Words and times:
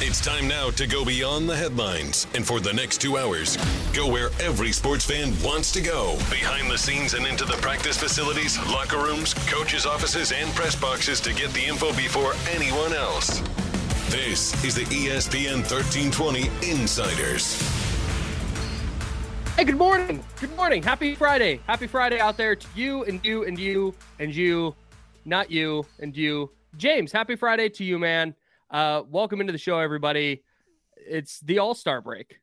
It's 0.00 0.20
time 0.20 0.48
now 0.48 0.70
to 0.70 0.88
go 0.88 1.04
beyond 1.04 1.48
the 1.48 1.54
headlines. 1.54 2.26
And 2.34 2.44
for 2.44 2.58
the 2.58 2.72
next 2.72 3.00
two 3.00 3.16
hours, 3.16 3.56
go 3.92 4.10
where 4.10 4.30
every 4.40 4.72
sports 4.72 5.04
fan 5.04 5.32
wants 5.40 5.70
to 5.70 5.80
go 5.80 6.16
behind 6.30 6.68
the 6.68 6.76
scenes 6.76 7.14
and 7.14 7.24
into 7.24 7.44
the 7.44 7.52
practice 7.58 7.96
facilities, 7.96 8.58
locker 8.66 8.96
rooms, 8.98 9.34
coaches' 9.46 9.86
offices, 9.86 10.32
and 10.32 10.50
press 10.50 10.74
boxes 10.74 11.20
to 11.20 11.32
get 11.32 11.52
the 11.52 11.64
info 11.64 11.92
before 11.92 12.32
anyone 12.50 12.92
else. 12.92 13.38
This 14.08 14.52
is 14.64 14.74
the 14.74 14.84
ESPN 14.86 15.62
1320 15.62 16.50
Insiders. 16.68 17.62
Hey, 19.54 19.62
good 19.62 19.78
morning. 19.78 20.24
Good 20.40 20.56
morning. 20.56 20.82
Happy 20.82 21.14
Friday. 21.14 21.60
Happy 21.68 21.86
Friday 21.86 22.18
out 22.18 22.36
there 22.36 22.56
to 22.56 22.66
you 22.74 23.04
and 23.04 23.24
you 23.24 23.44
and 23.44 23.56
you 23.56 23.94
and 24.18 24.34
you, 24.34 24.74
not 25.24 25.52
you 25.52 25.86
and 26.00 26.16
you. 26.16 26.50
James, 26.76 27.12
happy 27.12 27.36
Friday 27.36 27.68
to 27.68 27.84
you, 27.84 28.00
man. 28.00 28.34
Uh, 28.70 29.02
welcome 29.08 29.40
into 29.40 29.52
the 29.52 29.58
show, 29.58 29.78
everybody. 29.78 30.42
It's 30.96 31.40
the 31.40 31.58
All 31.58 31.74
Star 31.74 32.00
break. 32.00 32.40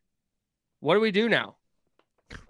What 0.80 0.95
do 0.95 1.00
we 1.00 1.12
do 1.12 1.30
now? 1.30 1.58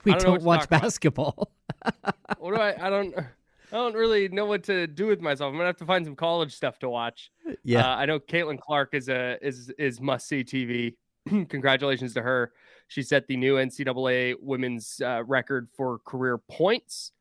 We 0.04 0.12
don't 0.12 0.24
don't, 0.24 0.44
watch 0.44 0.70
basketball. 0.70 1.52
What 2.38 2.56
do 2.56 2.62
I? 2.62 2.88
I 2.88 2.90
don't. 2.90 3.16
I 3.18 3.76
don't 3.76 3.96
really 3.96 4.28
know 4.28 4.46
what 4.46 4.64
to 4.66 4.86
do 4.86 5.08
with 5.08 5.22
myself. 5.22 5.50
I'm 5.50 5.56
gonna 5.56 5.66
have 5.66 5.78
to 5.78 5.86
find 5.86 6.06
some 6.06 6.16
college 6.16 6.54
stuff 6.54 6.78
to 6.80 6.90
watch. 6.90 7.32
yeah. 7.64 7.92
Uh, 7.92 7.96
I 7.96 8.06
know 8.06 8.20
Caitlin 8.20 8.60
Clark 8.60 8.94
is 8.94 9.10
a 9.10 9.38
is 9.42 9.72
is 9.80 10.00
must 10.00 10.28
see 10.28 10.44
TV. 10.44 10.96
Congratulations 11.50 12.14
to 12.16 12.22
her. 12.22 12.52
She 12.88 13.02
set 13.02 13.28
the 13.28 13.38
new 13.38 13.56
NCAA 13.56 14.36
women's 14.42 15.02
uh, 15.04 15.24
record 15.26 15.70
for 15.76 16.00
career 16.00 16.38
points. 16.38 17.14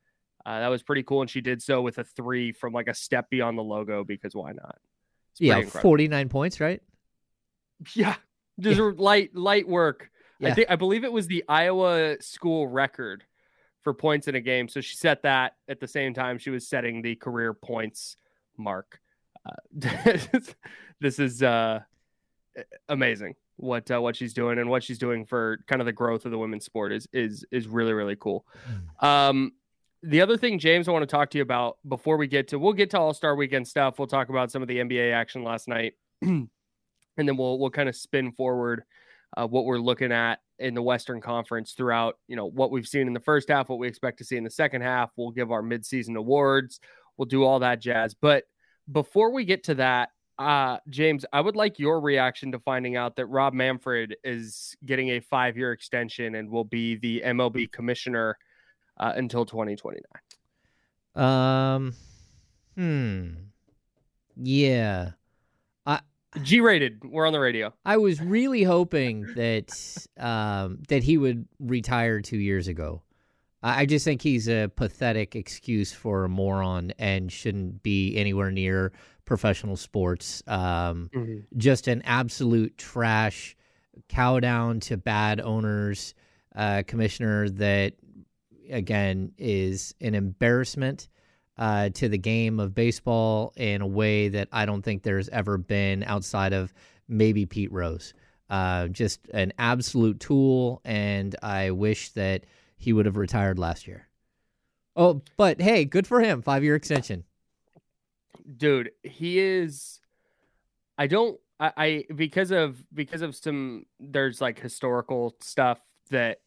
Uh, 0.45 0.59
that 0.59 0.67
was 0.67 0.83
pretty 0.83 1.03
cool, 1.03 1.21
and 1.21 1.29
she 1.29 1.41
did 1.41 1.61
so 1.61 1.81
with 1.81 1.97
a 1.97 2.03
three 2.03 2.51
from 2.51 2.73
like 2.73 2.87
a 2.87 2.93
step 2.93 3.29
beyond 3.29 3.57
the 3.57 3.63
logo 3.63 4.03
because 4.03 4.35
why 4.35 4.51
not? 4.51 4.77
Yeah. 5.39 5.61
49 5.61 6.29
points, 6.29 6.59
right? 6.59 6.81
Yeah, 7.95 8.15
just 8.59 8.79
light 8.79 9.35
light 9.35 9.67
work. 9.67 10.09
I 10.43 10.53
think 10.53 10.71
I 10.71 10.75
believe 10.75 11.03
it 11.03 11.11
was 11.11 11.27
the 11.27 11.43
Iowa 11.47 12.17
school 12.19 12.67
record 12.67 13.23
for 13.83 13.93
points 13.93 14.27
in 14.27 14.35
a 14.35 14.41
game. 14.41 14.67
So 14.67 14.81
she 14.81 14.95
set 14.95 15.23
that 15.23 15.55
at 15.67 15.79
the 15.79 15.87
same 15.87 16.13
time 16.13 16.37
she 16.37 16.49
was 16.49 16.67
setting 16.67 17.01
the 17.01 17.15
career 17.15 17.53
points 17.53 18.17
mark. 18.57 18.99
Uh, 19.45 20.17
this 20.99 21.19
is 21.19 21.43
uh, 21.43 21.81
amazing 22.89 23.35
what 23.57 23.89
uh, 23.91 24.01
what 24.01 24.15
she's 24.15 24.33
doing 24.33 24.57
and 24.59 24.69
what 24.69 24.83
she's 24.83 24.97
doing 24.97 25.25
for 25.25 25.63
kind 25.67 25.81
of 25.81 25.85
the 25.85 25.93
growth 25.93 26.25
of 26.25 26.31
the 26.31 26.37
women's 26.37 26.65
sport 26.65 26.91
is 26.91 27.07
is 27.13 27.45
is 27.51 27.67
really 27.67 27.93
really 27.93 28.15
cool. 28.15 28.45
Um, 28.99 29.53
the 30.03 30.21
other 30.21 30.37
thing, 30.37 30.57
James, 30.57 30.87
I 30.87 30.91
want 30.91 31.03
to 31.03 31.07
talk 31.07 31.29
to 31.31 31.37
you 31.37 31.41
about 31.43 31.77
before 31.87 32.17
we 32.17 32.27
get 32.27 32.47
to 32.49 32.59
we'll 32.59 32.73
get 32.73 32.89
to 32.91 32.99
All 32.99 33.13
Star 33.13 33.35
Weekend 33.35 33.67
stuff. 33.67 33.99
We'll 33.99 34.07
talk 34.07 34.29
about 34.29 34.51
some 34.51 34.61
of 34.61 34.67
the 34.67 34.77
NBA 34.77 35.13
action 35.13 35.43
last 35.43 35.67
night, 35.67 35.93
and 36.21 36.49
then 37.17 37.37
we'll 37.37 37.59
we'll 37.59 37.69
kind 37.69 37.87
of 37.89 37.95
spin 37.95 38.31
forward 38.31 38.83
uh, 39.37 39.47
what 39.47 39.65
we're 39.65 39.77
looking 39.77 40.11
at 40.11 40.39
in 40.59 40.73
the 40.73 40.81
Western 40.81 41.21
Conference 41.21 41.73
throughout. 41.73 42.17
You 42.27 42.35
know 42.35 42.47
what 42.47 42.71
we've 42.71 42.87
seen 42.87 43.07
in 43.07 43.13
the 43.13 43.19
first 43.19 43.49
half, 43.49 43.69
what 43.69 43.79
we 43.79 43.87
expect 43.87 44.17
to 44.19 44.23
see 44.23 44.37
in 44.37 44.43
the 44.43 44.49
second 44.49 44.81
half. 44.81 45.11
We'll 45.15 45.31
give 45.31 45.51
our 45.51 45.61
midseason 45.61 46.15
awards. 46.15 46.79
We'll 47.17 47.27
do 47.27 47.43
all 47.43 47.59
that 47.59 47.79
jazz. 47.79 48.15
But 48.15 48.45
before 48.91 49.31
we 49.31 49.45
get 49.45 49.65
to 49.65 49.75
that, 49.75 50.09
uh, 50.39 50.77
James, 50.89 51.23
I 51.31 51.41
would 51.41 51.55
like 51.55 51.77
your 51.77 52.01
reaction 52.01 52.51
to 52.53 52.59
finding 52.59 52.95
out 52.95 53.15
that 53.17 53.27
Rob 53.27 53.53
Manfred 53.53 54.15
is 54.23 54.75
getting 54.83 55.09
a 55.09 55.19
five 55.19 55.57
year 55.57 55.71
extension 55.71 56.33
and 56.33 56.49
will 56.49 56.63
be 56.63 56.95
the 56.95 57.21
MLB 57.23 57.71
commissioner 57.71 58.37
uh, 58.97 59.13
until 59.15 59.45
2029. 59.45 60.03
Um, 61.15 61.93
hmm. 62.75 63.29
Yeah. 64.35 65.11
G 66.43 66.61
rated. 66.61 67.03
We're 67.03 67.27
on 67.27 67.33
the 67.33 67.39
radio. 67.39 67.73
I 67.85 67.97
was 67.97 68.21
really 68.21 68.63
hoping 68.63 69.23
that 69.35 69.69
um, 70.17 70.79
that 70.87 71.03
he 71.03 71.17
would 71.17 71.45
retire 71.59 72.21
two 72.21 72.37
years 72.37 72.67
ago. 72.67 73.01
I 73.61 73.81
I 73.81 73.85
just 73.85 74.05
think 74.05 74.21
he's 74.21 74.47
a 74.47 74.71
pathetic 74.73 75.35
excuse 75.35 75.91
for 75.91 76.23
a 76.23 76.29
moron 76.29 76.93
and 76.97 77.31
shouldn't 77.31 77.83
be 77.83 78.15
anywhere 78.15 78.49
near 78.49 78.93
professional 79.25 79.75
sports. 79.75 80.41
Um, 80.47 81.09
just 81.57 81.87
an 81.87 82.01
absolute 82.05 82.77
trash, 82.77 83.57
cow 84.07 84.39
down 84.39 84.79
to 84.81 84.95
bad 84.95 85.41
owners, 85.41 86.15
uh, 86.55 86.83
commissioner 86.87 87.49
that 87.49 87.93
again 88.71 89.31
is 89.37 89.93
an 90.01 90.15
embarrassment 90.15 91.09
uh, 91.57 91.89
to 91.89 92.09
the 92.09 92.17
game 92.17 92.59
of 92.59 92.73
baseball 92.73 93.53
in 93.55 93.81
a 93.81 93.87
way 93.87 94.29
that 94.29 94.47
I 94.51 94.65
don't 94.65 94.81
think 94.81 95.03
there's 95.03 95.29
ever 95.29 95.57
been 95.57 96.03
outside 96.03 96.53
of 96.53 96.73
maybe 97.07 97.45
Pete 97.45 97.71
Rose. 97.71 98.13
Uh, 98.49 98.87
just 98.87 99.27
an 99.33 99.53
absolute 99.59 100.19
tool, 100.19 100.81
and 100.83 101.35
I 101.43 101.71
wish 101.71 102.09
that 102.09 102.45
he 102.77 102.91
would 102.93 103.05
have 103.05 103.15
retired 103.17 103.59
last 103.59 103.87
year. 103.87 104.07
Oh, 104.95 105.21
but 105.37 105.61
hey, 105.61 105.85
good 105.85 106.07
for 106.07 106.19
him. 106.19 106.41
Five 106.41 106.63
year 106.63 106.75
extension. 106.75 107.23
dude 108.57 108.91
he 109.03 109.39
is 109.39 109.99
i 110.97 111.05
don't 111.07 111.39
I, 111.59 111.71
I 111.77 112.05
because 112.15 112.51
of 112.51 112.83
because 112.93 113.21
of 113.21 113.35
some 113.35 113.85
there's 113.99 114.41
like 114.41 114.59
historical 114.59 115.35
stuff 115.41 115.79
that 116.09 116.39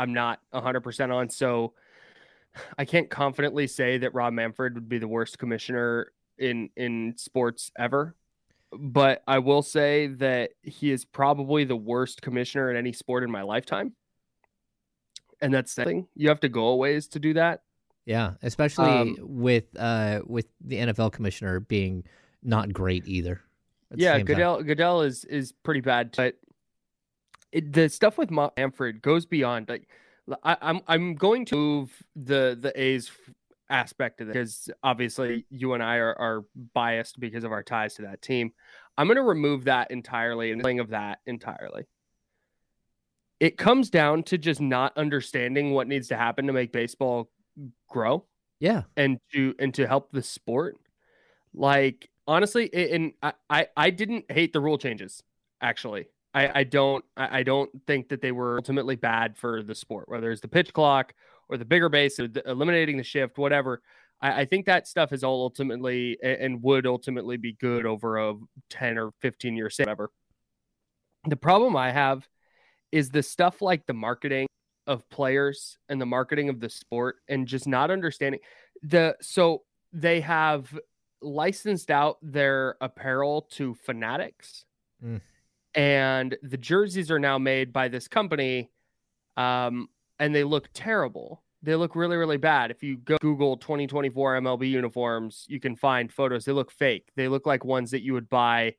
i'm 0.00 0.12
not 0.14 0.40
100% 0.54 1.14
on 1.14 1.28
so 1.28 1.74
i 2.78 2.84
can't 2.84 3.10
confidently 3.10 3.66
say 3.66 3.98
that 3.98 4.14
rob 4.14 4.32
manfred 4.32 4.74
would 4.74 4.88
be 4.88 4.98
the 4.98 5.06
worst 5.06 5.38
commissioner 5.38 6.12
in 6.38 6.70
in 6.76 7.14
sports 7.16 7.70
ever 7.78 8.16
but 8.72 9.22
i 9.28 9.38
will 9.38 9.62
say 9.62 10.06
that 10.06 10.50
he 10.62 10.90
is 10.90 11.04
probably 11.04 11.64
the 11.64 11.76
worst 11.76 12.22
commissioner 12.22 12.70
in 12.70 12.76
any 12.76 12.92
sport 12.92 13.22
in 13.22 13.30
my 13.30 13.42
lifetime 13.42 13.92
and 15.42 15.52
that's 15.52 15.72
something 15.72 16.06
you 16.14 16.28
have 16.28 16.40
to 16.40 16.48
go 16.48 16.68
a 16.68 16.76
ways 16.76 17.06
to 17.08 17.18
do 17.18 17.34
that 17.34 17.62
Yeah, 18.06 18.32
especially 18.42 18.90
Um, 18.90 19.16
with 19.20 19.64
uh 19.78 20.20
with 20.26 20.46
the 20.60 20.76
NFL 20.76 21.12
commissioner 21.12 21.60
being 21.60 22.04
not 22.42 22.72
great 22.72 23.06
either. 23.06 23.40
yeah, 23.94 24.16
same 24.16 24.20
time. 24.20 24.24
Goodell 24.26 24.62
Goodell 24.62 25.02
is 25.02 25.24
is 25.26 25.52
pretty 25.52 25.80
bad, 25.82 26.12
but 26.16 26.34
it, 27.52 27.72
the 27.72 27.88
stuff 27.88 28.18
with 28.18 28.30
Ma- 28.30 28.50
Manfred 28.56 29.02
goes 29.02 29.26
beyond. 29.26 29.68
Like, 29.68 29.88
I, 30.42 30.56
I'm 30.60 30.80
I'm 30.86 31.14
going 31.14 31.44
to 31.46 31.56
move 31.56 32.02
the 32.14 32.56
the 32.60 32.72
A's 32.80 33.10
aspect 33.68 34.20
of 34.20 34.28
it 34.28 34.32
because 34.32 34.68
obviously 34.82 35.46
you 35.48 35.74
and 35.74 35.82
I 35.82 35.96
are, 35.96 36.14
are 36.18 36.44
biased 36.74 37.20
because 37.20 37.44
of 37.44 37.52
our 37.52 37.62
ties 37.62 37.94
to 37.94 38.02
that 38.02 38.20
team. 38.20 38.52
I'm 38.98 39.06
going 39.06 39.16
to 39.16 39.22
remove 39.22 39.64
that 39.64 39.90
entirely 39.90 40.50
and 40.50 40.62
thing 40.62 40.80
of 40.80 40.90
that 40.90 41.20
entirely. 41.26 41.84
It 43.38 43.56
comes 43.56 43.88
down 43.88 44.24
to 44.24 44.38
just 44.38 44.60
not 44.60 44.96
understanding 44.98 45.72
what 45.72 45.88
needs 45.88 46.08
to 46.08 46.16
happen 46.16 46.46
to 46.46 46.52
make 46.52 46.72
baseball 46.72 47.30
grow 47.88 48.26
Yeah, 48.58 48.82
and 48.96 49.18
to 49.32 49.54
and 49.58 49.72
to 49.74 49.86
help 49.86 50.12
the 50.12 50.22
sport. 50.22 50.76
Like 51.54 52.10
honestly, 52.26 52.72
and 52.72 53.12
I 53.22 53.32
I, 53.48 53.68
I 53.76 53.90
didn't 53.90 54.30
hate 54.30 54.52
the 54.52 54.60
rule 54.60 54.78
changes. 54.78 55.22
Actually, 55.62 56.06
I 56.34 56.60
I 56.60 56.64
don't 56.64 57.04
I, 57.16 57.42
don't 57.42 57.70
think 57.86 58.08
that 58.08 58.20
they 58.20 58.32
were 58.32 58.56
ultimately 58.56 58.96
bad 58.96 59.36
for 59.36 59.62
the 59.62 59.74
sport. 59.74 60.08
Whether 60.08 60.30
it's 60.30 60.40
the 60.40 60.48
pitch 60.48 60.72
clock 60.72 61.14
or 61.48 61.56
the 61.56 61.64
bigger 61.64 61.88
base, 61.88 62.16
the, 62.16 62.42
eliminating 62.46 62.96
the 62.96 63.02
shift, 63.02 63.38
whatever. 63.38 63.82
I, 64.20 64.42
I 64.42 64.44
think 64.44 64.66
that 64.66 64.86
stuff 64.86 65.12
is 65.12 65.24
all 65.24 65.42
ultimately 65.42 66.18
and 66.22 66.62
would 66.62 66.86
ultimately 66.86 67.36
be 67.36 67.54
good 67.54 67.86
over 67.86 68.18
a 68.18 68.34
ten 68.68 68.98
or 68.98 69.12
fifteen 69.20 69.56
year 69.56 69.70
whatever. 69.78 70.10
The 71.26 71.36
problem 71.36 71.76
I 71.76 71.90
have 71.90 72.26
is 72.92 73.10
the 73.10 73.22
stuff 73.22 73.60
like 73.60 73.86
the 73.86 73.94
marketing 73.94 74.46
of 74.86 75.08
players 75.10 75.78
and 75.88 76.00
the 76.00 76.06
marketing 76.06 76.48
of 76.48 76.60
the 76.60 76.70
sport 76.70 77.16
and 77.28 77.46
just 77.46 77.68
not 77.68 77.90
understanding 77.90 78.40
the 78.82 79.14
so 79.20 79.62
they 79.92 80.20
have 80.20 80.76
licensed 81.20 81.90
out 81.90 82.16
their 82.22 82.76
apparel 82.80 83.42
to 83.42 83.74
fanatics 83.74 84.64
Mm. 85.04 85.20
And 85.74 86.36
the 86.42 86.56
jerseys 86.56 87.10
are 87.10 87.18
now 87.18 87.38
made 87.38 87.72
by 87.72 87.88
this 87.88 88.08
company 88.08 88.70
um 89.36 89.88
and 90.18 90.34
they 90.34 90.44
look 90.44 90.68
terrible. 90.74 91.42
They 91.62 91.74
look 91.76 91.94
really 91.96 92.16
really 92.16 92.36
bad. 92.36 92.70
If 92.70 92.82
you 92.82 92.96
go 92.96 93.16
google 93.20 93.56
2024 93.56 94.40
mlb 94.40 94.68
uniforms 94.68 95.44
you 95.48 95.60
can 95.60 95.76
find 95.76 96.12
photos. 96.12 96.44
They 96.44 96.52
look 96.52 96.70
fake. 96.72 97.08
They 97.16 97.28
look 97.28 97.46
like 97.46 97.64
ones 97.64 97.90
that 97.92 98.02
you 98.02 98.12
would 98.14 98.28
buy 98.28 98.74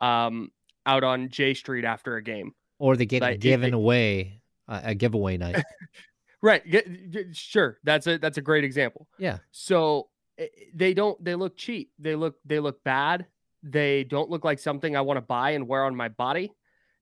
um 0.00 0.50
out 0.86 1.04
on 1.04 1.28
j 1.28 1.54
street 1.54 1.84
after 1.84 2.16
a 2.16 2.22
game. 2.22 2.52
Or 2.78 2.96
they 2.96 3.06
get 3.06 3.20
Like, 3.22 3.40
given 3.40 3.74
away 3.74 4.40
uh, 4.66 4.80
a 4.84 4.94
giveaway 4.94 5.36
night. 5.36 5.62
right. 6.42 6.68
Get, 6.68 7.10
get- 7.10 7.36
sure. 7.36 7.78
That's 7.84 8.06
a 8.06 8.18
that's 8.18 8.38
a 8.38 8.42
great 8.42 8.64
example. 8.64 9.06
Yeah, 9.18 9.38
So 9.50 10.08
eh, 10.38 10.46
they 10.74 10.94
don't 10.94 11.22
they 11.22 11.34
look 11.34 11.56
cheap. 11.56 11.90
They 11.98 12.14
look 12.16 12.36
they 12.46 12.60
look 12.60 12.82
bad. 12.82 13.26
They 13.62 14.04
don't 14.04 14.30
look 14.30 14.44
like 14.44 14.58
something 14.58 14.96
I 14.96 15.02
want 15.02 15.18
to 15.18 15.22
buy 15.22 15.50
and 15.50 15.68
wear 15.68 15.84
on 15.84 15.94
my 15.94 16.08
body. 16.08 16.52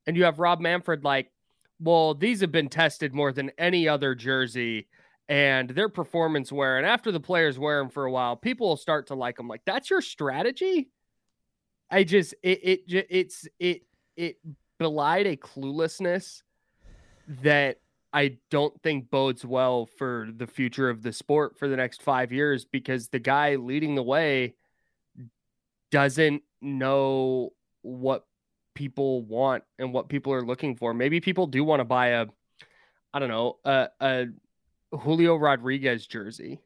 And 0.07 0.17
you 0.17 0.25
have 0.25 0.39
Rob 0.39 0.61
Manfred 0.61 1.05
like, 1.05 1.31
well, 1.81 2.15
these 2.15 2.41
have 2.41 2.51
been 2.51 2.69
tested 2.69 3.15
more 3.15 3.33
than 3.33 3.53
any 3.59 3.89
other 3.89 4.15
jersey 4.15 4.89
and 5.29 5.71
their 5.71 5.89
performance 5.89 6.51
wear. 6.51 6.79
And 6.79 6.87
after 6.87 7.13
the 7.13 7.21
players 7.21 7.59
wear 7.59 7.79
them 7.79 7.91
for 7.91 8.07
a 8.07 8.11
while, 8.11 8.35
people 8.35 8.69
will 8.69 8.77
start 8.77 9.09
to 9.09 9.15
like 9.15 9.37
them. 9.37 9.47
Like, 9.47 9.63
that's 9.67 9.91
your 9.91 10.01
strategy. 10.01 10.89
I 11.91 12.05
just, 12.05 12.35
it, 12.43 12.61
it, 12.89 13.07
it's, 13.11 13.47
it, 13.59 13.83
it 14.17 14.39
belied 14.79 15.27
a 15.27 15.37
cluelessness 15.37 16.43
that 17.43 17.81
I 18.13 18.39
don't 18.51 18.81
think 18.83 19.11
bodes 19.11 19.45
well 19.45 19.87
for 19.87 20.29
the 20.35 20.47
future 20.47 20.89
of 20.89 21.03
the 21.03 21.13
sport 21.13 21.59
for 21.59 21.69
the 21.69 21.77
next 21.77 22.03
five 22.03 22.33
years 22.33 22.65
because 22.65 23.09
the 23.09 23.19
guy 23.19 23.57
leading 23.57 23.95
the 23.95 24.03
way 24.03 24.55
doesn't 25.91 26.43
know 26.61 27.51
what 27.83 28.27
people 28.75 29.23
want 29.23 29.65
and 29.79 29.93
what 29.93 30.09
people 30.09 30.33
are 30.33 30.45
looking 30.45 30.77
for. 30.77 30.95
Maybe 30.95 31.21
people 31.21 31.47
do 31.47 31.65
want 31.65 31.81
to 31.81 31.85
buy 31.85 32.09
a, 32.09 32.27
I 33.13 33.19
don't 33.19 33.29
know, 33.29 33.59
a, 33.65 33.89
a 34.01 34.27
Julio 34.93 35.37
Rodriguez 35.37 36.07
jersey 36.07 36.61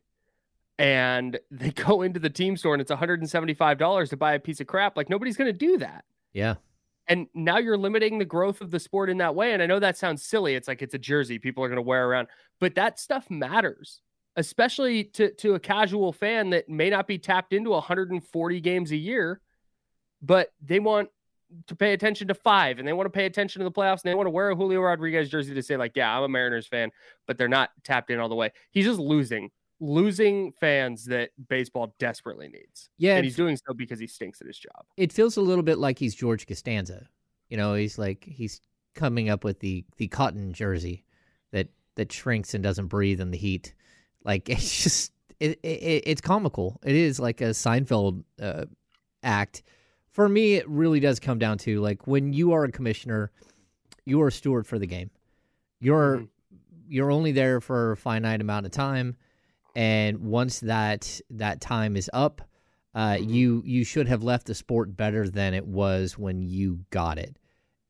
and 0.79 1.39
they 1.51 1.71
go 1.71 2.03
into 2.03 2.21
the 2.21 2.31
team 2.31 2.57
store 2.57 2.75
and 2.75 2.83
it's 2.83 2.91
$175 2.91 4.09
to 4.11 4.17
buy 4.17 4.35
a 4.35 4.41
piece 4.41 4.61
of 4.61 4.67
crap. 4.67 4.97
Like 4.97 5.09
nobody's 5.09 5.37
going 5.37 5.53
to 5.53 5.59
do 5.59 5.79
that. 5.79 6.05
Yeah. 6.33 6.57
And 7.09 7.27
now 7.35 7.59
you're 7.59 7.79
limiting 7.79 8.19
the 8.19 8.25
growth 8.25 8.61
of 8.61 8.71
the 8.71 8.79
sport 8.79 9.11
in 9.11 9.19
that 9.19 9.35
way. 9.35 9.53
And 9.53 9.63
I 9.63 9.67
know 9.67 9.81
that 9.81 9.99
sounds 9.99 10.23
silly. 10.23 10.55
It's 10.55 10.69
like 10.69 10.83
it's 10.83 10.95
a 10.95 10.99
jersey 10.99 11.39
people 11.39 11.65
are 11.65 11.69
going 11.69 11.77
to 11.77 11.83
wear 11.83 12.09
around, 12.09 12.29
but 12.61 12.77
that 12.77 13.01
stuff 13.01 13.29
matters, 13.29 14.01
especially 14.37 15.05
to, 15.05 15.33
to 15.35 15.55
a 15.55 15.61
casual 15.61 16.13
fan 16.13 16.51
that 16.51 16.69
may 16.69 16.91
not 16.91 17.09
be 17.09 17.19
tapped 17.19 17.53
into 17.53 17.71
140 17.71 18.61
games 18.61 18.93
a 18.93 18.97
year, 18.97 19.41
but 20.23 20.49
they 20.65 20.79
want 20.79 21.09
to 21.67 21.77
pay 21.77 21.93
attention 21.93 22.29
to 22.29 22.35
five 22.35 22.79
and 22.79 22.89
they 22.89 22.93
want 22.93 23.07
to 23.07 23.11
pay 23.11 23.27
attention 23.27 23.61
to 23.61 23.65
the 23.65 23.71
playoffs 23.71 24.03
and 24.03 24.11
they 24.11 24.15
want 24.15 24.27
to 24.27 24.31
wear 24.31 24.51
a 24.51 24.57
Julio 24.57 24.81
Rodriguez 24.81 25.29
jersey 25.29 25.55
to 25.55 25.63
say, 25.63 25.77
like, 25.77 25.93
yeah, 25.95 26.17
I'm 26.17 26.23
a 26.23 26.29
Mariners 26.29 26.67
fan, 26.67 26.91
but 27.27 27.37
they're 27.37 27.49
not 27.49 27.71
tapped 27.85 28.11
in 28.11 28.19
all 28.19 28.29
the 28.29 28.35
way. 28.35 28.53
He's 28.71 28.87
just 28.87 29.01
losing 29.01 29.51
losing 29.83 30.53
fans 30.53 31.07
that 31.07 31.31
baseball 31.49 31.95
desperately 31.99 32.49
needs. 32.49 32.89
Yeah, 32.99 33.17
and 33.17 33.25
he's 33.25 33.37
doing 33.37 33.57
so 33.57 33.75
because 33.75 33.99
he 33.99 34.07
stinks 34.07 34.41
at 34.41 34.47
his 34.47 34.57
job. 34.59 34.87
It 34.97 35.13
feels 35.13 35.37
a 35.37 35.41
little 35.43 35.65
bit 35.65 35.77
like 35.79 35.99
he's 35.99 36.15
George 36.15 36.47
Costanza. 36.47 37.09
You 37.49 37.57
know, 37.57 37.75
he's 37.75 37.99
like 37.99 38.25
he's 38.25 38.61
coming 38.95 39.29
up 39.29 39.45
with 39.45 39.59
the 39.59 39.85
the 39.97 40.09
cotton 40.09 40.53
jersey 40.53 41.05
that 41.51 41.69
that 41.97 42.13
shrinks 42.13 42.55
and 42.55 42.63
doesn't 42.63 42.87
breathe 42.87 43.21
in 43.21 43.31
the 43.31 43.39
heat. 43.39 43.75
Like 44.25 44.49
it's 44.49 44.83
just 44.83 45.13
it, 45.41 45.59
it 45.63 46.05
it's 46.07 46.21
comical. 46.21 46.81
It 46.85 46.95
is 46.95 47.19
like 47.21 47.41
a 47.41 47.51
Seinfeld 47.51 48.23
uh, 48.41 48.67
act. 49.23 49.65
For 50.13 50.29
me, 50.29 50.55
it 50.55 50.69
really 50.69 51.01
does 51.01 51.19
come 51.19 51.39
down 51.39 51.59
to 51.59 51.81
like 51.81 52.07
when 52.07 52.33
you 52.33 52.53
are 52.53 52.65
a 52.65 52.73
commissioner, 52.73 53.31
you 54.05 54.21
are 54.23 54.29
a 54.29 54.33
steward 54.33 54.67
for 54.67 54.79
the 54.79 54.87
game. 54.87 55.11
You're 55.81 56.19
mm-hmm. 56.19 56.25
you're 56.89 57.11
only 57.11 57.33
there 57.33 57.61
for 57.61 57.93
a 57.93 57.97
finite 57.97 58.41
amount 58.41 58.67
of 58.67 58.73
time 58.73 59.17
and 59.75 60.19
once 60.19 60.61
that 60.61 61.21
that 61.31 61.61
time 61.61 61.97
is 61.97 62.11
up, 62.13 62.43
uh, 62.95 63.13
mm-hmm. 63.13 63.31
you 63.31 63.63
you 63.65 63.85
should 63.85 64.09
have 64.09 64.23
left 64.23 64.47
the 64.47 64.55
sport 64.55 64.97
better 64.97 65.29
than 65.29 65.55
it 65.55 65.67
was 65.67 66.19
when 66.19 66.43
you 66.43 66.81
got 66.91 67.19
it. 67.19 67.37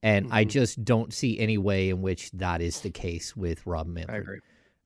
And 0.02 0.26
mm-hmm. 0.26 0.34
I 0.34 0.44
just 0.44 0.84
don't 0.84 1.12
see 1.12 1.38
any 1.38 1.58
way 1.58 1.90
in 1.90 2.02
which 2.02 2.30
that 2.32 2.60
is 2.60 2.80
the 2.80 2.90
case 2.90 3.36
with 3.36 3.66
Rob 3.66 3.86
Manfred. 3.86 4.16
I 4.16 4.20
agree. 4.20 4.38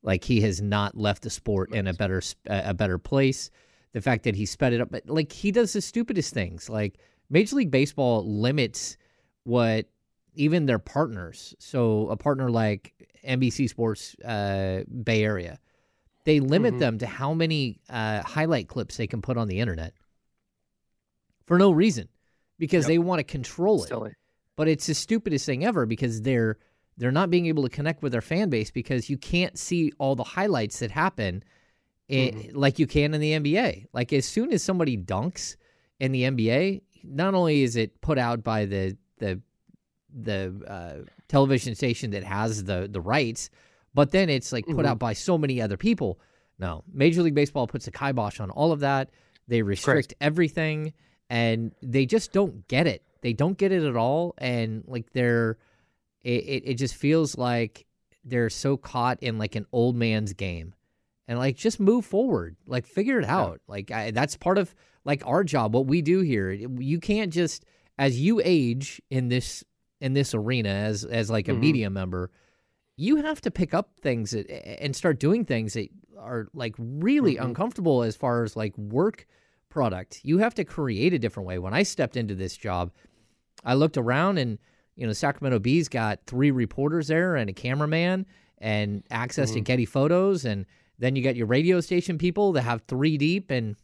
Like 0.03 0.25
he 0.25 0.41
has 0.43 0.63
not 0.63 0.97
left 0.97 1.23
the 1.23 1.31
sport 1.31 1.75
in 1.75 1.87
a 1.87 1.95
better 1.95 2.23
a 2.47 2.75
better 2.75 2.99
place. 2.99 3.51
The 3.93 4.03
fact 4.03 4.25
that 4.25 4.37
he 4.37 4.45
sped 4.47 4.73
it 4.73 4.81
up, 4.81 4.91
but 4.91 5.09
like 5.09 5.33
he 5.33 5.51
does 5.51 5.73
the 5.73 5.81
stupidest 5.81 6.33
things. 6.33 6.69
Like 6.69 6.99
Major 7.31 7.57
League 7.57 7.71
Baseball 7.71 8.25
limits 8.25 8.97
what 9.45 9.87
even 10.35 10.67
their 10.67 10.79
partners. 10.79 11.55
So 11.59 12.09
a 12.09 12.17
partner 12.17 12.51
like 12.51 12.93
NBC 13.27 13.69
Sports 13.69 14.15
uh, 14.25 14.85
Bay 15.03 15.25
Area 15.25 15.59
they 16.27 16.41
limit 16.41 16.73
mm-hmm. 16.73 16.81
them 16.81 16.99
to 16.99 17.07
how 17.07 17.33
many 17.33 17.79
uh, 17.89 18.21
highlight 18.23 18.69
clips 18.69 18.97
they 18.97 19.07
can 19.07 19.23
put 19.23 19.39
on 19.39 19.47
the 19.47 19.61
internet 19.61 19.95
for 21.47 21.57
no 21.57 21.71
reason 21.71 22.09
because 22.59 22.85
yep. 22.85 22.89
they 22.89 22.99
want 22.99 23.21
to 23.21 23.25
control 23.25 23.85
it. 23.85 23.89
Silly. 23.89 24.13
But 24.57 24.69
it's 24.69 24.87
the 24.87 24.95
stupidest 24.95 25.47
thing 25.47 25.65
ever 25.65 25.87
because 25.87 26.21
they're 26.23 26.59
they're 26.99 27.13
not 27.13 27.31
being 27.31 27.47
able 27.47 27.63
to 27.63 27.69
connect 27.69 28.03
with 28.03 28.11
their 28.11 28.23
fan 28.23 28.51
base 28.51 28.73
because 28.73 29.09
you 29.09 29.17
can't 29.17 29.57
see 29.57 29.93
all 29.99 30.17
the 30.17 30.25
highlights 30.25 30.81
that 30.81 30.91
happen 30.91 31.45
mm-hmm. 32.11 32.59
like 32.59 32.81
you 32.81 32.89
can 32.89 33.15
in 33.15 33.21
the 33.21 33.33
NBA. 33.33 33.87
Like 33.93 34.13
as 34.13 34.27
soon 34.27 34.53
as 34.53 34.65
somebody 34.65 34.97
dunks 34.97 35.55
in 36.01 36.11
the 36.11 36.23
NBA, 36.23 36.83
not 37.09 37.35
only 37.35 37.63
is 37.63 37.77
it 37.77 38.01
put 38.01 38.19
out 38.19 38.43
by 38.43 38.65
the 38.65 38.97
the 39.19 39.41
the 40.13 40.63
uh, 40.67 41.11
television 41.29 41.75
station 41.75 42.11
that 42.11 42.25
has 42.25 42.65
the 42.65 42.89
the 42.91 43.01
rights, 43.01 43.51
but 43.95 44.11
then 44.11 44.29
it's 44.29 44.53
like 44.53 44.67
put 44.67 44.77
mm-hmm. 44.77 44.87
out 44.87 44.99
by 44.99 45.13
so 45.13 45.39
many 45.39 45.61
other 45.61 45.77
people. 45.77 46.19
No, 46.59 46.85
Major 46.93 47.23
League 47.23 47.35
Baseball 47.35 47.67
puts 47.67 47.87
a 47.87 47.91
kibosh 47.91 48.41
on 48.41 48.51
all 48.51 48.73
of 48.73 48.81
that. 48.81 49.11
They 49.49 49.63
restrict 49.63 50.09
Correct. 50.11 50.15
everything, 50.21 50.95
and 51.29 51.73
they 51.83 52.07
just 52.07 52.33
don't 52.33 52.67
get 52.69 52.87
it. 52.87 53.03
They 53.21 53.33
don't 53.33 53.59
get 53.59 53.73
it 53.73 53.83
at 53.83 53.97
all, 53.97 54.35
and 54.39 54.85
like 54.87 55.13
they're, 55.13 55.59
it, 56.23 56.63
it 56.65 56.75
just 56.75 56.95
feels 56.95 57.37
like 57.37 57.87
they're 58.25 58.51
so 58.51 58.77
caught 58.77 59.23
in 59.23 59.39
like 59.39 59.55
an 59.55 59.67
old 59.73 59.97
man's 59.97 60.33
game, 60.33 60.75
and 61.29 61.39
like 61.39 61.57
just 61.57 61.79
move 61.79 62.07
forward, 62.07 62.57
like 62.67 62.87
figure 62.87 63.19
it 63.19 63.27
out. 63.27 63.61
Yeah. 63.67 63.73
Like 63.73 63.91
I, 63.91 64.11
that's 64.11 64.37
part 64.37 64.59
of 64.59 64.75
like 65.07 65.23
our 65.25 65.43
job, 65.43 65.75
what 65.75 65.87
we 65.87 66.03
do 66.03 66.21
here. 66.21 66.53
You 66.53 67.01
can't 67.01 67.33
just 67.33 67.65
as 67.99 68.21
you 68.21 68.43
age 68.45 69.01
in 69.09 69.29
this 69.29 69.65
in 70.03 70.13
this 70.13 70.35
arena 70.35 70.69
as 70.69 71.05
as 71.05 71.31
like 71.31 71.49
a 71.49 71.53
mm-hmm. 71.53 71.61
media 71.61 71.91
member 71.91 72.31
you 72.97 73.17
have 73.17 73.41
to 73.43 73.51
pick 73.51 73.75
up 73.75 73.91
things 74.01 74.35
and 74.35 74.97
start 74.97 75.21
doing 75.21 75.45
things 75.45 75.75
that 75.75 75.89
are 76.19 76.49
like 76.55 76.75
really 76.79 77.35
mm-hmm. 77.35 77.47
uncomfortable 77.47 78.03
as 78.03 78.17
far 78.17 78.43
as 78.43 78.57
like 78.57 78.77
work 78.79 79.27
product. 79.69 80.21
You 80.25 80.39
have 80.39 80.55
to 80.55 80.65
create 80.65 81.13
a 81.13 81.19
different 81.19 81.47
way. 81.47 81.59
When 81.59 81.75
I 81.75 81.83
stepped 81.83 82.17
into 82.17 82.35
this 82.35 82.57
job, 82.57 82.93
I 83.65 83.75
looked 83.75 83.99
around 83.99 84.39
and 84.39 84.59
you 84.97 85.07
know 85.07 85.13
Sacramento 85.13 85.59
Bee's 85.59 85.89
got 85.89 86.21
three 86.27 86.51
reporters 86.51 87.09
there 87.09 87.37
and 87.37 87.51
a 87.51 87.53
cameraman 87.53 88.25
and 88.59 89.03
access 89.11 89.51
mm-hmm. 89.51 89.57
to 89.57 89.61
Getty 89.63 89.85
photos 89.85 90.47
and 90.47 90.65
then 90.99 91.15
you 91.15 91.23
got 91.23 91.37
your 91.37 91.47
radio 91.47 91.83
station 91.83 92.17
people 92.17 92.53
that 92.53 92.63
have 92.63 92.83
three 92.89 93.19
deep 93.19 93.51
and 93.51 93.77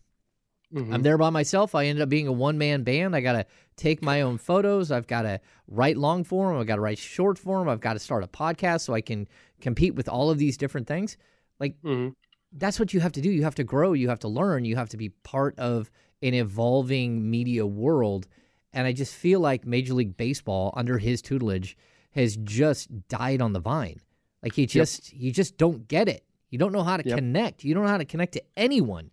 Mm-hmm. 0.75 0.95
I'm 0.95 1.03
there 1.03 1.19
by 1.19 1.31
myself. 1.31 1.75
I 1.75 1.87
ended 1.87 2.03
up 2.03 2.09
being 2.09 2.27
a 2.27 2.33
one 2.33 2.57
man 2.57 2.83
band. 2.83 3.15
I 3.15 3.21
got 3.21 3.33
to 3.33 3.47
take 3.77 4.03
my 4.03 4.23
own 4.23 4.39
photos. 4.39 4.91
I've 4.91 5.07
got 5.07 5.23
to 5.23 5.41
write 5.69 5.97
long 5.97 6.25
form. 6.25 6.59
I've 6.59 6.67
got 6.67 6.77
to 6.77 6.81
write 6.81 6.99
short 6.99 7.39
form. 7.39 7.69
I've 7.69 7.81
got 7.81 7.95
to 7.95 7.99
start 7.99 8.25
a 8.25 8.29
podcast 8.29 8.83
so 8.83 8.95
I 8.95 9.01
can 9.01 9.29
compete 9.61 9.95
with 9.95 10.09
all 10.09 10.31
of 10.31 10.39
these 10.39 10.57
different 10.57 10.87
things. 10.87 11.17
Like, 11.61 11.81
mm-hmm. 11.83 12.11
that's 12.53 12.81
what 12.81 12.95
you 12.95 13.01
have 13.01 13.13
to 13.13 13.21
do. 13.21 13.31
You 13.31 13.45
have 13.45 13.55
to 13.57 13.65
grow. 13.65 13.93
You 13.93 14.09
have 14.09 14.21
to 14.21 14.29
learn. 14.29 14.65
You 14.65 14.77
have 14.77 14.89
to 14.91 14.97
be 14.97 15.11
part 15.11 15.59
of 15.59 15.91
an 16.23 16.35
evolving 16.35 17.31
media 17.31 17.67
world. 17.67 18.27
And 18.73 18.87
I 18.87 18.93
just 18.93 19.15
feel 19.15 19.41
like 19.41 19.67
Major 19.67 19.93
League 19.93 20.17
Baseball, 20.17 20.73
under 20.75 20.97
his 20.99 21.21
tutelage, 21.21 21.77
has 22.13 22.37
just 22.39 23.09
died 23.09 23.43
on 23.43 23.53
the 23.53 23.61
vine. 23.61 24.01
Like, 24.43 24.57
you 24.57 24.67
just, 24.67 25.13
yep. 25.13 25.23
you 25.23 25.33
just 25.33 25.59
don't 25.59 25.87
get 25.87 26.09
it. 26.09 26.25
You 26.49 26.59
don't 26.59 26.73
know 26.73 26.83
how 26.83 26.97
to 26.97 27.07
yep. 27.07 27.19
connect. 27.19 27.65
You 27.65 27.75
don't 27.75 27.85
know 27.85 27.91
how 27.91 27.99
to 27.99 28.05
connect 28.05 28.33
to 28.33 28.43
anyone. 28.57 29.11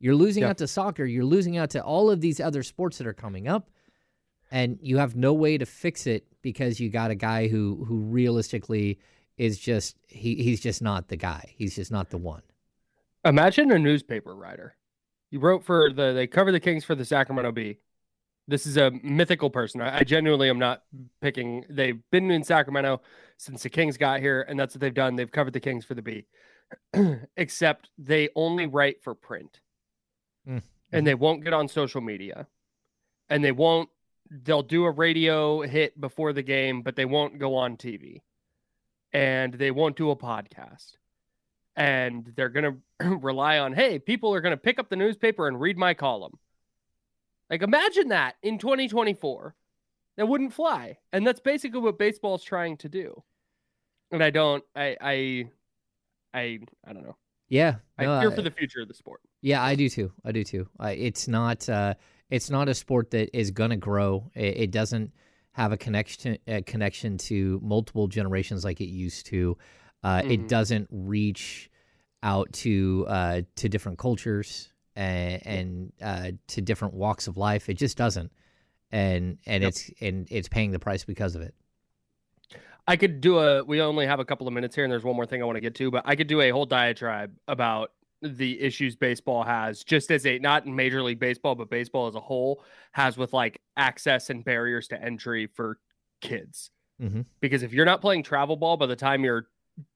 You're 0.00 0.14
losing 0.14 0.44
out 0.44 0.56
to 0.58 0.66
soccer. 0.66 1.04
You're 1.04 1.24
losing 1.24 1.58
out 1.58 1.70
to 1.70 1.84
all 1.84 2.10
of 2.10 2.22
these 2.22 2.40
other 2.40 2.62
sports 2.62 2.98
that 2.98 3.06
are 3.06 3.12
coming 3.12 3.46
up, 3.46 3.68
and 4.50 4.78
you 4.80 4.96
have 4.96 5.14
no 5.14 5.34
way 5.34 5.58
to 5.58 5.66
fix 5.66 6.06
it 6.06 6.26
because 6.40 6.80
you 6.80 6.88
got 6.88 7.10
a 7.10 7.14
guy 7.14 7.48
who 7.48 7.84
who 7.86 7.98
realistically 7.98 8.98
is 9.36 9.58
just 9.58 9.96
he 10.08 10.36
he's 10.36 10.60
just 10.60 10.80
not 10.80 11.08
the 11.08 11.16
guy. 11.16 11.54
He's 11.54 11.76
just 11.76 11.92
not 11.92 12.08
the 12.08 12.16
one. 12.16 12.42
Imagine 13.26 13.70
a 13.70 13.78
newspaper 13.78 14.34
writer. 14.34 14.74
You 15.30 15.38
wrote 15.38 15.64
for 15.64 15.92
the 15.92 16.14
they 16.14 16.26
cover 16.26 16.50
the 16.50 16.60
Kings 16.60 16.82
for 16.82 16.94
the 16.94 17.04
Sacramento 17.04 17.52
Bee. 17.52 17.76
This 18.48 18.66
is 18.66 18.78
a 18.78 18.90
mythical 19.02 19.50
person. 19.50 19.82
I, 19.82 19.98
I 19.98 20.02
genuinely 20.02 20.48
am 20.48 20.58
not 20.58 20.82
picking. 21.20 21.66
They've 21.68 22.00
been 22.10 22.30
in 22.30 22.42
Sacramento 22.42 23.02
since 23.36 23.62
the 23.62 23.68
Kings 23.68 23.98
got 23.98 24.20
here, 24.20 24.46
and 24.48 24.58
that's 24.58 24.74
what 24.74 24.80
they've 24.80 24.94
done. 24.94 25.16
They've 25.16 25.30
covered 25.30 25.52
the 25.52 25.60
Kings 25.60 25.84
for 25.84 25.94
the 25.94 26.02
Bee, 26.02 26.26
except 27.36 27.90
they 27.98 28.30
only 28.34 28.66
write 28.66 29.02
for 29.02 29.14
print 29.14 29.60
mm-hmm. 30.48 30.58
and 30.92 31.06
they 31.06 31.14
won't 31.14 31.44
get 31.44 31.52
on 31.52 31.68
social 31.68 32.00
media. 32.00 32.46
And 33.28 33.44
they 33.44 33.52
won't 33.52 33.88
they'll 34.30 34.62
do 34.62 34.84
a 34.84 34.90
radio 34.90 35.60
hit 35.62 36.00
before 36.00 36.32
the 36.32 36.42
game 36.42 36.82
but 36.82 36.94
they 36.94 37.04
won't 37.04 37.38
go 37.40 37.56
on 37.56 37.76
tv 37.76 38.20
and 39.12 39.54
they 39.54 39.72
won't 39.72 39.96
do 39.96 40.10
a 40.10 40.16
podcast. 40.16 40.92
And 41.74 42.32
they're 42.36 42.48
going 42.48 42.82
to 43.00 43.08
rely 43.16 43.58
on 43.58 43.72
hey 43.72 43.98
people 43.98 44.34
are 44.34 44.40
going 44.40 44.52
to 44.52 44.56
pick 44.56 44.78
up 44.78 44.88
the 44.88 44.96
newspaper 44.96 45.48
and 45.48 45.60
read 45.60 45.76
my 45.76 45.94
column. 45.94 46.38
Like 47.48 47.62
imagine 47.62 48.08
that 48.08 48.36
in 48.42 48.58
2024 48.58 49.54
that 50.16 50.26
wouldn't 50.26 50.52
fly. 50.52 50.98
And 51.12 51.26
that's 51.26 51.40
basically 51.40 51.80
what 51.80 51.98
baseball's 51.98 52.44
trying 52.44 52.76
to 52.78 52.88
do. 52.88 53.22
And 54.12 54.22
i 54.22 54.30
don't 54.30 54.64
i 54.74 54.96
i 55.00 55.50
i 56.34 56.58
i 56.86 56.92
don't 56.92 57.04
know 57.04 57.16
yeah, 57.50 57.76
no, 57.98 58.14
I 58.14 58.20
fear 58.20 58.30
for 58.30 58.42
the 58.42 58.50
future 58.50 58.80
of 58.80 58.88
the 58.88 58.94
sport. 58.94 59.20
Yeah, 59.42 59.62
I 59.62 59.74
do 59.74 59.88
too. 59.88 60.12
I 60.24 60.32
do 60.32 60.44
too. 60.44 60.68
I, 60.78 60.92
it's 60.92 61.28
not. 61.28 61.68
Uh, 61.68 61.94
it's 62.30 62.48
not 62.48 62.68
a 62.68 62.74
sport 62.74 63.10
that 63.10 63.36
is 63.36 63.50
going 63.50 63.70
to 63.70 63.76
grow. 63.76 64.30
It, 64.34 64.56
it, 64.56 64.70
doesn't 64.70 65.12
have 65.52 65.72
a 65.72 65.76
connection 65.76 66.38
a 66.46 66.62
connection 66.62 67.18
to 67.18 67.60
multiple 67.62 68.06
generations 68.06 68.64
like 68.64 68.80
it 68.80 68.86
used 68.86 69.26
to. 69.26 69.58
Uh, 70.04 70.20
mm-hmm. 70.20 70.30
It 70.30 70.48
doesn't 70.48 70.88
reach 70.92 71.70
out 72.22 72.52
to 72.52 73.04
uh, 73.08 73.42
to 73.56 73.68
different 73.68 73.98
cultures 73.98 74.72
and, 74.94 75.42
and 75.44 75.92
uh, 76.00 76.30
to 76.48 76.60
different 76.60 76.94
walks 76.94 77.26
of 77.26 77.36
life. 77.36 77.68
It 77.68 77.74
just 77.74 77.96
doesn't. 77.96 78.30
and 78.92 79.38
and 79.44 79.62
Yep. 79.64 79.68
it's 79.68 79.90
and 80.00 80.28
it's 80.30 80.48
paying 80.48 80.70
the 80.70 80.78
price 80.78 81.04
because 81.04 81.34
of 81.34 81.42
it. 81.42 81.54
I 82.90 82.96
could 82.96 83.20
do 83.20 83.38
a. 83.38 83.62
We 83.62 83.80
only 83.80 84.04
have 84.06 84.18
a 84.18 84.24
couple 84.24 84.48
of 84.48 84.52
minutes 84.52 84.74
here, 84.74 84.84
and 84.84 84.92
there's 84.92 85.04
one 85.04 85.14
more 85.14 85.24
thing 85.26 85.40
I 85.40 85.44
want 85.44 85.56
to 85.56 85.60
get 85.60 85.76
to, 85.76 85.90
but 85.92 86.02
I 86.04 86.16
could 86.16 86.26
do 86.26 86.40
a 86.40 86.50
whole 86.50 86.66
diatribe 86.66 87.32
about 87.46 87.92
the 88.20 88.60
issues 88.60 88.96
baseball 88.96 89.44
has, 89.44 89.84
just 89.84 90.10
as 90.10 90.26
a 90.26 90.38
not 90.40 90.66
Major 90.66 91.00
League 91.02 91.20
Baseball, 91.20 91.54
but 91.54 91.70
baseball 91.70 92.08
as 92.08 92.16
a 92.16 92.20
whole 92.20 92.64
has 92.92 93.16
with 93.16 93.32
like 93.32 93.60
access 93.76 94.28
and 94.28 94.44
barriers 94.44 94.88
to 94.88 95.00
entry 95.02 95.46
for 95.46 95.78
kids. 96.20 96.70
Mhm. 97.00 97.24
Because 97.40 97.62
if 97.62 97.72
you're 97.72 97.86
not 97.86 98.00
playing 98.00 98.24
travel 98.24 98.56
ball 98.56 98.76
by 98.76 98.86
the 98.86 98.96
time 98.96 99.22
you're 99.24 99.46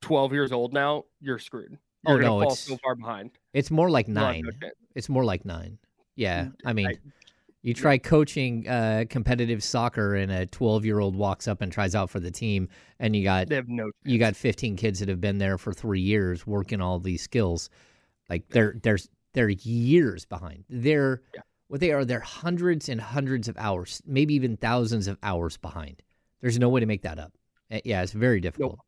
12 0.01 0.33
years 0.33 0.53
old 0.53 0.73
now, 0.73 1.05
you're 1.21 1.39
screwed. 1.41 1.77
Oh, 2.07 2.13
You're 2.13 2.21
gonna 2.21 2.29
no, 2.31 2.41
fall 2.41 2.43
it's- 2.53 2.61
so 2.61 2.77
far 2.79 2.95
behind. 2.95 3.33
It's 3.53 3.71
more 3.73 3.91
like 3.91 4.07
nine. 4.09 4.45
no. 4.63 4.71
It's 4.95 5.09
more 5.09 5.25
like 5.25 5.45
nine. 5.45 5.79
Yeah, 6.17 6.51
I 6.65 6.73
mean, 6.73 6.87
I- 6.87 6.99
you 7.65 7.73
try 7.73 7.97
coaching 7.97 8.69
uh, 8.69 9.05
competitive 9.09 9.65
soccer, 9.65 10.15
and 10.15 10.31
a 10.31 10.45
12 10.47 10.85
year 10.85 11.01
old 11.01 11.17
walks 11.17 11.49
up 11.49 11.63
and 11.63 11.73
tries 11.73 11.95
out 11.95 12.11
for 12.11 12.21
the 12.21 12.31
team, 12.31 12.69
and 13.01 13.17
you 13.17 13.25
got 13.25 13.49
no. 13.67 13.91
you 14.05 14.19
got 14.19 14.37
15 14.37 14.77
kids 14.77 15.01
that 15.01 15.09
have 15.09 15.21
been 15.21 15.39
there 15.39 15.57
for 15.57 15.73
three 15.73 16.01
years 16.03 16.47
working 16.47 16.81
all 16.83 17.01
these 17.01 17.23
skills. 17.23 17.71
Like 18.29 18.47
they're 18.51 18.77
there's 18.83 19.09
they're 19.33 19.49
years 19.49 20.27
behind. 20.27 20.65
They're 20.69 21.23
Yeah. 21.35 21.41
what 21.69 21.81
they 21.81 21.91
are. 21.91 22.05
They're 22.05 22.21
hundreds 22.21 22.89
and 22.91 23.01
hundreds 23.01 23.49
of 23.49 23.57
hours, 23.57 24.03
maybe 24.07 24.35
even 24.35 24.59
thousands 24.59 25.09
of 25.09 25.17
hours 25.23 25.57
behind. 25.57 26.03
There's 26.43 26.59
no 26.59 26.69
way 26.69 26.81
to 26.81 26.87
make 26.87 27.03
that 27.03 27.19
up. 27.19 27.33
Uh, 27.73 27.81
Yeah, 27.85 28.03
it's 28.03 28.13
very 28.13 28.41
difficult. 28.41 28.79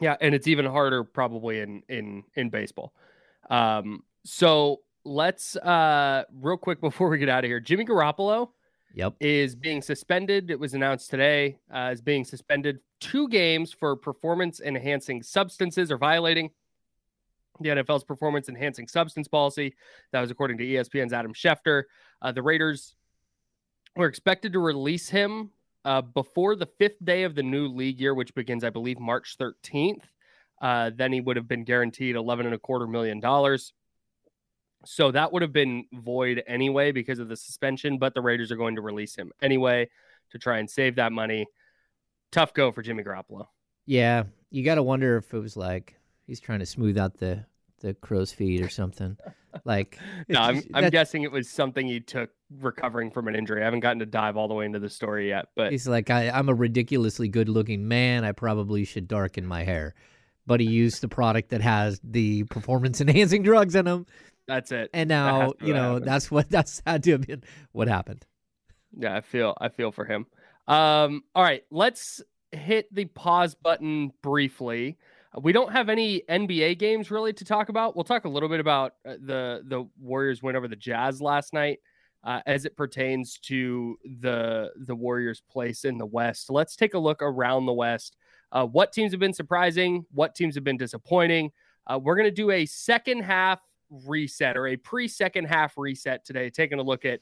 Yeah, 0.00 0.16
and 0.20 0.34
it's 0.34 0.46
even 0.46 0.64
harder 0.64 1.04
probably 1.04 1.60
in 1.60 1.82
in 1.88 2.24
in 2.34 2.48
baseball. 2.48 2.94
Um, 3.50 4.04
so 4.24 4.80
let's 5.06 5.56
uh 5.56 6.24
real 6.40 6.56
quick 6.56 6.80
before 6.80 7.08
we 7.08 7.18
get 7.18 7.28
out 7.28 7.44
of 7.44 7.48
here, 7.48 7.60
Jimmy 7.60 7.84
Garoppolo 7.84 8.50
Yep. 8.94 9.14
is 9.20 9.54
being 9.54 9.82
suspended. 9.82 10.50
It 10.50 10.58
was 10.58 10.72
announced 10.74 11.10
today 11.10 11.58
uh, 11.72 11.90
is 11.92 12.00
being 12.00 12.24
suspended 12.24 12.78
two 12.98 13.28
games 13.28 13.72
for 13.72 13.94
performance 13.94 14.60
enhancing 14.60 15.22
substances 15.22 15.92
or 15.92 15.98
violating 15.98 16.50
the 17.60 17.68
NFL's 17.70 18.04
performance 18.04 18.48
enhancing 18.48 18.88
substance 18.88 19.28
policy. 19.28 19.74
That 20.12 20.20
was 20.20 20.30
according 20.30 20.58
to 20.58 20.64
ESPN's 20.64 21.12
Adam 21.12 21.34
Schefter. 21.34 21.84
Uh, 22.22 22.32
the 22.32 22.42
Raiders 22.42 22.94
were 23.96 24.06
expected 24.06 24.52
to 24.54 24.58
release 24.60 25.08
him 25.08 25.50
uh, 25.84 26.00
before 26.02 26.56
the 26.56 26.66
fifth 26.66 27.02
day 27.04 27.22
of 27.24 27.34
the 27.34 27.42
new 27.42 27.68
league 27.68 28.00
year, 28.00 28.14
which 28.14 28.34
begins, 28.34 28.64
I 28.64 28.70
believe, 28.70 28.98
March 28.98 29.36
13th. 29.38 30.02
Uh, 30.60 30.90
then 30.94 31.12
he 31.12 31.20
would 31.20 31.36
have 31.36 31.48
been 31.48 31.64
guaranteed 31.64 32.16
11 32.16 32.46
and 32.46 32.54
a 32.54 32.58
quarter 32.58 32.86
million 32.86 33.20
dollars. 33.20 33.72
So 34.86 35.10
that 35.10 35.32
would 35.32 35.42
have 35.42 35.52
been 35.52 35.84
void 35.92 36.42
anyway 36.46 36.92
because 36.92 37.18
of 37.18 37.28
the 37.28 37.36
suspension, 37.36 37.98
but 37.98 38.14
the 38.14 38.20
Raiders 38.20 38.50
are 38.50 38.56
going 38.56 38.76
to 38.76 38.82
release 38.82 39.14
him 39.14 39.32
anyway 39.42 39.88
to 40.30 40.38
try 40.38 40.58
and 40.58 40.70
save 40.70 40.96
that 40.96 41.12
money. 41.12 41.46
Tough 42.32 42.54
go 42.54 42.72
for 42.72 42.82
Jimmy 42.82 43.02
Garoppolo. 43.02 43.46
Yeah, 43.86 44.24
you 44.50 44.64
got 44.64 44.76
to 44.76 44.82
wonder 44.82 45.16
if 45.16 45.32
it 45.32 45.38
was 45.38 45.56
like 45.56 45.96
he's 46.26 46.40
trying 46.40 46.58
to 46.60 46.66
smooth 46.66 46.98
out 46.98 47.18
the 47.18 47.44
the 47.80 47.94
crow's 47.94 48.32
feet 48.32 48.62
or 48.62 48.68
something. 48.70 49.16
Like 49.64 49.98
No, 50.28 50.40
I'm, 50.40 50.62
I'm 50.74 50.84
that- 50.84 50.92
guessing 50.92 51.22
it 51.22 51.30
was 51.30 51.48
something 51.48 51.86
he 51.86 52.00
took 52.00 52.30
recovering 52.58 53.10
from 53.10 53.28
an 53.28 53.36
injury. 53.36 53.60
I 53.60 53.64
haven't 53.64 53.80
gotten 53.80 53.98
to 53.98 54.06
dive 54.06 54.36
all 54.36 54.48
the 54.48 54.54
way 54.54 54.64
into 54.64 54.78
the 54.78 54.88
story 54.88 55.28
yet, 55.28 55.46
but 55.54 55.72
He's 55.72 55.86
like, 55.86 56.10
I, 56.10 56.30
I'm 56.30 56.48
a 56.48 56.54
ridiculously 56.54 57.28
good 57.28 57.48
looking 57.48 57.86
man. 57.86 58.24
I 58.24 58.32
probably 58.32 58.84
should 58.84 59.08
darken 59.08 59.44
my 59.46 59.62
hair. 59.62 59.94
But 60.46 60.60
he 60.60 60.66
used 60.66 61.00
the 61.00 61.08
product 61.08 61.50
that 61.50 61.60
has 61.60 62.00
the 62.04 62.44
performance 62.44 63.00
enhancing 63.00 63.42
drugs 63.42 63.74
in 63.74 63.84
them. 63.84 64.06
That's 64.46 64.72
it. 64.72 64.90
And 64.92 65.08
now, 65.08 65.54
you 65.60 65.74
know, 65.74 65.94
happened. 65.94 66.06
that's 66.06 66.30
what 66.30 66.50
that's 66.50 66.82
had 66.86 67.02
to 67.04 67.12
have 67.12 67.26
been 67.26 67.44
what 67.72 67.88
happened. 67.88 68.24
Yeah, 68.96 69.16
I 69.16 69.20
feel 69.20 69.56
I 69.60 69.68
feel 69.68 69.92
for 69.92 70.04
him. 70.04 70.26
Um, 70.68 71.22
all 71.34 71.42
right, 71.42 71.64
let's 71.70 72.22
hit 72.52 72.92
the 72.94 73.04
pause 73.06 73.54
button 73.54 74.12
briefly. 74.22 74.96
We 75.38 75.52
don't 75.52 75.70
have 75.72 75.88
any 75.88 76.22
NBA 76.28 76.78
games 76.78 77.10
really 77.10 77.32
to 77.34 77.44
talk 77.44 77.68
about. 77.68 77.94
We'll 77.94 78.04
talk 78.04 78.24
a 78.24 78.28
little 78.28 78.48
bit 78.48 78.60
about 78.60 78.94
uh, 79.06 79.14
the 79.20 79.62
the 79.64 79.88
Warriors 80.00 80.42
win 80.42 80.56
over 80.56 80.68
the 80.68 80.76
Jazz 80.76 81.20
last 81.20 81.52
night 81.52 81.80
uh, 82.24 82.40
as 82.46 82.64
it 82.64 82.76
pertains 82.76 83.38
to 83.44 83.98
the 84.20 84.70
the 84.76 84.94
Warriors' 84.94 85.42
place 85.50 85.84
in 85.84 85.98
the 85.98 86.06
West. 86.06 86.50
Let's 86.50 86.74
take 86.74 86.94
a 86.94 86.98
look 86.98 87.22
around 87.22 87.66
the 87.66 87.72
West. 87.72 88.16
Uh, 88.50 88.64
what 88.64 88.92
teams 88.92 89.12
have 89.12 89.20
been 89.20 89.34
surprising? 89.34 90.06
What 90.12 90.34
teams 90.34 90.54
have 90.54 90.64
been 90.64 90.76
disappointing? 90.76 91.52
Uh, 91.86 92.00
we're 92.02 92.16
going 92.16 92.28
to 92.28 92.34
do 92.34 92.50
a 92.50 92.66
second 92.66 93.20
half 93.20 93.60
reset 93.90 94.56
or 94.56 94.68
a 94.68 94.76
pre 94.76 95.08
second 95.08 95.46
half 95.46 95.76
reset 95.76 96.24
today, 96.24 96.50
taking 96.50 96.78
a 96.78 96.82
look 96.82 97.04
at 97.04 97.20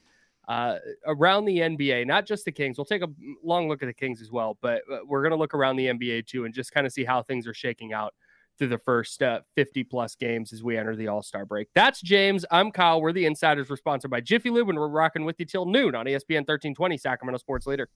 uh, 0.49 0.77
around 1.07 1.45
the 1.47 1.59
NBA, 1.59 2.07
not 2.07 2.27
just 2.27 2.45
the 2.45 2.53
Kings. 2.53 2.77
We'll 2.77 2.85
take 2.85 3.03
a 3.03 3.09
long 3.43 3.69
look 3.69 3.83
at 3.83 3.87
the 3.87 3.95
Kings 3.95 4.21
as 4.21 4.31
well, 4.31 4.59
but 4.61 4.83
uh, 4.93 4.99
we're 5.07 5.23
going 5.23 5.31
to 5.31 5.37
look 5.37 5.55
around 5.55 5.77
the 5.77 5.87
NBA 5.87 6.27
too 6.27 6.45
and 6.45 6.55
just 6.55 6.73
kind 6.73 6.87
of 6.87 6.93
see 6.93 7.05
how 7.05 7.23
things 7.23 7.47
are 7.47 7.55
shaking 7.55 7.93
out 7.93 8.15
through 8.59 8.69
the 8.69 8.79
first 8.79 9.23
uh, 9.23 9.41
50 9.57 9.85
plus 9.85 10.15
games 10.15 10.53
as 10.53 10.63
we 10.63 10.77
enter 10.77 10.95
the 10.95 11.09
All 11.09 11.23
Star 11.23 11.45
break. 11.45 11.69
That's 11.75 12.01
James. 12.01 12.45
I'm 12.51 12.71
Kyle. 12.71 13.01
We're 13.01 13.13
the 13.13 13.27
insiders. 13.27 13.69
We're 13.69 13.77
sponsored 13.77 14.11
by 14.11 14.21
Jiffy 14.21 14.51
Lube, 14.51 14.69
and 14.69 14.79
we're 14.79 14.89
rocking 14.89 15.25
with 15.25 15.37
you 15.39 15.47
till 15.47 15.67
noon 15.67 15.95
on 15.95 16.07
ESPN 16.07 16.47
1320, 16.47 16.99
Sacramento 16.99 17.39
Sports 17.39 17.67
Leader. 17.67 17.89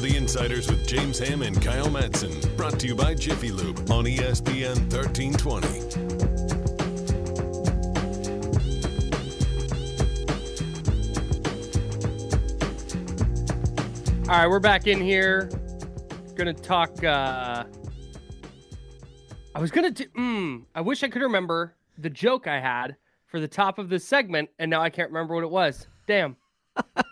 To 0.00 0.08
the 0.08 0.16
Insiders 0.16 0.68
with 0.68 0.86
James 0.86 1.18
Ham 1.18 1.42
and 1.42 1.60
Kyle 1.60 1.88
Madsen. 1.88 2.56
Brought 2.56 2.78
to 2.80 2.86
you 2.86 2.94
by 2.94 3.14
Jiffy 3.14 3.50
Lube 3.50 3.78
on 3.90 4.04
ESPN 4.04 4.78
1320. 4.92 5.66
All 14.28 14.38
right, 14.38 14.46
we're 14.46 14.60
back 14.60 14.86
in 14.86 15.00
here. 15.00 15.50
Gonna 16.36 16.54
talk. 16.54 17.02
uh 17.02 17.64
I 19.54 19.60
was 19.60 19.72
gonna 19.72 19.90
do. 19.90 20.04
Mm, 20.16 20.64
I 20.76 20.80
wish 20.80 21.02
I 21.02 21.08
could 21.08 21.22
remember 21.22 21.74
the 21.96 22.10
joke 22.10 22.46
I 22.46 22.60
had 22.60 22.94
for 23.26 23.40
the 23.40 23.48
top 23.48 23.78
of 23.78 23.88
this 23.88 24.04
segment, 24.04 24.48
and 24.60 24.70
now 24.70 24.80
I 24.80 24.90
can't 24.90 25.10
remember 25.10 25.34
what 25.34 25.42
it 25.42 25.50
was. 25.50 25.88
Damn. 26.06 26.36
I 26.96 27.02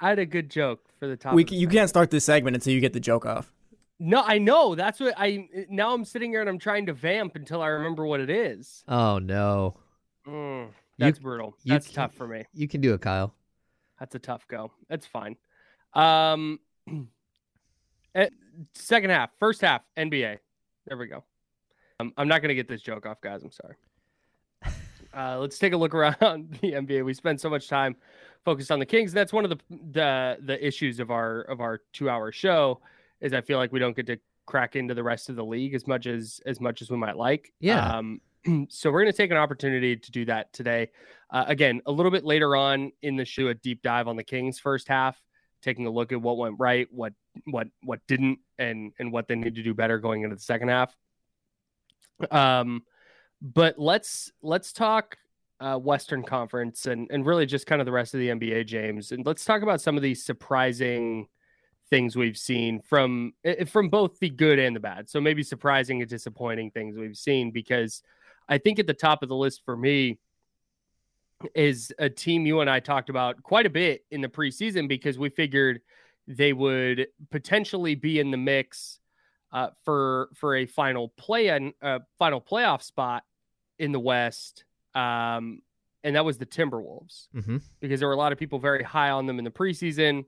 had 0.00 0.18
a 0.18 0.26
good 0.26 0.50
joke 0.50 0.83
for 0.98 1.06
the 1.06 1.16
top. 1.16 1.34
We, 1.34 1.42
of 1.44 1.50
c- 1.50 1.56
you 1.56 1.68
can't 1.68 1.88
start 1.88 2.10
this 2.10 2.24
segment 2.24 2.54
until 2.56 2.72
you 2.72 2.80
get 2.80 2.92
the 2.92 3.00
joke 3.00 3.26
off. 3.26 3.52
No, 4.00 4.22
I 4.22 4.38
know. 4.38 4.74
That's 4.74 4.98
what 5.00 5.14
I. 5.16 5.48
Now 5.70 5.92
I'm 5.94 6.04
sitting 6.04 6.30
here 6.30 6.40
and 6.40 6.48
I'm 6.48 6.58
trying 6.58 6.86
to 6.86 6.92
vamp 6.92 7.36
until 7.36 7.62
I 7.62 7.68
remember 7.68 8.04
what 8.06 8.20
it 8.20 8.30
is. 8.30 8.82
Oh 8.88 9.18
no. 9.18 9.76
Mm, 10.26 10.66
You- 10.66 10.72
that's 10.98 11.18
brutal. 11.18 11.56
That's 11.64 11.86
can- 11.86 11.94
tough 11.94 12.14
for 12.14 12.26
me. 12.26 12.44
You 12.52 12.66
can 12.68 12.80
do 12.80 12.94
it, 12.94 13.00
Kyle. 13.00 13.34
That's 14.00 14.14
a 14.14 14.18
tough 14.18 14.46
go. 14.48 14.72
That's 14.88 15.06
fine. 15.06 15.36
Um, 15.94 16.58
eh, 18.14 18.28
second 18.74 19.10
half, 19.10 19.30
first 19.38 19.60
half, 19.60 19.82
NBA. 19.96 20.38
There 20.86 20.96
we 20.98 21.06
go. 21.06 21.22
Um, 22.00 22.12
I'm 22.16 22.26
not 22.28 22.42
gonna 22.42 22.54
get 22.54 22.68
this 22.68 22.82
joke 22.82 23.06
off, 23.06 23.20
guys. 23.20 23.42
I'm 23.42 23.52
sorry. 23.52 23.76
Uh, 25.16 25.38
let's 25.38 25.60
take 25.60 25.72
a 25.72 25.76
look 25.76 25.94
around 25.94 26.58
the 26.60 26.72
NBA. 26.72 27.04
We 27.04 27.14
spend 27.14 27.40
so 27.40 27.48
much 27.48 27.68
time 27.68 27.94
focused 28.44 28.70
on 28.70 28.78
the 28.78 28.86
Kings. 28.86 29.12
That's 29.12 29.32
one 29.32 29.44
of 29.44 29.50
the 29.50 29.58
the 29.92 30.38
the 30.40 30.66
issues 30.66 31.00
of 31.00 31.10
our 31.10 31.42
of 31.42 31.60
our 31.60 31.80
two 31.92 32.08
hour 32.08 32.32
show. 32.32 32.80
Is 33.20 33.32
I 33.32 33.40
feel 33.40 33.58
like 33.58 33.72
we 33.72 33.78
don't 33.78 33.96
get 33.96 34.06
to 34.06 34.18
crack 34.46 34.76
into 34.76 34.94
the 34.94 35.02
rest 35.02 35.28
of 35.28 35.36
the 35.36 35.44
league 35.44 35.74
as 35.74 35.86
much 35.86 36.06
as 36.06 36.40
as 36.46 36.60
much 36.60 36.82
as 36.82 36.90
we 36.90 36.96
might 36.96 37.16
like. 37.16 37.52
Yeah. 37.60 37.96
Um, 37.96 38.20
so 38.68 38.90
we're 38.90 39.02
going 39.02 39.12
to 39.12 39.16
take 39.16 39.30
an 39.30 39.36
opportunity 39.36 39.96
to 39.96 40.10
do 40.10 40.24
that 40.26 40.52
today. 40.52 40.90
Uh, 41.30 41.44
again, 41.46 41.80
a 41.86 41.92
little 41.92 42.12
bit 42.12 42.24
later 42.24 42.54
on 42.54 42.92
in 43.02 43.16
the 43.16 43.24
show, 43.24 43.48
a 43.48 43.54
deep 43.54 43.82
dive 43.82 44.08
on 44.08 44.16
the 44.16 44.24
Kings 44.24 44.58
first 44.58 44.88
half, 44.88 45.20
taking 45.62 45.86
a 45.86 45.90
look 45.90 46.12
at 46.12 46.20
what 46.20 46.36
went 46.36 46.56
right, 46.58 46.86
what 46.90 47.14
what 47.46 47.68
what 47.82 48.00
didn't, 48.06 48.38
and 48.58 48.92
and 48.98 49.12
what 49.12 49.28
they 49.28 49.34
need 49.34 49.54
to 49.54 49.62
do 49.62 49.74
better 49.74 49.98
going 49.98 50.22
into 50.22 50.36
the 50.36 50.42
second 50.42 50.68
half. 50.68 50.94
Um, 52.30 52.82
but 53.40 53.78
let's 53.78 54.32
let's 54.42 54.72
talk 54.72 55.16
uh, 55.60 55.78
Western 55.78 56.22
Conference 56.22 56.86
and 56.86 57.08
and 57.10 57.24
really 57.24 57.46
just 57.46 57.66
kind 57.66 57.80
of 57.80 57.86
the 57.86 57.92
rest 57.92 58.14
of 58.14 58.20
the 58.20 58.28
NBA, 58.28 58.66
James, 58.66 59.12
and 59.12 59.24
let's 59.24 59.44
talk 59.44 59.62
about 59.62 59.80
some 59.80 59.96
of 59.96 60.02
these 60.02 60.24
surprising 60.24 61.28
things 61.90 62.16
we've 62.16 62.38
seen 62.38 62.80
from 62.80 63.32
eh, 63.44 63.64
from 63.64 63.88
both 63.88 64.18
the 64.18 64.30
good 64.30 64.58
and 64.58 64.74
the 64.74 64.80
bad. 64.80 65.08
So 65.08 65.20
maybe 65.20 65.42
surprising 65.42 66.00
and 66.00 66.10
disappointing 66.10 66.70
things 66.70 66.96
we've 66.96 67.16
seen 67.16 67.50
because 67.50 68.02
I 68.48 68.58
think 68.58 68.78
at 68.78 68.86
the 68.86 68.94
top 68.94 69.22
of 69.22 69.28
the 69.28 69.36
list 69.36 69.62
for 69.64 69.76
me 69.76 70.18
is 71.54 71.92
a 71.98 72.08
team 72.08 72.46
you 72.46 72.60
and 72.60 72.70
I 72.70 72.80
talked 72.80 73.10
about 73.10 73.42
quite 73.42 73.66
a 73.66 73.70
bit 73.70 74.04
in 74.10 74.20
the 74.20 74.28
preseason 74.28 74.88
because 74.88 75.18
we 75.18 75.28
figured 75.28 75.80
they 76.26 76.52
would 76.52 77.08
potentially 77.30 77.94
be 77.94 78.18
in 78.18 78.30
the 78.30 78.36
mix 78.36 79.00
uh, 79.52 79.70
for 79.84 80.30
for 80.34 80.56
a 80.56 80.66
final 80.66 81.08
play 81.16 81.48
and 81.48 81.72
uh, 81.82 82.00
final 82.18 82.40
playoff 82.40 82.82
spot 82.82 83.22
in 83.78 83.92
the 83.92 84.00
West, 84.00 84.64
um, 84.94 85.60
and 86.02 86.16
that 86.16 86.24
was 86.24 86.38
the 86.38 86.46
Timberwolves 86.46 87.28
Mm-hmm. 87.34 87.56
because 87.80 87.98
there 88.00 88.08
were 88.08 88.14
a 88.14 88.18
lot 88.18 88.32
of 88.32 88.38
people 88.38 88.58
very 88.58 88.82
high 88.82 89.10
on 89.10 89.26
them 89.26 89.38
in 89.38 89.44
the 89.44 89.50
preseason. 89.50 90.24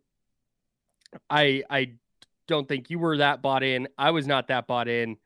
I 1.31 1.63
I 1.71 1.93
don't 2.47 2.69
think 2.69 2.91
you 2.91 2.99
were 2.99 3.19
that 3.19 3.43
bought 3.43 3.63
in. 3.63 3.89
I 3.99 4.11
was 4.11 4.27
not 4.27 4.49
that 4.49 4.67
bought 4.67 4.89
in, 4.89 5.17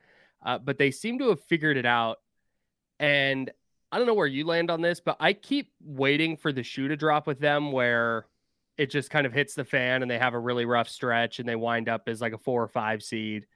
uh, 0.44 0.59
but 0.59 0.78
they 0.78 0.90
seem 0.90 1.18
to 1.18 1.28
have 1.30 1.40
figured 1.44 1.76
it 1.76 1.87
out. 1.87 2.18
And 2.99 3.50
I 3.92 3.99
don't 3.99 4.06
know 4.06 4.14
where 4.14 4.26
you 4.26 4.44
land 4.47 4.70
on 4.70 4.80
this, 4.82 5.00
but 5.00 5.16
I 5.20 5.32
keep 5.32 5.73
waiting 5.82 6.37
for 6.37 6.52
the 6.52 6.62
shoe 6.62 6.88
to 6.88 6.97
drop 6.97 7.26
with 7.26 7.40
them 7.40 7.73
where 7.73 8.26
it 8.78 8.90
just 8.90 9.11
kind 9.11 9.26
of 9.26 9.32
hits 9.32 9.54
the 9.54 9.64
fan 9.64 10.02
and 10.02 10.11
they 10.11 10.18
have 10.18 10.32
a 10.35 10.38
really 10.38 10.64
rough 10.64 10.88
stretch 10.88 11.38
and 11.38 11.49
they 11.49 11.56
wind 11.56 11.88
up 11.88 12.09
as 12.09 12.20
like 12.20 12.32
a 12.32 12.38
four 12.38 12.62
or 12.62 12.68
five 12.68 13.02
seed 13.02 13.47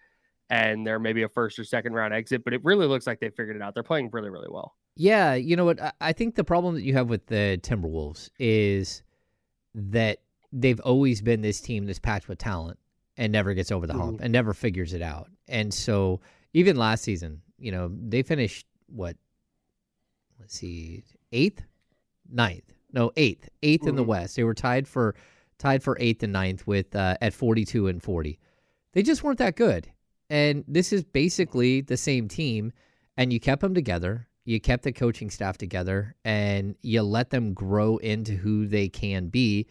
and 0.50 0.86
they're 0.86 0.98
maybe 0.98 1.22
a 1.22 1.28
first 1.28 1.58
or 1.58 1.64
second 1.64 1.92
round 1.94 2.12
exit. 2.12 2.44
But 2.44 2.52
it 2.52 2.64
really 2.64 2.86
looks 2.86 3.06
like 3.06 3.20
they 3.20 3.30
figured 3.30 3.56
it 3.56 3.62
out. 3.62 3.74
They're 3.74 3.82
playing 3.82 4.10
really, 4.12 4.28
really 4.30 4.48
well. 4.50 4.74
Yeah, 4.96 5.34
you 5.34 5.56
know 5.56 5.64
what? 5.64 5.94
I 6.00 6.12
think 6.12 6.36
the 6.36 6.44
problem 6.44 6.74
that 6.74 6.82
you 6.82 6.94
have 6.94 7.08
with 7.08 7.26
the 7.26 7.58
Timberwolves 7.62 8.30
is 8.38 9.02
that 9.74 10.20
they've 10.52 10.80
always 10.80 11.20
been 11.20 11.40
this 11.40 11.60
team 11.60 11.86
that's 11.86 11.98
patched 11.98 12.28
with 12.28 12.38
talent 12.38 12.78
and 13.16 13.32
never 13.32 13.54
gets 13.54 13.72
over 13.72 13.86
the 13.86 13.94
hump 13.94 14.16
mm-hmm. 14.16 14.24
and 14.24 14.32
never 14.32 14.54
figures 14.54 14.94
it 14.94 15.02
out. 15.02 15.28
And 15.48 15.74
so 15.74 16.20
even 16.52 16.76
last 16.76 17.02
season, 17.02 17.42
you 17.58 17.72
know, 17.72 17.90
they 17.92 18.22
finished 18.22 18.66
what? 18.86 19.16
Let's 20.38 20.54
see, 20.54 21.02
eighth, 21.32 21.62
ninth 22.30 22.74
no 22.94 23.10
eighth, 23.16 23.50
8th 23.62 23.80
mm-hmm. 23.80 23.88
in 23.88 23.96
the 23.96 24.02
mm-hmm. 24.02 24.10
West. 24.10 24.36
They 24.36 24.44
were 24.44 24.54
tied 24.54 24.88
for 24.88 25.14
tied 25.58 25.82
for 25.82 25.96
eighth 26.00 26.22
and 26.22 26.32
ninth 26.32 26.66
with 26.66 26.94
uh, 26.96 27.16
at 27.20 27.34
forty 27.34 27.64
two 27.64 27.88
and 27.88 28.02
forty. 28.02 28.38
They 28.92 29.02
just 29.02 29.22
weren't 29.22 29.38
that 29.38 29.56
good, 29.56 29.90
and 30.30 30.64
this 30.66 30.92
is 30.92 31.04
basically 31.04 31.82
the 31.82 31.96
same 31.96 32.28
team. 32.28 32.72
And 33.16 33.32
you 33.32 33.38
kept 33.38 33.60
them 33.60 33.74
together. 33.74 34.26
You 34.44 34.60
kept 34.60 34.84
the 34.84 34.92
coaching 34.92 35.30
staff 35.30 35.56
together, 35.56 36.14
and 36.24 36.76
you 36.82 37.02
let 37.02 37.30
them 37.30 37.54
grow 37.54 37.96
into 37.98 38.32
who 38.32 38.66
they 38.66 38.88
can 38.88 39.28
be. 39.28 39.66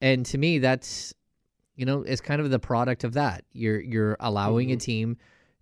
And 0.00 0.26
to 0.26 0.38
me, 0.38 0.58
that's 0.58 1.14
you 1.76 1.86
know, 1.86 2.02
it's 2.02 2.20
kind 2.20 2.42
of 2.42 2.50
the 2.50 2.58
product 2.58 3.04
of 3.04 3.14
that. 3.14 3.44
You're 3.52 3.80
you're 3.80 4.16
allowing 4.20 4.68
mm-hmm. 4.68 4.76
a 4.76 4.80
team 4.80 5.16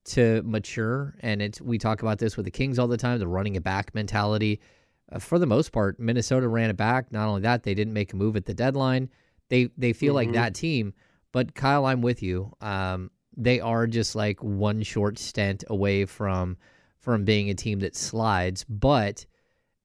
to 0.06 0.42
mature, 0.44 1.14
and 1.20 1.40
it's 1.40 1.60
we 1.60 1.78
talk 1.78 2.02
about 2.02 2.18
this 2.18 2.36
with 2.36 2.44
the 2.44 2.50
Kings 2.50 2.78
all 2.78 2.88
the 2.88 2.96
time, 2.96 3.18
the 3.18 3.28
running 3.28 3.54
it 3.54 3.62
back 3.62 3.94
mentality 3.94 4.60
uh, 5.10 5.18
for 5.18 5.38
the 5.38 5.46
most 5.46 5.72
part, 5.72 5.98
Minnesota 5.98 6.48
ran 6.48 6.70
it 6.70 6.76
back. 6.76 7.12
Not 7.12 7.28
only 7.28 7.42
that, 7.42 7.62
they 7.62 7.74
didn't 7.74 7.92
make 7.92 8.12
a 8.12 8.16
move 8.16 8.36
at 8.36 8.44
the 8.44 8.54
deadline. 8.54 9.08
They 9.48 9.70
they 9.76 9.92
feel 9.92 10.10
mm-hmm. 10.10 10.32
like 10.32 10.32
that 10.32 10.54
team. 10.54 10.94
But 11.32 11.54
Kyle, 11.54 11.86
I'm 11.86 12.02
with 12.02 12.22
you. 12.22 12.52
Um, 12.60 13.10
they 13.36 13.60
are 13.60 13.86
just 13.86 14.14
like 14.14 14.42
one 14.42 14.82
short 14.82 15.18
stint 15.18 15.64
away 15.68 16.04
from 16.04 16.56
from 17.08 17.24
being 17.24 17.48
a 17.48 17.54
team 17.54 17.80
that 17.80 17.96
slides. 17.96 18.64
But 18.68 19.24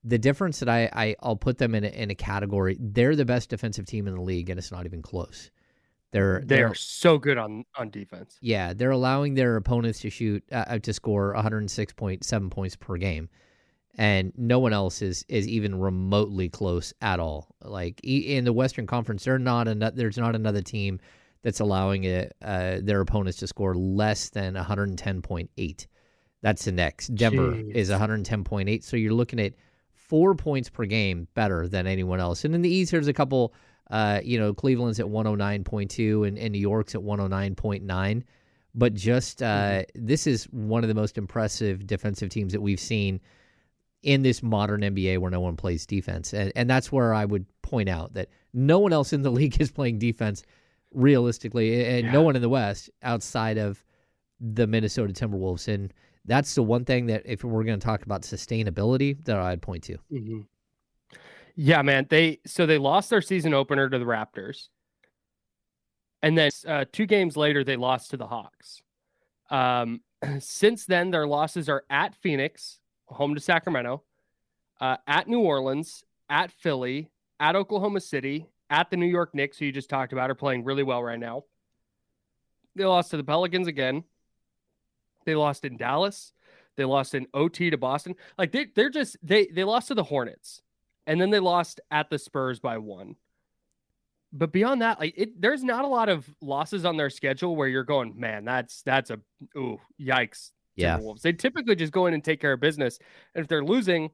the 0.03 0.18
difference 0.18 0.60
that 0.60 0.68
I, 0.68 0.89
I 0.92 1.15
I'll 1.22 1.38
put 1.38 1.58
them 1.58 1.74
in 1.74 1.86
a, 1.86 1.88
in 1.88 2.12
a 2.12 2.15
category. 2.15 2.75
They're 2.82 3.15
the 3.15 3.24
best 3.24 3.50
defensive 3.50 3.86
team 3.86 4.10
in 4.10 4.15
the 4.15 4.22
league, 4.22 4.50
and 4.50 4.60
it's 4.60 4.74
not 4.74 4.86
even 4.86 5.01
close. 5.01 5.50
They're 6.12 6.44
they 6.46 6.62
are 6.62 6.75
so 6.75 7.18
good 7.18 7.38
on 7.38 7.63
on 7.77 7.92
defense. 7.92 8.38
Yeah, 8.42 8.74
they're 8.74 8.92
allowing 8.92 9.36
their 9.36 9.56
opponents 9.56 10.01
to 10.01 10.10
shoot 10.10 10.44
uh, 10.51 10.80
to 10.80 10.92
score 10.92 11.34
106.7 11.34 12.51
points 12.51 12.75
per 12.75 12.98
game 12.98 13.30
and 13.96 14.34
no 14.36 14.60
one 14.60 14.74
else 14.74 15.01
is 15.01 15.24
is 15.30 15.48
even 15.48 15.80
remotely 15.80 16.50
close 16.50 16.94
at 17.01 17.22
all. 17.22 17.56
Like 17.62 18.01
in 18.03 18.44
the 18.44 18.51
Western 18.51 18.86
Conference, 18.86 19.24
they're 19.24 19.39
not 19.39 19.70
an, 19.70 19.89
there's 19.96 20.18
not 20.18 20.36
another 20.36 20.62
team 20.62 21.00
that's 21.42 21.62
allowing 21.62 22.03
it, 22.06 22.36
uh, 22.42 22.80
their 22.82 23.01
opponents 23.01 23.38
to 23.39 23.48
score 23.48 23.75
less 23.75 24.30
than 24.30 24.56
110.8. 24.56 25.88
That's 26.43 26.65
the 26.65 26.73
next. 26.73 27.15
Denver 27.15 27.53
Jeez. 27.53 27.73
is 27.73 27.89
110.8. 27.89 28.83
So 28.83 28.97
you're 28.97 29.13
looking 29.13 29.39
at 29.39 29.53
four 29.93 30.35
points 30.35 30.69
per 30.69 30.85
game 30.85 31.27
better 31.33 31.67
than 31.67 31.88
anyone 31.88 32.19
else. 32.19 32.43
And 32.45 32.53
in 32.53 32.62
the 32.62 32.69
East, 32.69 32.91
there's 32.91 33.07
a 33.07 33.13
couple. 33.13 33.53
Uh, 33.89 34.21
you 34.23 34.39
know, 34.39 34.53
Cleveland's 34.53 35.00
at 35.00 35.05
109.2 35.05 36.27
and, 36.27 36.38
and 36.38 36.51
New 36.51 36.59
York's 36.59 36.95
at 36.95 37.01
109.9. 37.01 38.23
But 38.75 38.93
just 38.93 39.43
uh, 39.43 39.45
mm-hmm. 39.45 40.05
this 40.05 40.25
is 40.25 40.45
one 40.45 40.83
of 40.83 40.88
the 40.88 40.95
most 40.95 41.17
impressive 41.17 41.85
defensive 41.85 42.29
teams 42.29 42.53
that 42.53 42.62
we've 42.62 42.79
seen 42.79 43.19
in 44.01 44.21
this 44.21 44.43
modern 44.43 44.81
NBA 44.81 45.19
where 45.19 45.31
no 45.31 45.41
one 45.41 45.55
plays 45.55 45.85
defense. 45.85 46.33
And, 46.33 46.51
and 46.55 46.69
that's 46.69 46.91
where 46.91 47.13
I 47.13 47.25
would 47.25 47.45
point 47.62 47.88
out 47.88 48.13
that 48.15 48.29
no 48.53 48.79
one 48.79 48.93
else 48.93 49.13
in 49.13 49.21
the 49.21 49.31
league 49.31 49.59
is 49.62 49.71
playing 49.71 50.00
defense 50.00 50.43
realistically, 50.94 51.85
and 51.85 52.05
yeah. 52.05 52.11
no 52.11 52.22
one 52.22 52.35
in 52.35 52.41
the 52.41 52.50
West 52.50 52.89
outside 53.01 53.57
of 53.57 53.83
the 54.39 54.68
Minnesota 54.68 55.13
Timberwolves. 55.13 55.68
And 55.68 55.94
that's 56.25 56.55
the 56.55 56.64
one 56.64 56.86
thing 56.86 57.07
that, 57.07 57.24
if 57.25 57.44
we're 57.44 57.64
going 57.64 57.79
to 57.79 57.86
talk 57.86 58.03
about 58.03 58.22
sustainability, 58.22 59.24
that 59.25 59.38
I'd 59.38 59.62
point 59.62 59.83
to. 59.83 59.98
Mm-hmm. 60.12 60.40
Yeah, 61.55 61.81
man. 61.81 62.07
They 62.09 62.40
so 62.46 62.66
they 62.66 62.77
lost 62.77 63.09
their 63.09 63.22
season 63.22 63.53
opener 63.53 63.90
to 63.90 64.00
the 64.00 64.05
Raptors, 64.05 64.70
and 66.22 66.38
then 66.38 66.50
uh, 66.68 66.86
two 66.92 67.05
games 67.05 67.38
later 67.38 67.64
they 67.64 67.75
lost 67.75 68.09
to 68.12 68.18
the 68.18 68.25
Hawks. 68.25 68.81
Um, 69.51 70.01
since 70.40 70.86
then, 70.86 71.12
their 71.12 71.27
losses 71.27 71.70
are 71.70 71.83
at 71.90 72.16
Phoenix, 72.16 72.79
home 73.05 73.36
to 73.36 73.42
Sacramento, 73.42 74.03
uh, 74.81 74.98
at 75.05 75.27
New 75.27 75.42
Orleans, 75.42 76.03
at 76.29 76.51
Philly, 76.51 77.12
at 77.40 77.55
Oklahoma 77.55 78.01
City, 78.01 78.48
at 78.70 78.90
the 78.90 78.98
New 78.98 79.05
York 79.05 79.36
Knicks, 79.36 79.59
who 79.59 79.66
you 79.66 79.72
just 79.72 79.90
talked 79.90 80.14
about, 80.14 80.31
are 80.31 80.36
playing 80.36 80.64
really 80.64 80.83
well 80.83 81.03
right 81.03 81.20
now. 81.20 81.44
They 82.75 82.86
lost 82.86 83.12
to 83.12 83.18
the 83.18 83.24
Pelicans 83.24 83.68
again. 83.68 84.03
They 85.25 85.36
lost 85.36 85.66
in 85.66 85.77
Dallas. 85.77 86.33
They 86.75 86.86
lost 86.86 87.14
in 87.14 87.27
OT 87.33 87.70
to 87.70 87.77
Boston. 87.77 88.16
Like 88.38 88.51
they 88.51 88.68
they're 88.75 88.90
just 88.90 89.18
they 89.22 89.48
they 89.48 89.64
lost 89.64 89.90
to 89.90 89.96
the 89.96 90.03
Hornets, 90.03 90.62
and 91.05 91.22
then 91.22 91.29
they 91.29 91.40
lost 91.40 91.79
at 91.92 92.09
the 92.09 92.18
Spurs 92.18 92.59
by 92.59 92.77
one. 92.77 93.16
But 94.31 94.51
beyond 94.51 94.81
that, 94.81 95.00
like 95.00 95.14
it, 95.16 95.40
there's 95.40 95.64
not 95.64 95.86
a 95.86 95.88
lot 95.88 96.09
of 96.09 96.27
losses 96.42 96.86
on 96.86 96.98
their 96.98 97.12
schedule 97.12 97.55
where 97.55 97.68
you're 97.68 97.83
going, 97.83 98.20
man, 98.20 98.46
that's 98.46 98.81
that's 98.81 99.12
a 99.12 99.20
ooh 99.55 99.79
yikes 100.01 100.51
yeah. 100.75 100.98
Timberwolves. 100.98 101.22
They 101.22 101.33
typically 101.33 101.75
just 101.75 101.94
go 101.94 102.07
in 102.07 102.14
and 102.14 102.24
take 102.24 102.42
care 102.42 102.53
of 102.53 102.59
business. 102.59 103.00
And 103.36 103.44
if 103.44 103.48
they're 103.48 103.64
losing, 103.64 104.09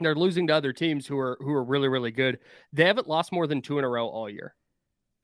they're 0.00 0.14
losing 0.14 0.46
to 0.48 0.54
other 0.54 0.72
teams 0.72 1.06
who 1.06 1.18
are 1.18 1.38
who 1.40 1.52
are 1.52 1.64
really 1.64 1.88
really 1.88 2.10
good. 2.10 2.38
They 2.72 2.84
haven't 2.84 3.08
lost 3.08 3.32
more 3.32 3.46
than 3.46 3.62
two 3.62 3.78
in 3.78 3.84
a 3.84 3.88
row 3.88 4.08
all 4.08 4.28
year, 4.28 4.54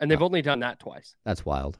and 0.00 0.10
they've 0.10 0.22
only 0.22 0.42
done 0.42 0.60
that 0.60 0.78
twice. 0.78 1.14
That's 1.24 1.44
wild. 1.44 1.78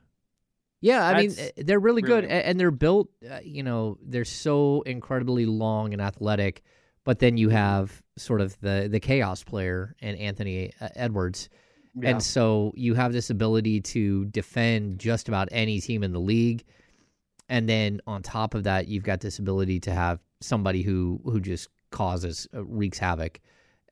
Yeah, 0.83 1.07
I 1.07 1.23
mean 1.23 1.35
eh, 1.39 1.51
they're 1.57 1.81
really, 1.81 2.03
really 2.03 2.23
good, 2.23 2.31
and 2.31 2.61
they're 2.61 2.71
built. 2.71 3.09
Uh, 3.29 3.39
you 3.43 3.63
know, 3.63 3.97
they're 4.03 4.25
so 4.25 4.83
incredibly 4.83 5.47
long 5.47 5.93
and 5.95 6.03
athletic. 6.03 6.63
But 7.05 7.19
then 7.19 7.37
you 7.37 7.49
have 7.49 8.03
sort 8.17 8.41
of 8.41 8.59
the 8.61 8.89
the 8.91 9.01
chaos 9.01 9.43
player 9.43 9.97
and 10.03 10.19
Anthony 10.19 10.73
uh, 10.81 10.89
Edwards, 10.95 11.49
yeah. 11.95 12.11
and 12.11 12.23
so 12.23 12.73
you 12.77 12.95
have 12.95 13.13
this 13.13 13.31
ability 13.31 13.81
to 13.81 14.27
defend 14.27 14.99
just 14.99 15.29
about 15.29 15.49
any 15.51 15.81
team 15.81 16.03
in 16.03 16.13
the 16.13 16.21
league 16.21 16.65
and 17.53 17.69
then 17.69 18.01
on 18.07 18.23
top 18.23 18.55
of 18.55 18.65
that, 18.65 18.89
you've 18.89 19.03
got 19.03 19.21
this 19.21 19.39
ability 19.39 19.79
to 19.81 19.93
have 19.93 20.21
somebody 20.41 20.81
who 20.81 21.21
who 21.25 21.39
just 21.39 21.69
causes 21.91 22.49
uh, 22.55 22.65
wreaks 22.65 22.99
havoc 22.99 23.41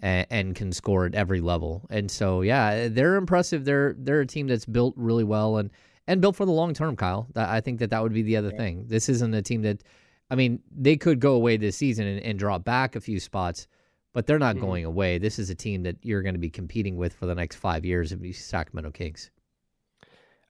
and, 0.00 0.26
and, 0.31 0.55
can 0.55 0.72
score 0.72 1.05
at 1.05 1.14
every 1.14 1.42
level. 1.42 1.87
And 1.90 2.11
so, 2.11 2.40
yeah, 2.40 2.88
they're 2.88 3.16
impressive. 3.16 3.66
They're 3.66 3.94
they're 3.98 4.22
a 4.22 4.26
team 4.26 4.46
that's 4.46 4.64
built 4.64 4.94
really 4.96 5.24
well 5.24 5.59
and 5.59 5.70
and 6.11 6.20
built 6.20 6.35
for 6.35 6.44
the 6.44 6.53
long 6.53 6.75
term. 6.75 6.96
Kyle, 6.96 7.29
I 7.37 7.61
think 7.61 7.79
that 7.79 7.90
that 7.90 8.03
would 8.03 8.12
be 8.12 8.23
the 8.23 8.37
other 8.37 8.51
yeah. 8.51 8.59
thing. 8.59 8.85
This 8.88 9.09
isn't 9.09 9.33
a 9.33 9.42
team 9.42 9.62
that, 9.62 9.83
I 10.29 10.35
mean, 10.35 10.61
they 10.77 10.96
could 10.96 11.20
go 11.20 11.35
away 11.35 11.57
this 11.57 11.77
season 11.77 12.07
and, 12.07 12.20
and 12.20 12.38
drop 12.38 12.64
back 12.64 12.96
a 12.96 13.01
few 13.01 13.20
spots, 13.20 13.68
but 14.12 14.27
they're 14.27 14.38
not 14.38 14.57
mm-hmm. 14.57 14.64
going 14.64 14.85
away. 14.85 15.18
This 15.18 15.38
is 15.38 15.51
a 15.51 15.55
team 15.55 15.85
that 15.85 15.96
you're 16.03 16.23
going 16.23 16.35
to 16.35 16.40
be 16.40 16.51
competing 16.51 16.96
with 16.96 17.14
for 17.14 17.27
the 17.27 17.35
next 17.35 17.57
five 17.57 17.85
years 17.85 18.11
of 18.11 18.20
the 18.20 18.33
Sacramento 18.33 18.90
Kings. 18.90 19.31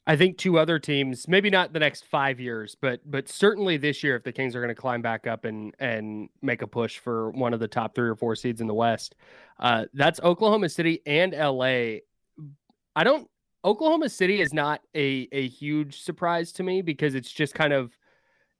I 0.07 0.17
think 0.17 0.39
two 0.39 0.59
other 0.59 0.79
teams, 0.79 1.29
maybe 1.29 1.51
not 1.51 1.75
the 1.75 1.79
next 1.79 2.07
five 2.07 2.41
years, 2.41 2.75
but 2.81 3.01
but 3.09 3.29
certainly 3.29 3.77
this 3.77 4.03
year, 4.03 4.17
if 4.17 4.25
the 4.25 4.33
Kings 4.33 4.57
are 4.57 4.61
going 4.61 4.75
to 4.75 4.81
climb 4.81 5.03
back 5.03 5.27
up 5.27 5.45
and 5.45 5.75
and 5.79 6.31
make 6.41 6.63
a 6.63 6.67
push 6.67 6.99
for 6.99 7.31
one 7.31 7.53
of 7.53 7.61
the 7.61 7.69
top 7.69 7.95
three 7.95 8.09
or 8.09 8.17
four 8.17 8.35
seeds 8.35 8.63
in 8.63 8.67
the 8.67 8.75
West, 8.75 9.15
uh, 9.59 9.85
that's 9.93 10.19
Oklahoma 10.21 10.71
City 10.71 11.03
and 11.05 11.33
LA. 11.33 12.01
I 12.97 13.05
don't. 13.05 13.29
Oklahoma 13.65 14.09
City 14.09 14.41
is 14.41 14.53
not 14.53 14.81
a 14.95 15.29
a 15.33 15.49
huge 15.49 16.01
surprise 16.01 16.53
to 16.53 16.63
me 16.63 16.83
because 16.83 17.15
it's 17.15 17.31
just 17.31 17.55
kind 17.55 17.73
of 17.73 17.97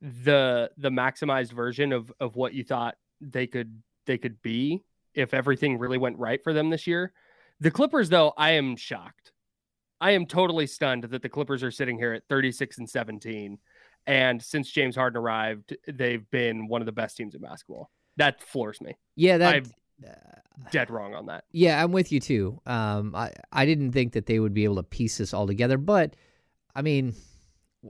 the 0.01 0.71
the 0.77 0.91
maximized 0.91 1.53
version 1.53 1.93
of 1.93 2.13
of 2.21 2.37
what 2.37 2.55
you 2.55 2.65
thought 2.65 2.97
they 3.21 3.47
could 3.47 3.83
they 4.07 4.19
could 4.19 4.41
be 4.43 4.83
if 5.15 5.35
everything 5.35 5.79
really 5.79 5.99
went 5.99 6.19
right 6.19 6.43
for 6.43 6.53
them 6.53 6.71
this 6.71 6.87
year. 6.87 7.13
The 7.61 7.71
Clippers, 7.71 8.09
though, 8.09 8.33
I 8.37 8.53
am 8.53 8.77
shocked. 8.77 9.33
I 10.01 10.13
am 10.13 10.25
totally 10.25 10.67
stunned 10.67 11.05
that 11.05 11.21
the 11.23 11.29
Clippers 11.29 11.63
are 11.63 11.71
sitting 11.71 11.99
here 11.99 12.15
at 12.15 12.23
36 12.29 12.79
and 12.79 12.89
17. 12.89 13.59
And 14.07 14.43
since 14.43 14.71
James 14.71 14.97
Harden 14.97 15.21
arrived, 15.21 15.77
they've 15.87 16.29
been 16.31 16.69
one 16.69 16.81
of 16.81 16.87
the 16.87 16.93
best 16.93 17.19
teams 17.19 17.35
in 17.35 17.43
basketball. 17.43 17.91
That 18.17 18.41
floors 18.41 18.81
me. 18.81 18.97
Yeah, 19.15 19.39
that 19.39 19.55
I'm 19.55 19.65
dead 20.71 20.91
wrong 20.91 21.15
on 21.15 21.27
that. 21.27 21.45
Yeah, 21.53 21.83
I'm 21.83 21.93
with 21.93 22.13
you 22.13 22.21
too. 22.21 22.61
Um, 22.67 23.15
I 23.15 23.33
I 23.53 23.67
didn't 23.67 23.93
think 23.93 24.13
that 24.13 24.27
they 24.27 24.39
would 24.39 24.55
be 24.55 24.65
able 24.65 24.77
to 24.77 24.83
piece 24.83 25.19
this 25.19 25.35
all 25.35 25.47
together, 25.47 25.79
but 25.79 26.17
I 26.75 26.83
mean, 26.83 27.15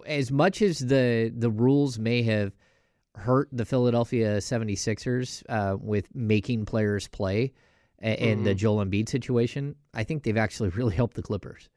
as 0.06 0.30
much 0.30 0.62
as 0.62 0.78
the 0.78 1.32
the 1.34 1.50
rules 1.50 1.98
may 1.98 2.22
have 2.22 2.52
hurt 3.16 3.48
the 3.52 3.64
Philadelphia 3.64 4.38
76ers 4.38 5.42
uh, 5.48 5.76
with 5.78 6.14
making 6.14 6.64
players 6.64 7.08
play 7.08 7.52
in 8.00 8.14
mm-hmm. 8.16 8.44
the 8.44 8.54
Joel 8.54 8.84
Embiid 8.84 9.08
situation, 9.08 9.74
I 9.92 10.04
think 10.04 10.22
they've 10.22 10.36
actually 10.36 10.68
really 10.70 10.94
helped 10.94 11.16
the 11.16 11.22
Clippers. 11.22 11.68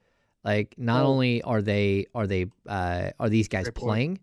Like 0.43 0.75
not 0.77 1.03
oh. 1.03 1.07
only 1.07 1.41
are 1.41 1.61
they 1.61 2.07
are 2.13 2.27
they 2.27 2.47
uh, 2.67 3.11
are 3.19 3.29
these 3.29 3.47
guys 3.47 3.65
Great 3.65 3.75
playing, 3.75 4.09
point. 4.17 4.21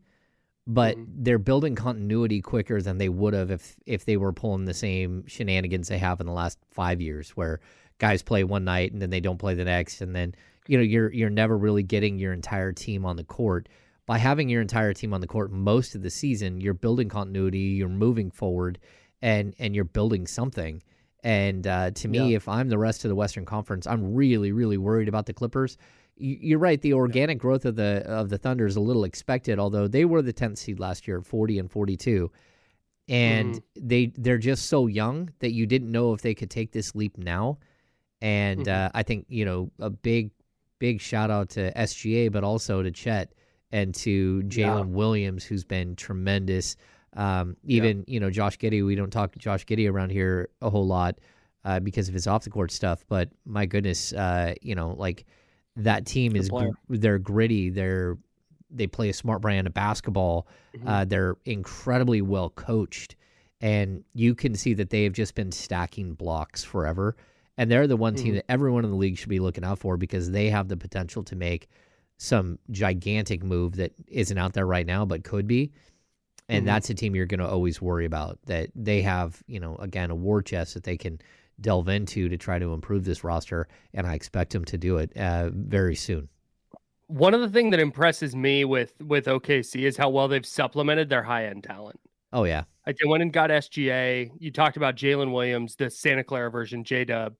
But 0.74 0.96
Mhm. 0.96 1.06
they're 1.24 1.38
building 1.38 1.74
continuity 1.74 2.40
quicker 2.40 2.80
than 2.80 2.98
they 2.98 3.08
would 3.08 3.34
have 3.34 3.50
if 3.50 3.76
if 3.86 4.04
they 4.04 4.16
were 4.16 4.32
pulling 4.32 4.64
the 4.66 4.74
same 4.74 5.24
shenanigans 5.26 5.88
they 5.88 5.98
have 5.98 6.20
in 6.20 6.26
the 6.26 6.32
last 6.32 6.58
five 6.70 7.00
years, 7.00 7.30
where 7.30 7.60
guys 7.98 8.22
play 8.22 8.44
one 8.44 8.64
night 8.64 8.92
and 8.92 9.02
then 9.02 9.10
they 9.10 9.20
don't 9.20 9.38
play 9.38 9.54
the 9.54 9.64
next, 9.64 10.00
and 10.00 10.14
then 10.14 10.34
you 10.68 10.76
know 10.76 10.82
you're 10.84 11.12
you're 11.12 11.30
never 11.30 11.56
really 11.58 11.82
getting 11.82 12.18
your 12.18 12.32
entire 12.32 12.72
team 12.72 13.04
on 13.04 13.16
the 13.16 13.24
court. 13.24 13.68
By 14.06 14.18
having 14.18 14.48
your 14.48 14.60
entire 14.62 14.92
team 14.92 15.12
on 15.14 15.20
the 15.20 15.26
court 15.26 15.52
most 15.52 15.94
of 15.94 16.02
the 16.02 16.10
season, 16.10 16.60
you're 16.60 16.74
building 16.74 17.08
continuity, 17.08 17.58
you're 17.78 17.88
moving 17.88 18.30
forward, 18.30 18.78
and 19.22 19.54
and 19.58 19.74
you're 19.74 19.84
building 19.84 20.26
something. 20.26 20.82
And 21.22 21.66
uh, 21.66 21.90
to 21.90 22.08
me, 22.08 22.30
Yeah. 22.30 22.36
if 22.36 22.48
I'm 22.48 22.68
the 22.70 22.78
rest 22.78 23.04
of 23.04 23.08
the 23.10 23.14
Western 23.14 23.44
Conference, 23.44 23.86
I'm 23.86 24.14
really, 24.14 24.52
really 24.52 24.78
worried 24.78 25.08
about 25.08 25.26
the 25.26 25.34
Clippers. 25.34 25.76
You're 26.20 26.58
right. 26.58 26.80
The 26.80 26.92
organic 26.92 27.38
growth 27.38 27.64
of 27.64 27.76
the 27.76 28.02
of 28.06 28.28
the 28.28 28.38
Thunder 28.38 28.66
is 28.66 28.76
a 28.76 28.80
little 28.80 29.04
expected, 29.04 29.58
although 29.58 29.88
they 29.88 30.04
were 30.04 30.22
the 30.22 30.32
10th 30.32 30.58
seed 30.58 30.78
last 30.78 31.08
year 31.08 31.22
40 31.22 31.58
and 31.58 31.70
42, 31.70 32.30
and 33.08 33.60
they 33.74 34.12
they're 34.16 34.38
just 34.38 34.66
so 34.66 34.86
young 34.86 35.30
that 35.40 35.52
you 35.52 35.66
didn't 35.66 35.90
know 35.90 36.12
if 36.12 36.22
they 36.22 36.34
could 36.34 36.50
take 36.50 36.72
this 36.72 36.94
leap 36.94 37.16
now. 37.18 37.58
And 38.20 38.66
Mhm. 38.66 38.68
uh, 38.68 38.90
I 38.94 39.02
think 39.02 39.26
you 39.28 39.44
know 39.44 39.70
a 39.78 39.90
big, 39.90 40.30
big 40.78 41.00
shout 41.00 41.30
out 41.30 41.48
to 41.50 41.72
SGA, 41.76 42.28
but 42.30 42.44
also 42.44 42.82
to 42.82 42.90
Chet 42.90 43.32
and 43.72 43.94
to 43.94 44.42
Jalen 44.46 44.56
Yeah. 44.90 44.96
Williams, 44.96 45.44
who's 45.44 45.64
been 45.64 45.96
tremendous. 45.96 46.76
Um, 47.14 47.56
even 47.64 48.04
you 48.06 48.20
know 48.20 48.30
Josh 48.30 48.58
Giddey, 48.58 48.84
we 48.84 48.94
don't 48.94 49.10
talk 49.10 49.36
Josh 49.38 49.64
Giddey 49.66 49.90
around 49.90 50.10
here 50.10 50.50
a 50.60 50.70
whole 50.70 50.86
lot 50.86 51.18
uh, 51.64 51.80
because 51.80 52.08
of 52.08 52.14
his 52.14 52.26
off 52.26 52.44
the 52.44 52.50
court 52.50 52.70
stuff. 52.70 53.04
But 53.08 53.30
my 53.44 53.66
goodness, 53.66 54.12
uh, 54.12 54.54
you 54.62 54.74
know, 54.74 54.94
like 54.98 55.24
that 55.84 56.06
team 56.06 56.36
is 56.36 56.48
player. 56.48 56.70
they're 56.88 57.18
gritty. 57.18 57.70
They're 57.70 58.18
they 58.72 58.86
play 58.86 59.08
a 59.08 59.12
smart 59.12 59.40
brand 59.42 59.66
of 59.66 59.74
basketball. 59.74 60.46
Mhm. 60.76 60.82
Uh, 60.86 61.04
they're 61.04 61.36
incredibly 61.44 62.22
well 62.22 62.50
coached, 62.50 63.16
and 63.60 64.04
you 64.14 64.34
can 64.34 64.54
see 64.54 64.74
that 64.74 64.90
they 64.90 65.02
have 65.04 65.12
just 65.12 65.34
been 65.34 65.50
stacking 65.50 66.14
blocks 66.14 66.62
forever. 66.62 67.16
And 67.58 67.70
they're 67.70 67.86
the 67.88 67.96
one 67.96 68.14
team 68.14 68.32
Mhm. 68.32 68.36
that 68.36 68.50
everyone 68.50 68.84
in 68.84 68.90
the 68.90 68.96
league 68.96 69.18
should 69.18 69.28
be 69.28 69.40
looking 69.40 69.64
out 69.64 69.78
for 69.80 69.96
because 69.96 70.30
they 70.30 70.48
have 70.50 70.68
the 70.68 70.76
potential 70.76 71.22
to 71.24 71.36
make 71.36 71.68
some 72.16 72.58
gigantic 72.70 73.42
move 73.42 73.76
that 73.76 73.92
isn't 74.06 74.38
out 74.38 74.52
there 74.52 74.66
right 74.66 74.86
now, 74.86 75.04
but 75.04 75.24
could 75.24 75.46
be. 75.48 75.72
And 76.48 76.62
Mhm. 76.62 76.66
that's 76.66 76.90
a 76.90 76.94
team 76.94 77.14
you're 77.14 77.26
going 77.26 77.40
to 77.40 77.48
always 77.48 77.82
worry 77.82 78.04
about. 78.06 78.38
That 78.46 78.70
they 78.74 79.02
have, 79.02 79.42
you 79.46 79.58
know, 79.60 79.76
again, 79.76 80.10
a 80.10 80.14
war 80.14 80.42
chest 80.42 80.74
that 80.74 80.84
they 80.84 80.96
can 80.96 81.20
delve 81.60 81.88
into 81.88 82.28
to 82.28 82.36
try 82.36 82.58
to 82.58 82.72
improve 82.72 83.04
this 83.04 83.24
roster, 83.24 83.68
and 83.94 84.06
I 84.06 84.14
expect 84.14 84.54
him 84.54 84.64
to 84.66 84.78
do 84.78 84.98
it 84.98 85.16
uh, 85.16 85.50
very 85.52 85.94
soon. 85.94 86.28
One 87.06 87.34
of 87.34 87.40
the 87.40 87.48
things 87.48 87.72
that 87.72 87.80
impresses 87.80 88.36
me 88.36 88.64
with 88.64 88.94
with 89.00 89.26
OKC 89.26 89.82
is 89.82 89.96
how 89.96 90.10
well 90.10 90.28
they've 90.28 90.46
supplemented 90.46 91.08
their 91.08 91.22
high 91.22 91.46
end 91.46 91.64
talent. 91.64 91.98
Oh 92.32 92.44
yeah, 92.44 92.64
Like 92.86 92.96
they 93.02 93.08
went 93.08 93.22
and 93.22 93.32
got 93.32 93.50
SGA. 93.50 94.30
You 94.38 94.52
talked 94.52 94.76
about 94.76 94.96
Jalen 94.96 95.32
Williams, 95.32 95.74
the 95.76 95.90
Santa 95.90 96.22
Clara 96.22 96.50
version, 96.50 96.84
J 96.84 97.04
Dub. 97.04 97.34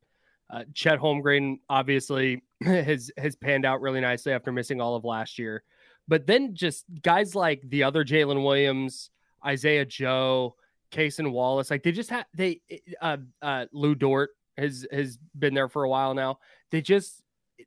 Uh, 0.53 0.65
Chet 0.75 0.99
Holmgren 0.99 1.61
obviously 1.69 2.43
has 2.65 3.13
has 3.17 3.37
panned 3.37 3.65
out 3.65 3.81
really 3.81 4.01
nicely 4.01 4.33
after 4.33 4.51
missing 4.51 4.81
all 4.81 4.97
of 4.97 5.05
last 5.05 5.39
year. 5.39 5.63
But 6.09 6.27
then 6.27 6.55
just 6.55 6.85
guys 7.03 7.37
like 7.37 7.63
the 7.65 7.85
other 7.85 8.05
Jaylin 8.05 8.43
Williams, 8.43 9.11
Isaiah 9.47 9.85
Joe, 9.85 10.57
Cason 10.91 11.33
Wallace, 11.33 11.71
like 11.71 11.83
they 11.83 11.93
just 11.93 12.11
have 12.11 12.27
they 12.35 12.61
uh 13.01 13.19
uh 13.43 13.67
Lu 13.73 13.95
Dort 13.95 14.31
has 14.57 14.87
has 14.93 15.19
been 15.39 15.55
there 15.55 15.69
for 15.69 15.85
a 15.85 15.89
while 15.89 16.15
now. 16.15 16.39
They 16.71 16.81
just 16.81 17.23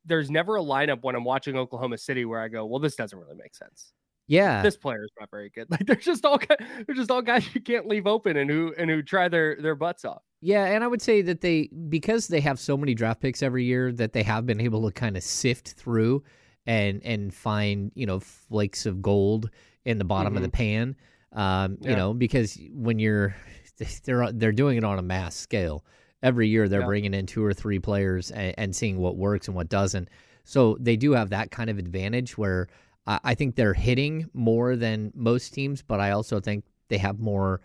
there's 0.06 0.30
never 0.30 0.58
a 0.58 0.62
lineup 0.62 1.04
when 1.04 1.16
I'm 1.16 1.24
watching 1.24 1.56
Oklahoma 1.56 1.98
City 1.98 2.26
where 2.26 2.40
I 2.40 2.48
go, 2.48 2.66
well, 2.66 2.80
this 2.80 2.96
doesn't 2.96 3.18
really 3.18 3.36
make 3.36 3.56
sense 3.56 3.94
yeah. 4.28 4.62
this 4.62 4.78
player 4.78 5.04
is 5.04 5.12
not 5.20 5.30
very 5.30 5.50
good. 5.50 5.68
Like 5.74 5.86
they're 5.88 5.96
just 5.96 6.24
all 6.24 6.40
they're 6.86 6.96
just 6.96 7.10
all 7.10 7.22
guys 7.22 7.48
you 7.56 7.62
can't 7.62 7.88
leave 7.88 8.06
open 8.06 8.38
and 8.38 8.50
who 8.50 8.74
and 8.78 8.90
who 8.90 9.02
try 9.02 9.28
their 9.28 9.56
their 9.56 9.76
butts 9.76 10.06
off. 10.06 10.22
Yeah, 10.42 10.66
and 10.66 10.84
I 10.84 10.88
would 10.88 11.02
say 11.02 11.22
that 11.24 11.42
they 11.42 11.70
because 11.90 12.28
they 12.28 12.42
have 12.42 12.60
so 12.60 12.78
many 12.78 12.94
draft 12.94 13.22
picks 13.22 13.42
every 13.42 13.64
year 13.64 13.92
that 13.94 14.14
they 14.14 14.24
have 14.24 14.46
been 14.46 14.62
able 14.62 14.86
to 14.86 14.92
kind 14.92 15.18
of 15.18 15.24
sift 15.24 15.74
through 15.74 16.24
and 16.68 17.02
and 17.04 17.34
find 17.34 17.92
you 17.96 18.06
know 18.06 18.20
flakes 18.20 18.86
of 18.86 19.02
gold 19.02 19.50
in 19.86 19.98
the 19.98 20.06
bottom 20.06 20.36
of 20.36 20.44
the 20.44 20.50
pan. 20.50 20.96
Um, 21.34 21.78
You 21.82 21.92
Yeah. 21.92 21.96
know, 21.96 22.14
because 22.14 22.60
when 22.74 23.00
you're 23.00 23.36
they're 24.06 24.32
they're 24.32 24.52
doing 24.52 24.78
it 24.78 24.84
on 24.84 25.00
a 25.00 25.02
mass 25.02 25.36
scale 25.36 25.84
every 26.22 26.48
year. 26.48 26.70
They're 26.70 26.82
Yeah. 26.82 26.86
bringing 26.86 27.14
in 27.14 27.26
two 27.26 27.44
or 27.44 27.54
three 27.54 27.80
players 27.80 28.32
and, 28.32 28.54
and 28.58 28.76
seeing 28.76 28.98
what 28.98 29.18
works 29.18 29.48
and 29.48 29.56
what 29.56 29.68
doesn't. 29.70 30.10
So 30.46 30.78
they 30.80 30.96
do 30.96 31.12
have 31.14 31.30
that 31.32 31.52
kind 31.52 31.70
of 31.70 31.78
advantage 31.78 32.38
where 32.38 32.68
I, 33.08 33.20
I 33.24 33.36
think 33.36 33.56
they're 33.56 33.74
hitting 33.74 34.30
more 34.34 34.76
than 34.76 35.12
most 35.16 35.54
teams, 35.54 35.82
but 35.82 36.00
I 36.00 36.12
also 36.12 36.40
think 36.40 36.64
they 36.90 36.98
have 37.00 37.20
more 37.20 37.62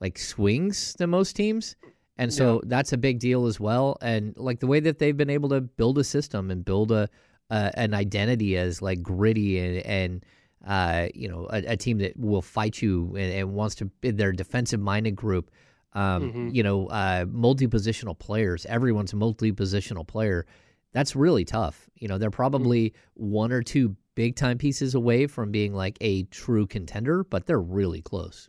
like 0.00 0.18
swings 0.18 0.94
than 0.98 1.10
most 1.10 1.34
teams. 1.34 1.76
And 2.18 2.32
so 2.32 2.60
that's 2.66 2.92
a 2.92 2.96
big 2.98 3.20
deal 3.20 3.46
as 3.46 3.58
well. 3.60 3.96
And 4.00 4.34
like 4.36 4.58
the 4.60 4.66
way 4.66 4.80
that 4.80 4.98
they've 4.98 5.16
been 5.16 5.30
able 5.30 5.48
to 5.50 5.60
build 5.60 5.98
a 5.98 6.04
system 6.04 6.50
and 6.50 6.64
build 6.64 6.90
a, 6.92 7.08
a 7.50 7.70
an 7.78 7.94
identity 7.94 8.56
as 8.56 8.82
like 8.82 9.02
gritty 9.02 9.58
and, 9.60 9.78
and 9.86 10.24
uh, 10.68 11.08
you 11.14 11.28
know, 11.28 11.48
a, 11.50 11.72
a 11.72 11.76
team 11.76 11.98
that 11.98 12.16
will 12.16 12.42
fight 12.42 12.80
you 12.80 13.16
and, 13.16 13.32
and 13.32 13.52
wants 13.54 13.74
to 13.76 13.86
be 13.86 14.10
their 14.12 14.30
defensive 14.32 14.78
minded 14.80 15.16
group. 15.16 15.50
Um, 15.94 16.30
Mhm. 16.32 16.54
You 16.54 16.62
know, 16.62 16.86
uh, 16.88 17.24
multi 17.28 17.66
positional 17.66 18.16
players. 18.16 18.66
Everyone's 18.66 19.12
a 19.14 19.16
multi 19.16 19.50
positional 19.50 20.06
player. 20.06 20.44
That's 20.92 21.16
really 21.16 21.44
tough. 21.44 21.88
You 21.96 22.08
know, 22.08 22.18
they're 22.18 22.30
probably 22.30 22.92
one 23.14 23.50
or 23.52 23.62
two 23.62 23.96
big 24.14 24.36
time 24.36 24.58
pieces 24.58 24.94
away 24.94 25.26
from 25.26 25.50
being 25.50 25.72
like 25.74 25.96
a 26.00 26.24
true 26.24 26.66
contender, 26.66 27.24
but 27.24 27.46
they're 27.46 27.60
really 27.60 28.02
close. 28.02 28.48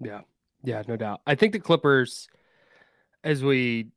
Yeah. 0.00 0.22
Yeah, 0.62 0.82
no 0.88 0.96
doubt. 0.96 1.20
I 1.26 1.34
think 1.34 1.52
the 1.52 1.58
Clippers, 1.60 2.28
as 3.24 3.44
we 3.44 3.88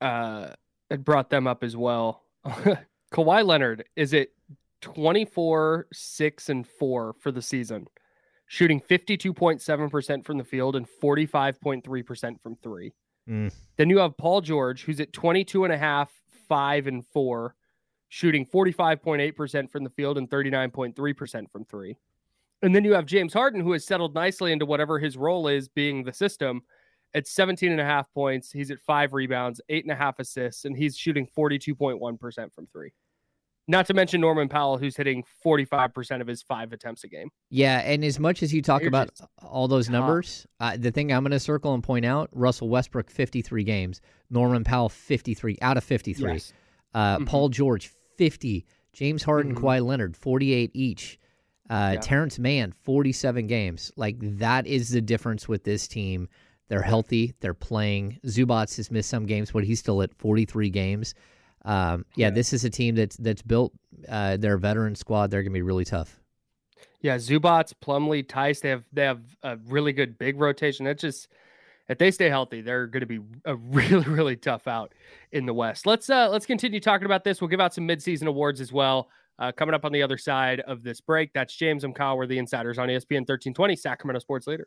uh 0.00 0.50
had 0.90 1.04
brought 1.04 1.30
them 1.30 1.46
up 1.46 1.64
as 1.64 1.76
well. 1.76 2.22
Kawhi 3.12 3.44
Leonard 3.46 3.84
is 3.96 4.12
it 4.12 4.32
24, 4.80 5.86
6, 5.92 6.48
and 6.48 6.66
4 6.66 7.14
for 7.18 7.32
the 7.32 7.42
season, 7.42 7.86
shooting 8.46 8.80
52.7% 8.80 10.24
from 10.24 10.38
the 10.38 10.44
field 10.44 10.76
and 10.76 10.86
45.3% 11.02 12.40
from 12.40 12.56
three. 12.56 12.92
Mm. 13.28 13.52
Then 13.76 13.90
you 13.90 13.98
have 13.98 14.16
Paul 14.16 14.40
George, 14.40 14.84
who's 14.84 15.00
at 15.00 15.12
22 15.12 15.64
and 15.64 15.72
a 15.72 15.78
half, 15.78 16.12
5 16.48 16.86
and 16.86 17.04
4, 17.06 17.54
shooting 18.08 18.46
45.8% 18.46 19.70
from 19.70 19.84
the 19.84 19.90
field 19.90 20.18
and 20.18 20.30
39.3% 20.30 21.50
from 21.50 21.64
three. 21.64 21.96
And 22.62 22.74
then 22.74 22.84
you 22.84 22.94
have 22.94 23.06
James 23.06 23.32
Harden, 23.32 23.60
who 23.60 23.72
has 23.72 23.84
settled 23.84 24.14
nicely 24.14 24.52
into 24.52 24.66
whatever 24.66 24.98
his 24.98 25.16
role 25.16 25.48
is, 25.48 25.68
being 25.68 26.04
the 26.04 26.12
system 26.12 26.62
at 27.14 27.26
17 27.26 27.70
and 27.70 27.80
a 27.80 27.84
half 27.84 28.12
points. 28.12 28.50
He's 28.50 28.70
at 28.70 28.80
five 28.80 29.12
rebounds, 29.12 29.60
eight 29.68 29.84
and 29.84 29.92
a 29.92 29.96
half 29.96 30.18
assists, 30.18 30.64
and 30.64 30.76
he's 30.76 30.96
shooting 30.96 31.26
42.1% 31.36 32.54
from 32.54 32.66
three. 32.66 32.92
Not 33.68 33.86
to 33.86 33.94
mention 33.94 34.20
Norman 34.20 34.48
Powell, 34.48 34.78
who's 34.78 34.96
hitting 34.96 35.24
45% 35.44 36.20
of 36.20 36.26
his 36.28 36.40
five 36.42 36.72
attempts 36.72 37.02
a 37.02 37.08
game. 37.08 37.30
Yeah, 37.50 37.78
and 37.80 38.04
as 38.04 38.20
much 38.20 38.42
as 38.44 38.54
you 38.54 38.62
talk 38.62 38.80
You're 38.82 38.88
about 38.88 39.10
all 39.42 39.66
those 39.66 39.90
numbers, 39.90 40.46
uh, 40.60 40.76
the 40.78 40.92
thing 40.92 41.12
I'm 41.12 41.24
going 41.24 41.32
to 41.32 41.40
circle 41.40 41.74
and 41.74 41.82
point 41.82 42.04
out: 42.04 42.28
Russell 42.32 42.68
Westbrook 42.68 43.10
53 43.10 43.64
games, 43.64 44.00
Norman 44.30 44.62
Powell 44.62 44.88
53 44.88 45.58
out 45.62 45.76
of 45.76 45.82
53, 45.84 46.32
Yes. 46.34 46.52
uh, 46.94 47.18
Mhm. 47.18 47.26
Paul 47.26 47.48
George 47.48 47.90
50, 48.16 48.64
James 48.92 49.24
Harden, 49.24 49.54
Mhm. 49.54 49.58
Kawhi 49.60 49.84
Leonard 49.84 50.16
48 50.16 50.70
each, 50.72 51.18
uh, 51.68 51.92
Yeah. 51.94 52.00
Terrence 52.00 52.38
Mann 52.38 52.72
47 52.72 53.48
games. 53.48 53.90
Like 53.96 54.16
that 54.38 54.66
is 54.68 54.90
the 54.90 55.00
difference 55.00 55.48
with 55.48 55.64
this 55.64 55.88
team. 55.88 56.28
They're 56.68 56.82
healthy, 56.82 57.34
they're 57.40 57.52
playing. 57.54 58.18
Zubac 58.26 58.76
has 58.76 58.90
missed 58.92 59.10
some 59.10 59.26
games, 59.26 59.50
but 59.50 59.64
he's 59.64 59.80
still 59.80 60.02
at 60.02 60.14
43 60.14 60.70
games. 60.70 61.14
Um, 61.66 62.06
yeah, 62.14 62.28
Yeah. 62.28 62.30
this 62.30 62.52
is 62.54 62.64
a 62.64 62.70
team 62.70 62.94
that's 62.94 63.16
that's 63.16 63.42
built. 63.42 63.72
Uh, 64.08 64.36
their 64.38 64.56
veteran 64.56 64.94
squad. 64.94 65.30
They're 65.30 65.42
going 65.42 65.52
to 65.52 65.58
be 65.58 65.62
really 65.62 65.84
tough. 65.84 66.18
Yeah, 67.02 67.16
Zubac, 67.16 67.72
Plumlee, 67.84 68.26
Theis, 68.26 68.60
they 68.60 68.70
have 68.70 68.84
they 68.92 69.02
have 69.04 69.20
a 69.42 69.58
really 69.66 69.92
good 69.92 70.18
big 70.18 70.40
rotation. 70.40 70.86
It's 70.86 71.02
just 71.02 71.28
if 71.88 71.98
they 71.98 72.10
stay 72.10 72.28
healthy, 72.28 72.62
they're 72.62 72.86
going 72.86 73.00
to 73.00 73.06
be 73.06 73.20
a 73.44 73.54
really 73.78 74.04
really 74.08 74.36
tough 74.36 74.66
out 74.66 74.92
in 75.32 75.44
the 75.46 75.54
West. 75.54 75.86
Let's 75.86 76.08
uh 76.08 76.28
let's 76.30 76.46
continue 76.46 76.80
talking 76.80 77.04
about 77.06 77.24
this. 77.24 77.40
We'll 77.40 77.48
give 77.48 77.60
out 77.60 77.74
some 77.74 77.86
midseason 77.86 78.26
awards 78.26 78.60
as 78.60 78.72
well. 78.72 79.08
Uh, 79.38 79.52
coming 79.52 79.74
up 79.74 79.84
on 79.84 79.92
the 79.92 80.02
other 80.02 80.16
side 80.16 80.60
of 80.60 80.82
this 80.82 81.00
break. 81.02 81.30
That's 81.34 81.54
James. 81.54 81.84
I'm 81.84 81.92
Kyle. 81.92 82.16
We're 82.16 82.26
the 82.26 82.38
insiders 82.38 82.78
on 82.78 82.88
ESPN 82.88 83.26
1320, 83.28 83.76
Sacramento 83.76 84.20
Sports 84.20 84.46
Leader. 84.46 84.66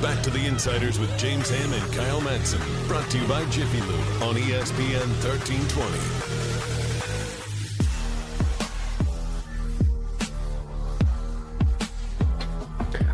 Back 0.00 0.22
to 0.22 0.30
the 0.30 0.46
Insiders 0.46 0.98
with 0.98 1.16
James 1.18 1.50
Ham 1.50 1.72
and 1.72 1.92
Kyle 1.92 2.20
Madsen. 2.20 2.60
Brought 2.88 3.10
to 3.10 3.18
you 3.18 3.26
by 3.26 3.44
Jiffy 3.50 3.80
Lube 3.80 4.22
on 4.22 4.34
ESPN 4.36 5.06
1320. 5.22 6.34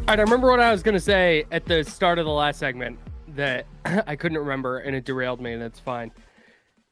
All 0.00 0.06
right, 0.08 0.18
I 0.18 0.22
remember 0.22 0.50
what 0.50 0.60
I 0.60 0.72
was 0.72 0.82
going 0.82 0.94
to 0.94 1.00
say 1.00 1.44
at 1.52 1.64
the 1.66 1.84
start 1.84 2.18
of 2.18 2.24
the 2.24 2.32
last 2.32 2.58
segment 2.58 2.98
that 3.28 3.66
I 3.84 4.16
couldn't 4.16 4.38
remember 4.38 4.78
and 4.78 4.96
it 4.96 5.04
derailed 5.04 5.40
me, 5.40 5.52
and 5.52 5.62
it's 5.62 5.78
fine. 5.78 6.10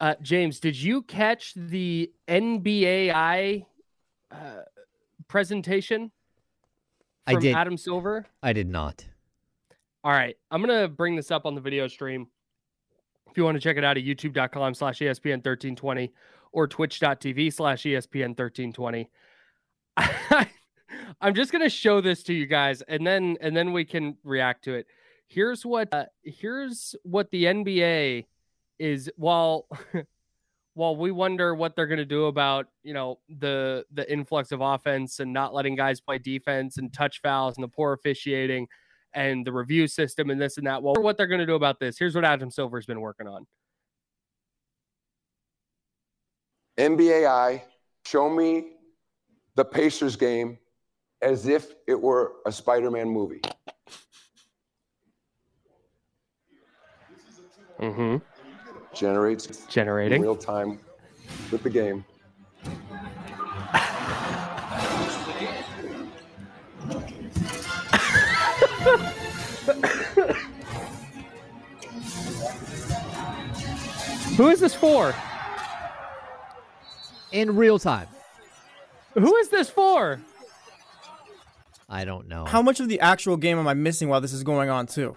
Uh, 0.00 0.14
James, 0.22 0.60
did 0.60 0.80
you 0.80 1.02
catch 1.02 1.54
the 1.54 2.12
NBAI 2.28 3.66
uh, 4.30 4.36
presentation 5.26 6.12
I 7.28 7.34
did. 7.34 7.54
Adam 7.54 7.76
Silver? 7.76 8.26
I 8.42 8.52
did 8.52 8.68
not. 8.68 9.04
All 10.08 10.14
right, 10.14 10.34
I'm 10.50 10.62
gonna 10.62 10.88
bring 10.88 11.16
this 11.16 11.30
up 11.30 11.44
on 11.44 11.54
the 11.54 11.60
video 11.60 11.86
stream. 11.86 12.28
If 13.30 13.36
you 13.36 13.44
want 13.44 13.56
to 13.56 13.60
check 13.60 13.76
it 13.76 13.84
out 13.84 13.98
at 13.98 14.04
youtube.com 14.04 14.72
slash 14.72 15.00
ESPN 15.00 15.44
1320 15.44 16.14
or 16.50 16.66
twitch.tv 16.66 17.52
slash 17.52 17.82
ESPN 17.82 18.28
1320. 18.28 19.10
I'm 21.20 21.34
just 21.34 21.52
gonna 21.52 21.68
show 21.68 22.00
this 22.00 22.22
to 22.22 22.32
you 22.32 22.46
guys 22.46 22.80
and 22.88 23.06
then 23.06 23.36
and 23.42 23.54
then 23.54 23.74
we 23.74 23.84
can 23.84 24.16
react 24.24 24.64
to 24.64 24.76
it. 24.76 24.86
Here's 25.26 25.66
what 25.66 25.92
uh, 25.92 26.06
here's 26.22 26.96
what 27.02 27.30
the 27.30 27.44
NBA 27.44 28.24
is 28.78 29.10
while 29.16 29.66
while 30.72 30.96
we 30.96 31.10
wonder 31.10 31.54
what 31.54 31.76
they're 31.76 31.86
going 31.86 31.98
to 31.98 32.06
do 32.06 32.28
about 32.28 32.64
you 32.82 32.94
know 32.94 33.18
the 33.28 33.84
the 33.92 34.10
influx 34.10 34.52
of 34.52 34.62
offense 34.62 35.20
and 35.20 35.34
not 35.34 35.52
letting 35.52 35.74
guys 35.74 36.00
play 36.00 36.16
defense 36.16 36.78
and 36.78 36.94
touch 36.94 37.20
fouls 37.20 37.58
and 37.58 37.62
the 37.62 37.68
poor 37.68 37.92
officiating 37.92 38.68
and 39.14 39.46
the 39.46 39.52
review 39.52 39.86
system 39.86 40.30
and 40.30 40.40
this 40.40 40.58
and 40.58 40.66
that. 40.66 40.82
Well, 40.82 40.94
what 40.94 41.16
they're 41.16 41.26
going 41.26 41.40
to 41.40 41.46
do 41.46 41.54
about 41.54 41.80
this? 41.80 41.98
Here's 41.98 42.14
what 42.14 42.24
Adam 42.24 42.50
Silver's 42.50 42.86
been 42.86 43.00
working 43.00 43.26
on. 43.26 43.46
NBAI, 46.78 47.62
show 48.06 48.30
me 48.30 48.72
the 49.56 49.64
Pacers 49.64 50.14
game 50.14 50.58
as 51.22 51.48
if 51.48 51.74
it 51.88 52.00
were 52.00 52.34
a 52.46 52.52
Spider-Man 52.52 53.08
movie. 53.08 53.40
Mm-hmm. 57.80 58.16
Generates 58.94 59.66
Generating. 59.66 60.22
real 60.22 60.36
time 60.36 60.78
with 61.50 61.62
the 61.62 61.70
game. 61.70 62.04
Who 74.38 74.50
is 74.50 74.60
this 74.60 74.72
for? 74.72 75.12
In 77.32 77.56
real 77.56 77.80
time. 77.80 78.06
Who 79.14 79.34
is 79.34 79.48
this 79.48 79.68
for? 79.68 80.20
I 81.88 82.04
don't 82.04 82.28
know. 82.28 82.44
How 82.44 82.62
much 82.62 82.78
of 82.78 82.88
the 82.88 83.00
actual 83.00 83.36
game 83.36 83.58
am 83.58 83.66
I 83.66 83.74
missing 83.74 84.08
while 84.08 84.20
this 84.20 84.32
is 84.32 84.44
going 84.44 84.70
on 84.70 84.86
too? 84.86 85.16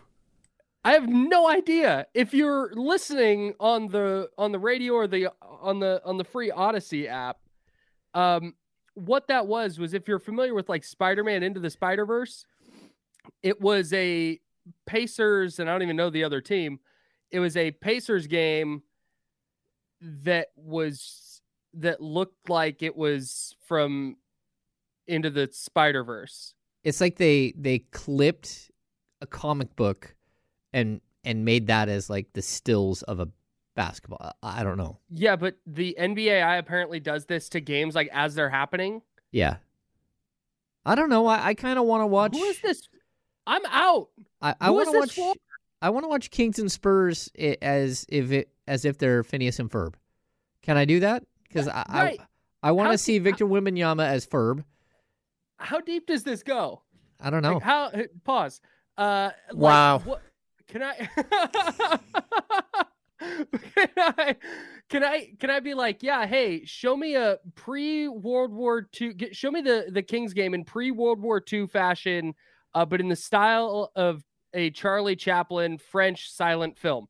I 0.83 0.93
have 0.93 1.07
no 1.07 1.47
idea. 1.47 2.07
If 2.15 2.33
you're 2.33 2.71
listening 2.73 3.53
on 3.59 3.89
the 3.89 4.31
on 4.39 4.53
the 4.53 4.57
radio 4.57 4.93
or 4.93 5.05
the 5.05 5.27
on 5.39 5.79
the 5.79 6.01
on 6.03 6.17
the 6.17 6.23
free 6.23 6.49
Odyssey 6.49 7.07
app, 7.07 7.37
um, 8.15 8.55
what 8.95 9.27
that 9.27 9.45
was 9.45 9.77
was 9.77 9.93
if 9.93 10.07
you're 10.07 10.17
familiar 10.17 10.55
with 10.55 10.67
like 10.67 10.83
Spider-Man 10.83 11.43
into 11.43 11.59
the 11.59 11.69
Spider-Verse, 11.69 12.47
it 13.43 13.61
was 13.61 13.93
a 13.93 14.39
Pacers, 14.87 15.59
and 15.59 15.69
I 15.69 15.73
don't 15.73 15.83
even 15.83 15.95
know 15.95 16.09
the 16.09 16.23
other 16.23 16.41
team. 16.41 16.79
It 17.29 17.39
was 17.39 17.55
a 17.55 17.69
Pacers 17.69 18.25
game 18.25 18.81
that 20.01 20.47
was 20.55 21.41
that 21.73 22.01
looked 22.01 22.49
like 22.49 22.83
it 22.83 22.95
was 22.95 23.55
from 23.65 24.17
into 25.07 25.29
the 25.29 25.47
Spider-Verse. 25.51 26.53
It's 26.83 26.99
like 26.99 27.17
they 27.17 27.53
they 27.57 27.79
clipped 27.79 28.71
a 29.21 29.27
comic 29.27 29.75
book 29.75 30.15
and 30.73 31.01
and 31.23 31.45
made 31.45 31.67
that 31.67 31.89
as 31.89 32.09
like 32.09 32.33
the 32.33 32.41
stills 32.41 33.03
of 33.03 33.19
a 33.19 33.27
basketball. 33.75 34.33
I 34.41 34.61
I 34.61 34.63
don't 34.63 34.77
know. 34.77 34.97
Yeah, 35.09 35.35
but 35.35 35.57
the 35.65 35.95
NBAI 35.99 36.57
apparently 36.57 36.99
does 36.99 37.25
this 37.25 37.49
to 37.49 37.61
games 37.61 37.95
like 37.95 38.09
as 38.11 38.35
they're 38.35 38.49
happening. 38.49 39.01
Yeah. 39.31 39.57
I 40.83 40.95
don't 40.95 41.09
know. 41.09 41.27
I, 41.27 41.49
I 41.49 41.53
kind 41.53 41.77
of 41.77 41.85
want 41.85 42.01
to 42.01 42.07
watch. 42.07 42.35
Who 42.35 42.43
is 42.43 42.59
this? 42.61 42.89
I'm 43.45 43.61
out. 43.67 44.09
I, 44.41 44.55
I 44.59 44.69
want 44.71 44.91
to 44.91 44.97
watch. 44.97 45.13
for? 45.13 45.33
I 45.81 45.89
want 45.89 46.03
to 46.05 46.09
watch 46.09 46.29
Kings 46.31 46.59
and 46.59 46.71
Spurs 46.71 47.29
as 47.61 48.05
if 48.09 48.31
it 48.31 48.49
as 48.67 48.85
if 48.85 48.97
they're 48.97 49.23
Phineas 49.23 49.59
and 49.59 49.69
Ferb. 49.69 49.95
Can 50.61 50.77
I 50.77 50.85
do 50.85 50.99
that? 50.99 51.23
Because 51.47 51.67
I, 51.67 51.83
right. 51.89 52.19
I 52.63 52.69
I 52.69 52.71
want 52.71 52.87
How 52.87 52.91
to 52.91 52.97
do- 52.97 53.01
see 53.01 53.19
Victor 53.19 53.45
Wembanyama 53.45 54.05
as 54.05 54.25
Ferb. 54.27 54.63
How 55.57 55.79
deep 55.79 56.05
does 56.07 56.23
this 56.23 56.43
go? 56.43 56.81
I 57.19 57.29
don't 57.29 57.41
know. 57.43 57.53
Like, 57.55 57.63
how? 57.63 57.91
Pause. 58.23 58.61
Uh, 58.97 59.29
like, 59.51 59.55
Wow. 59.57 59.99
what, 59.99 60.21
can 60.67 60.83
I? 60.83 61.09
can 63.19 63.89
I? 63.97 64.35
Can 64.89 65.03
I? 65.03 65.29
Can 65.39 65.49
I 65.49 65.59
be 65.59 65.73
like, 65.73 66.03
yeah? 66.03 66.25
Hey, 66.25 66.65
show 66.65 66.95
me 66.97 67.15
a 67.15 67.37
pre 67.55 68.07
World 68.07 68.51
War 68.53 68.87
II. 68.99 69.13
Get, 69.13 69.35
show 69.35 69.51
me 69.51 69.61
the 69.61 69.85
the 69.91 70.01
Kings 70.01 70.33
game 70.33 70.53
in 70.53 70.63
pre 70.65 70.91
World 70.91 71.19
War 71.21 71.41
II 71.51 71.67
fashion, 71.67 72.33
uh, 72.73 72.85
but 72.85 72.99
in 72.99 73.07
the 73.07 73.15
style 73.15 73.91
of 73.95 74.23
a 74.53 74.69
Charlie 74.71 75.15
Chaplin 75.15 75.77
French 75.77 76.31
silent 76.31 76.77
film. 76.77 77.07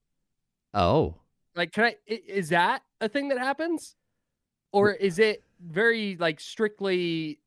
oh, 0.74 1.16
Like, 1.56 1.72
can 1.72 1.86
I? 1.86 1.96
i- 2.10 2.22
Is 2.28 2.50
that 2.50 2.84
a 3.00 3.10
thing 3.10 3.30
that 3.30 3.38
happens, 3.40 3.96
or 4.72 4.92
is 4.92 5.20
it 5.20 5.44
very 5.60 6.16
like 6.20 6.40
strictly 6.40 7.40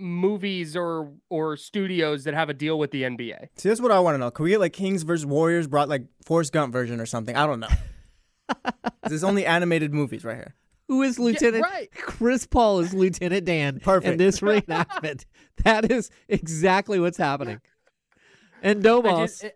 movies 0.00 0.76
or 0.76 1.10
or 1.28 1.56
studios 1.56 2.24
that 2.24 2.34
have 2.34 2.48
a 2.48 2.54
deal 2.54 2.78
with 2.78 2.90
the 2.90 3.02
NBA? 3.02 3.48
See, 3.56 3.68
that's 3.68 3.80
what 3.80 3.90
I 3.92 3.98
want 4.00 4.14
to 4.14 4.18
know. 4.18 4.30
Can 4.30 4.44
we 4.44 4.50
get 4.50 4.60
like 4.60 4.72
Kings 4.72 5.02
versus 5.02 5.26
Warriors 5.26 5.66
brought 5.66 5.88
like 5.88 6.04
Forrest 6.24 6.52
Gump 6.52 6.72
version 6.72 7.00
or 7.00 7.06
something? 7.06 7.36
I 7.36 7.46
don't 7.46 7.60
know. 7.60 7.68
this 9.02 9.12
is 9.12 9.24
only 9.24 9.44
animated 9.46 9.92
movies 9.92 10.24
right 10.24 10.36
here. 10.36 10.54
who 10.88 11.02
is 11.02 11.18
Lieutenant? 11.18 11.64
right. 11.64 11.90
Chris 11.94 12.46
Paul 12.46 12.80
is 12.80 12.94
Lieutenant 12.94 13.44
Dan 13.44 13.74
in 13.74 13.80
Perfect. 13.80 14.18
this 14.18 14.40
reenactment. 14.40 15.24
that 15.64 15.90
is 15.90 16.10
exactly 16.28 16.98
what's 17.00 17.18
happening. 17.18 17.60
And 18.62 18.82
Domas. 18.82 19.44
eh, 19.44 19.50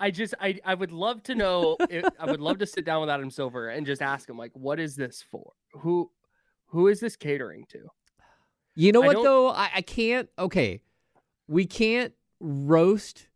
I 0.00 0.10
just, 0.10 0.34
I, 0.40 0.58
I 0.64 0.74
would 0.74 0.92
love 0.92 1.22
to 1.24 1.34
know. 1.34 1.76
If, 1.90 2.04
I 2.20 2.26
would 2.30 2.40
love 2.40 2.58
to 2.58 2.66
sit 2.66 2.84
down 2.84 3.00
with 3.00 3.10
Adam 3.10 3.30
Silver 3.30 3.68
and 3.70 3.84
just 3.86 4.00
ask 4.02 4.28
him, 4.28 4.38
like, 4.38 4.52
what 4.54 4.78
is 4.78 4.94
this 4.96 5.22
for? 5.28 5.52
Who, 5.72 6.10
who 6.66 6.88
is 6.88 7.00
this 7.00 7.16
catering 7.16 7.64
to? 7.70 7.88
You 8.74 8.92
know 8.92 9.02
I 9.02 9.06
what 9.08 9.12
don't- 9.14 9.24
though? 9.24 9.48
I, 9.48 9.70
I 9.76 9.80
can't. 9.82 10.28
Okay, 10.38 10.80
we 11.48 11.66
can't 11.66 12.12
roast 12.38 13.26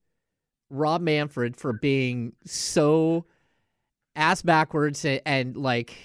Rob 0.71 1.01
Manfred 1.01 1.57
for 1.57 1.73
being 1.73 2.35
so 2.45 3.25
ass 4.15 4.43
backwards 4.43 5.05
and, 5.05 5.21
and 5.27 5.57
like 5.57 5.97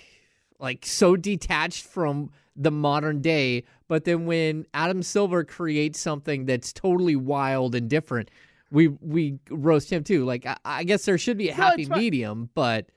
like 0.59 0.85
so 0.85 1.15
detached 1.15 1.85
from 1.85 2.31
the 2.55 2.71
modern 2.71 3.21
day. 3.21 3.63
But 3.87 4.05
then 4.05 4.25
when 4.25 4.65
Adam 4.73 5.03
Silver 5.03 5.43
creates 5.43 5.99
something 5.99 6.45
that's 6.45 6.73
totally 6.73 7.15
wild 7.15 7.75
and 7.75 7.87
different, 7.87 8.31
we 8.71 8.87
we 8.87 9.39
roast 9.49 9.91
him 9.91 10.03
too. 10.03 10.25
Like 10.25 10.45
I, 10.45 10.57
I 10.65 10.83
guess 10.83 11.05
there 11.05 11.17
should 11.17 11.37
be 11.37 11.49
a 11.49 11.55
No, 11.55 11.63
happy 11.63 11.85
medium, 11.85 12.49
but 12.53 12.87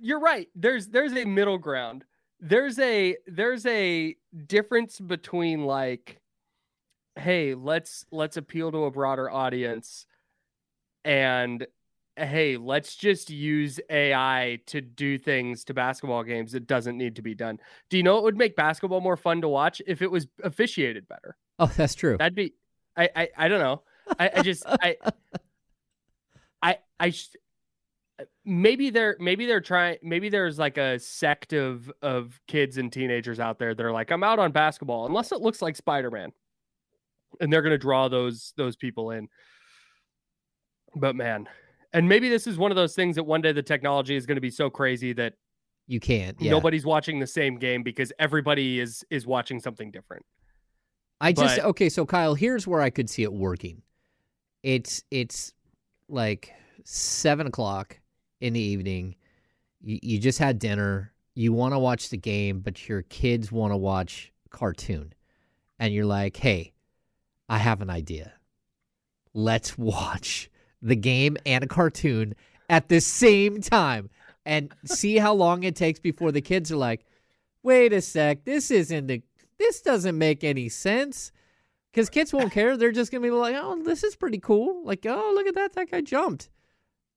you're 0.00 0.20
right. 0.20 0.48
There's, 0.54 0.88
there's 0.88 1.12
a 1.12 1.24
middle 1.24 1.58
ground. 1.58 2.04
There's 2.40 2.78
a, 2.78 3.16
there's 3.26 3.66
a 3.66 4.16
difference 4.46 5.00
between 5.00 5.64
like, 5.64 6.20
hey, 7.16 7.54
let's, 7.54 8.06
let's 8.12 8.36
appeal 8.36 8.70
to 8.72 8.84
a 8.84 8.90
broader 8.90 9.30
audience, 9.30 10.06
and 11.04 11.66
hey, 12.16 12.56
let's 12.56 12.96
just 12.96 13.30
use 13.30 13.80
AI 13.90 14.58
to 14.66 14.80
do 14.80 15.18
things 15.18 15.64
to 15.64 15.74
basketball 15.74 16.22
games 16.22 16.52
that 16.52 16.66
doesn't 16.66 16.96
need 16.96 17.16
to 17.16 17.22
be 17.22 17.34
done. 17.34 17.58
Do 17.90 17.96
you 17.96 18.02
know 18.02 18.14
what 18.14 18.24
would 18.24 18.36
make 18.36 18.56
basketball 18.56 19.00
more 19.00 19.16
fun 19.16 19.40
to 19.40 19.48
watch 19.48 19.80
if 19.86 20.02
it 20.02 20.10
was 20.10 20.26
officiated 20.42 21.08
better? 21.08 21.36
oh, 21.58 21.72
that's 21.76 21.94
true. 21.94 22.16
That'd 22.18 22.34
be 22.34 22.54
I 22.96 23.08
I, 23.14 23.28
I 23.36 23.48
don't 23.48 23.60
know. 23.60 23.82
I, 24.18 24.30
I 24.36 24.42
just 24.42 24.64
I 24.66 24.96
I 26.62 26.78
I 26.98 27.10
sh- 27.10 27.36
maybe 28.44 28.90
they're 28.90 29.16
maybe 29.20 29.46
they're 29.46 29.60
trying 29.60 29.98
maybe 30.02 30.28
there's 30.28 30.58
like 30.58 30.76
a 30.78 30.98
sect 30.98 31.52
of 31.52 31.90
of 32.02 32.40
kids 32.48 32.78
and 32.78 32.92
teenagers 32.92 33.38
out 33.40 33.58
there 33.58 33.74
that 33.74 33.84
are 33.84 33.92
like 33.92 34.10
I'm 34.10 34.24
out 34.24 34.38
on 34.38 34.52
basketball 34.52 35.06
unless 35.06 35.32
it 35.32 35.40
looks 35.40 35.62
like 35.62 35.76
Spider-Man. 35.76 36.32
And 37.40 37.52
they're 37.52 37.62
going 37.62 37.72
to 37.74 37.78
draw 37.78 38.08
those 38.08 38.52
those 38.56 38.74
people 38.74 39.10
in. 39.10 39.28
But 40.96 41.14
man, 41.14 41.46
and 41.92 42.08
maybe 42.08 42.28
this 42.28 42.46
is 42.46 42.56
one 42.56 42.72
of 42.72 42.76
those 42.76 42.94
things 42.94 43.16
that 43.16 43.24
one 43.24 43.42
day 43.42 43.52
the 43.52 43.62
technology 43.62 44.16
is 44.16 44.24
going 44.26 44.36
to 44.36 44.40
be 44.40 44.50
so 44.50 44.70
crazy 44.70 45.12
that 45.12 45.34
you 45.86 46.00
can't. 46.00 46.40
Yeah. 46.40 46.50
nobody's 46.50 46.84
watching 46.86 47.18
the 47.18 47.26
same 47.26 47.58
game 47.58 47.82
because 47.82 48.12
everybody 48.18 48.80
is 48.80 49.04
is 49.10 49.26
watching 49.26 49.60
something 49.60 49.90
different. 49.90 50.24
I 51.20 51.32
just 51.32 51.56
But- 51.56 51.64
okay, 51.66 51.88
so 51.88 52.06
Kyle, 52.06 52.34
here's 52.34 52.66
where 52.66 52.80
I 52.80 52.90
could 52.90 53.10
see 53.10 53.22
it 53.22 53.32
working. 53.32 53.82
It's 54.68 55.02
it's 55.10 55.54
like 56.10 56.52
seven 56.84 57.46
o'clock 57.46 57.98
in 58.42 58.52
the 58.52 58.60
evening. 58.60 59.16
You, 59.80 59.98
you 60.02 60.18
just 60.18 60.38
had 60.38 60.58
dinner. 60.58 61.14
You 61.34 61.54
want 61.54 61.72
to 61.72 61.78
watch 61.78 62.10
the 62.10 62.18
game, 62.18 62.60
but 62.60 62.86
your 62.86 63.00
kids 63.00 63.50
want 63.50 63.72
to 63.72 63.78
watch 63.78 64.30
cartoon, 64.50 65.14
and 65.78 65.94
you're 65.94 66.04
like, 66.04 66.36
"Hey, 66.36 66.74
I 67.48 67.56
have 67.56 67.80
an 67.80 67.88
idea. 67.88 68.34
Let's 69.32 69.78
watch 69.78 70.50
the 70.82 70.96
game 70.96 71.38
and 71.46 71.64
a 71.64 71.66
cartoon 71.66 72.34
at 72.68 72.90
the 72.90 73.00
same 73.00 73.62
time." 73.62 74.10
and 74.44 74.72
see 74.86 75.18
how 75.18 75.34
long 75.34 75.62
it 75.62 75.76
takes 75.76 76.00
before 76.00 76.32
the 76.32 76.40
kids 76.40 76.70
are 76.72 76.76
like, 76.76 77.06
"Wait 77.62 77.92
a 77.94 78.02
sec, 78.02 78.44
this 78.44 78.70
isn't 78.70 79.06
the 79.06 79.22
this 79.58 79.80
doesn't 79.80 80.18
make 80.18 80.44
any 80.44 80.68
sense." 80.68 81.32
Because 81.92 82.10
kids 82.10 82.32
won't 82.32 82.52
care. 82.52 82.76
They're 82.76 82.92
just 82.92 83.10
gonna 83.10 83.22
be 83.22 83.30
like, 83.30 83.56
"Oh, 83.58 83.82
this 83.82 84.04
is 84.04 84.16
pretty 84.16 84.38
cool." 84.38 84.84
Like, 84.84 85.04
"Oh, 85.06 85.32
look 85.34 85.46
at 85.46 85.54
that! 85.54 85.72
That 85.72 85.90
guy 85.90 86.00
jumped." 86.00 86.50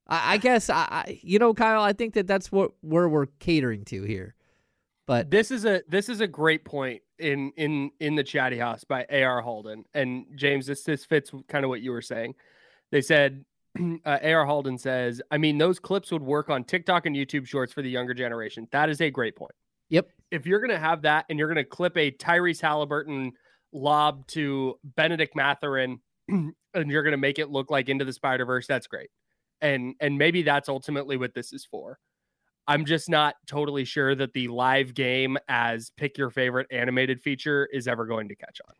I, 0.08 0.34
I 0.34 0.38
guess 0.38 0.70
I, 0.70 0.88
I, 0.90 1.20
you 1.22 1.40
know, 1.40 1.54
Kyle. 1.54 1.82
I 1.82 1.94
think 1.94 2.14
that 2.14 2.28
that's 2.28 2.52
what 2.52 2.72
where 2.82 3.10
we're 3.10 3.28
catering 3.40 3.86
to 3.86 4.04
here. 4.04 4.36
But 5.08 5.30
this 5.30 5.52
is 5.52 5.66
a 5.66 5.82
this 5.88 6.10
is 6.10 6.22
a 6.22 6.28
great 6.28 6.64
point 6.64 7.02
in 7.20 7.52
in 7.58 7.92
in 8.00 8.16
the 8.16 8.24
chatty 8.24 8.58
house 8.58 8.84
by 8.84 9.06
AR 9.12 9.42
Holden 9.42 9.86
and 9.94 10.26
James. 10.36 10.68
This 10.68 10.84
this 10.84 11.06
fits 11.06 11.32
kind 11.48 11.66
of 11.66 11.70
what 11.70 11.82
you 11.82 11.92
were 11.92 12.02
saying. 12.02 12.36
They 12.92 13.02
said 13.02 13.46
uh, 14.06 14.20
AR 14.24 14.46
Holden 14.46 14.78
says, 14.78 15.22
I 15.32 15.38
mean, 15.38 15.58
those 15.58 15.80
clips 15.80 16.12
would 16.12 16.22
work 16.22 16.50
on 16.50 16.64
TikTok 16.64 17.06
and 17.06 17.16
YouTube 17.16 17.48
Shorts 17.48 17.74
for 17.74 17.82
the 17.82 17.90
younger 17.90 18.14
generation. 18.14 18.68
That 18.72 18.90
is 18.90 19.02
a 19.02 19.10
great 19.10 19.36
point. 19.36 19.54
Yep. 19.90 20.10
If 20.30 20.46
you're 20.46 20.62
gonna 20.62 20.80
have 20.80 21.02
that 21.02 21.26
and 21.30 21.38
you're 21.38 21.48
gonna 21.48 21.66
clip 21.66 21.98
a 21.98 22.12
Tyrese 22.12 22.62
Halliburton 22.62 23.34
lob 23.74 24.28
to 24.28 24.76
Bennedict 24.84 25.36
Mathurin 25.36 26.00
and 26.28 26.54
you're 26.74 27.04
gonna 27.04 27.18
make 27.18 27.40
it 27.40 27.50
look 27.50 27.70
like 27.70 27.90
into 27.90 28.06
the 28.06 28.14
Spider 28.14 28.46
Verse, 28.46 28.68
that's 28.68 28.88
great. 28.88 29.10
And 29.62 29.96
and 30.00 30.18
maybe 30.18 30.42
that's 30.42 30.70
ultimately 30.70 31.18
what 31.18 31.34
this 31.34 31.54
is 31.54 31.66
for. 31.66 32.00
I'm 32.68 32.86
just 32.86 33.10
not 33.10 33.36
totally 33.48 33.86
sure 33.86 34.16
that 34.16 34.34
the 34.34 34.48
live 34.48 34.94
game 34.94 35.38
as 35.48 35.92
pick 35.98 36.18
your 36.18 36.30
favorite 36.30 36.68
animated 36.72 37.22
feature 37.22 37.68
is 37.72 37.88
ever 37.88 38.06
going 38.06 38.30
to 38.30 38.36
catch 38.36 38.62
on. 38.68 38.74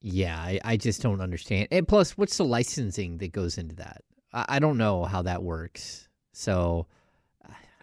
Yeah, 0.00 0.36
I, 0.36 0.60
I 0.64 0.76
just 0.76 1.00
don't 1.00 1.20
understand. 1.20 1.68
And 1.70 1.86
plus, 1.86 2.18
what's 2.18 2.36
the 2.36 2.44
licensing 2.44 3.18
that 3.18 3.30
goes 3.30 3.56
into 3.56 3.76
that? 3.76 4.02
I, 4.32 4.44
I 4.48 4.58
don't 4.58 4.78
know 4.78 5.04
how 5.04 5.22
that 5.22 5.42
works. 5.44 6.08
So 6.32 6.86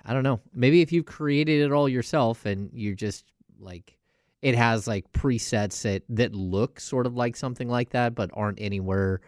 I 0.06 0.13
don't 0.13 0.24
know. 0.24 0.39
Maybe 0.54 0.82
if 0.82 0.91
you've 0.91 1.06
created 1.06 1.62
it 1.62 1.72
all 1.72 1.88
yourself 1.88 2.45
and 2.45 2.69
you're 2.74 2.95
just 2.95 3.26
like 3.60 3.99
it 4.41 4.56
has 4.56 4.88
like 4.88 5.12
presets 5.12 5.82
that 5.84 6.04
that 6.10 6.34
look 6.34 6.80
sort 6.80 7.06
of 7.06 7.15
like 7.15 7.36
something 7.36 7.67
like 7.67 7.89
that, 7.91 8.15
but 8.15 8.30
aren't 8.34 8.60
anywhere. 8.62 9.21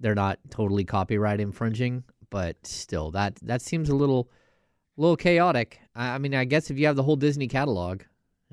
They're 0.00 0.14
not 0.14 0.38
totally 0.50 0.84
copyright 0.84 1.40
infringing, 1.40 2.04
but 2.30 2.56
still, 2.66 3.10
that 3.12 3.36
that 3.42 3.62
seems 3.62 3.88
a 3.88 3.94
little 3.94 4.30
little 4.96 5.16
chaotic. 5.16 5.80
I, 5.94 6.14
I 6.14 6.18
mean, 6.18 6.34
I 6.34 6.44
guess 6.44 6.70
if 6.70 6.78
you 6.78 6.86
have 6.86 6.96
the 6.96 7.02
whole 7.02 7.16
Disney 7.16 7.48
catalog, 7.48 8.02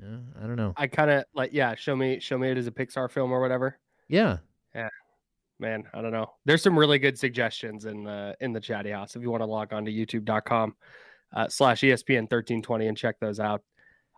yeah, 0.02 0.18
I 0.42 0.46
don't 0.46 0.56
know. 0.56 0.74
I 0.76 0.86
kind 0.86 1.10
of 1.10 1.24
like, 1.34 1.50
yeah, 1.52 1.74
show 1.74 1.94
me, 1.94 2.20
show 2.20 2.38
me 2.38 2.50
it 2.50 2.58
as 2.58 2.66
a 2.66 2.72
Pixar 2.72 3.10
film 3.10 3.32
or 3.32 3.40
whatever. 3.40 3.78
Yeah, 4.08 4.38
yeah, 4.74 4.88
Man, 5.58 5.84
I 5.94 6.02
don't 6.02 6.12
know. 6.12 6.32
There's 6.44 6.62
some 6.62 6.78
really 6.78 6.98
good 6.98 7.18
suggestions 7.18 7.86
in 7.86 8.04
the 8.04 8.36
in 8.40 8.52
the 8.52 8.60
chatty 8.60 8.90
house 8.90 9.16
if 9.16 9.22
you 9.22 9.30
want 9.30 9.42
to 9.42 9.46
log 9.46 9.72
on 9.72 9.84
to 9.86 9.92
youtube.com 9.92 10.74
uh, 11.34 11.48
slash 11.48 11.80
ESPN 11.80 12.22
1320 12.22 12.88
and 12.88 12.96
check 12.96 13.18
those 13.20 13.40
out. 13.40 13.62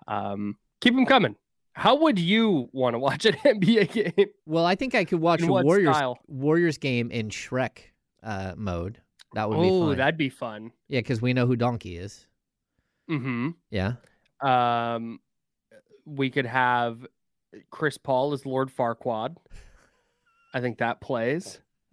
Um, 0.09 0.57
keep 0.81 0.95
them 0.95 1.07
coming. 1.07 1.37
How 1.79 1.95
would 1.95 2.19
you 2.19 2.69
want 2.73 2.95
to 2.95 2.99
watch 2.99 3.25
an 3.25 3.35
NBA 3.45 3.93
game? 4.17 4.27
Well, 4.47 4.67
I 4.67 4.75
think 4.75 4.97
I 4.97 5.05
could 5.05 5.21
watch 5.21 5.43
In 5.43 5.49
a 5.49 5.53
Warriors 5.53 5.95
style? 5.97 6.19
Warriors 6.27 6.77
game 6.77 7.11
in 7.13 7.29
Shrek 7.29 7.79
uh, 8.23 8.55
mode. 8.57 9.01
That 9.35 9.49
would 9.49 9.61
be 9.61 9.69
Oh, 9.71 9.89
fun. 9.89 9.97
that'd 9.99 10.17
be 10.19 10.29
fun. 10.29 10.73
Yeah, 10.89 10.99
because 11.01 11.23
we 11.23 11.33
know 11.35 11.47
who 11.47 11.55
Donkey 11.55 11.97
is. 11.97 12.27
hmm 13.07 13.51
Yeah. 13.71 13.93
Um, 14.41 15.21
we 16.05 16.31
could 16.31 16.47
have 16.47 17.07
Chris 17.71 17.97
Paul 17.97 18.33
as 18.33 18.45
Lord 18.45 18.71
Farquaad. 18.77 19.37
I 20.53 20.61
think 20.61 20.79
that 20.79 21.01
plays. 21.01 21.61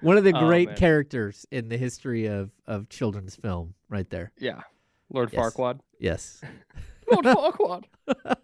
One 0.00 0.18
of 0.18 0.24
the 0.24 0.32
Oh, 0.36 0.46
great 0.46 0.68
man. 0.70 0.76
characters 0.76 1.46
in 1.52 1.68
the 1.68 1.76
history 1.76 2.26
of, 2.26 2.50
of 2.66 2.88
children's 2.88 3.36
film, 3.36 3.74
right 3.88 4.08
there. 4.10 4.32
Yeah, 4.38 4.62
Lord 5.12 5.30
Yes. 5.32 5.40
Farquaad. 5.54 5.78
Yes. 6.00 6.40
Lord 7.10 7.24
Farquaad. 7.26 7.84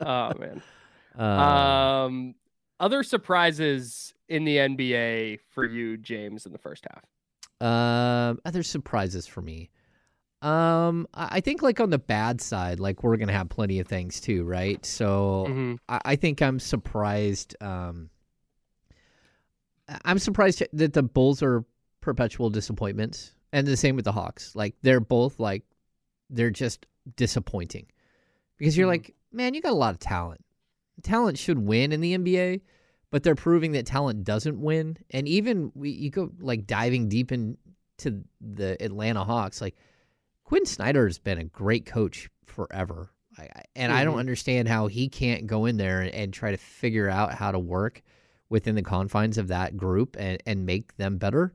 oh 0.00 0.32
man. 0.38 0.62
Uh, 1.18 1.22
Um, 1.22 2.34
other 2.78 3.02
surprises 3.02 4.14
in 4.28 4.44
the 4.44 4.56
NBA 4.58 5.38
for 5.54 5.64
you, 5.64 5.96
James, 5.96 6.44
in 6.46 6.52
the 6.52 6.58
first 6.58 6.84
half. 6.90 7.04
Um, 7.66 8.38
other 8.44 8.62
surprises 8.62 9.26
for 9.26 9.40
me. 9.40 9.70
Um, 10.42 11.08
I 11.14 11.36
I 11.36 11.40
think 11.40 11.62
like 11.62 11.80
on 11.80 11.88
the 11.90 11.98
bad 11.98 12.40
side, 12.42 12.78
like 12.80 13.02
we're 13.02 13.16
gonna 13.16 13.32
have 13.32 13.48
plenty 13.48 13.80
of 13.80 13.86
things 13.88 14.20
too, 14.20 14.44
right? 14.44 14.84
So 14.84 15.46
Mhm. 15.48 15.78
I, 15.88 16.00
I 16.04 16.16
think 16.16 16.42
I'm 16.42 16.60
surprised. 16.60 17.56
Um, 17.62 18.10
I'm 20.04 20.18
surprised 20.18 20.62
that 20.72 20.92
the 20.92 21.02
Bulls 21.02 21.42
are 21.42 21.64
perpetual 22.02 22.50
disappointments, 22.50 23.32
and 23.52 23.66
the 23.66 23.76
same 23.76 23.96
with 23.96 24.04
the 24.04 24.12
Hawks. 24.12 24.54
Like 24.54 24.74
they're 24.82 25.00
both 25.00 25.40
like 25.40 25.62
they're 26.28 26.50
just 26.50 26.84
disappointing 27.16 27.86
because 28.56 28.76
you're 28.76 28.86
Mhm. 28.86 28.90
like, 28.90 29.14
man, 29.32 29.54
you 29.54 29.60
got 29.62 29.72
a 29.72 29.76
lot 29.76 29.90
of 29.94 29.98
talent. 29.98 30.40
Talent 31.02 31.38
should 31.38 31.58
win 31.58 31.92
in 31.92 32.00
the 32.00 32.14
NBA, 32.14 32.62
but 33.10 33.22
they're 33.22 33.34
proving 33.34 33.72
that 33.72 33.86
talent 33.86 34.24
doesn't 34.24 34.60
win. 34.60 34.96
And 35.10 35.28
even 35.28 35.70
we, 35.74 35.90
you 35.90 36.10
go 36.10 36.32
like 36.40 36.66
diving 36.66 37.08
deep 37.08 37.30
into 37.32 38.24
the 38.40 38.82
Atlanta 38.82 39.24
Hawks, 39.24 39.60
like 39.60 39.76
Quinn 40.44 40.64
Snyder's 40.66 41.18
been 41.18 41.38
a 41.38 41.44
great 41.44 41.86
coach 41.86 42.28
forever. 42.46 43.10
I, 43.38 43.48
and 43.74 43.92
I 43.92 44.04
don't 44.04 44.16
Mhm. 44.16 44.20
understand 44.20 44.68
how 44.68 44.86
he 44.86 45.08
can't 45.10 45.46
go 45.46 45.66
in 45.66 45.76
there 45.76 46.00
and, 46.00 46.10
and 46.10 46.32
try 46.32 46.50
to 46.52 46.56
figure 46.56 47.08
out 47.10 47.34
how 47.34 47.52
to 47.52 47.58
work 47.58 48.02
within 48.48 48.74
the 48.74 48.82
confines 48.82 49.36
of 49.36 49.48
that 49.48 49.76
group 49.76 50.16
and, 50.18 50.42
and 50.46 50.64
make 50.64 50.96
them 50.96 51.18
better. 51.18 51.52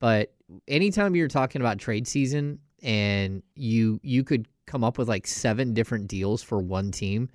But 0.00 0.34
anytime 0.68 1.14
you're 1.16 1.28
talking 1.28 1.62
about 1.62 1.78
trade 1.78 2.06
season 2.06 2.58
and 2.82 3.42
you 3.54 4.00
you 4.02 4.24
could 4.24 4.46
come 4.70 4.84
up 4.84 4.96
with 4.98 5.08
like 5.08 5.26
seven 5.26 5.74
different 5.74 6.06
deals 6.08 6.42
for 6.42 6.58
one 6.60 6.90
team, 6.92 7.28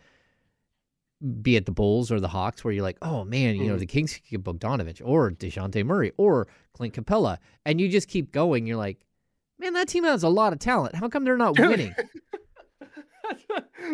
be 1.42 1.56
it 1.56 1.66
the 1.66 1.72
Bulls 1.72 2.12
or 2.12 2.20
the 2.20 2.28
Hawks, 2.28 2.64
where 2.64 2.74
you're 2.74 2.84
like, 2.84 2.98
oh 3.02 3.24
man, 3.26 3.56
you 3.56 3.68
know, 3.68 3.76
Mhm. 3.76 3.80
the 3.80 3.86
Kings 3.86 4.14
could 4.14 4.24
get 4.30 4.44
Bogdanovich 4.44 5.02
or 5.04 5.32
DeJounte 5.32 5.84
Murray 5.86 6.12
or 6.18 6.48
Clint 6.74 6.94
Capela. 6.94 7.38
And 7.66 7.80
you 7.82 7.90
just 7.90 8.08
keep 8.08 8.32
going. 8.32 8.66
You're 8.68 8.78
like, 8.78 9.00
man, 9.60 9.74
that 9.74 9.88
team 9.88 10.04
has 10.04 10.24
a 10.24 10.30
lot 10.30 10.54
of 10.54 10.60
talent. 10.60 10.96
How 10.96 11.10
come 11.10 11.24
they're 11.24 11.38
not 11.38 11.58
winning? 11.60 11.94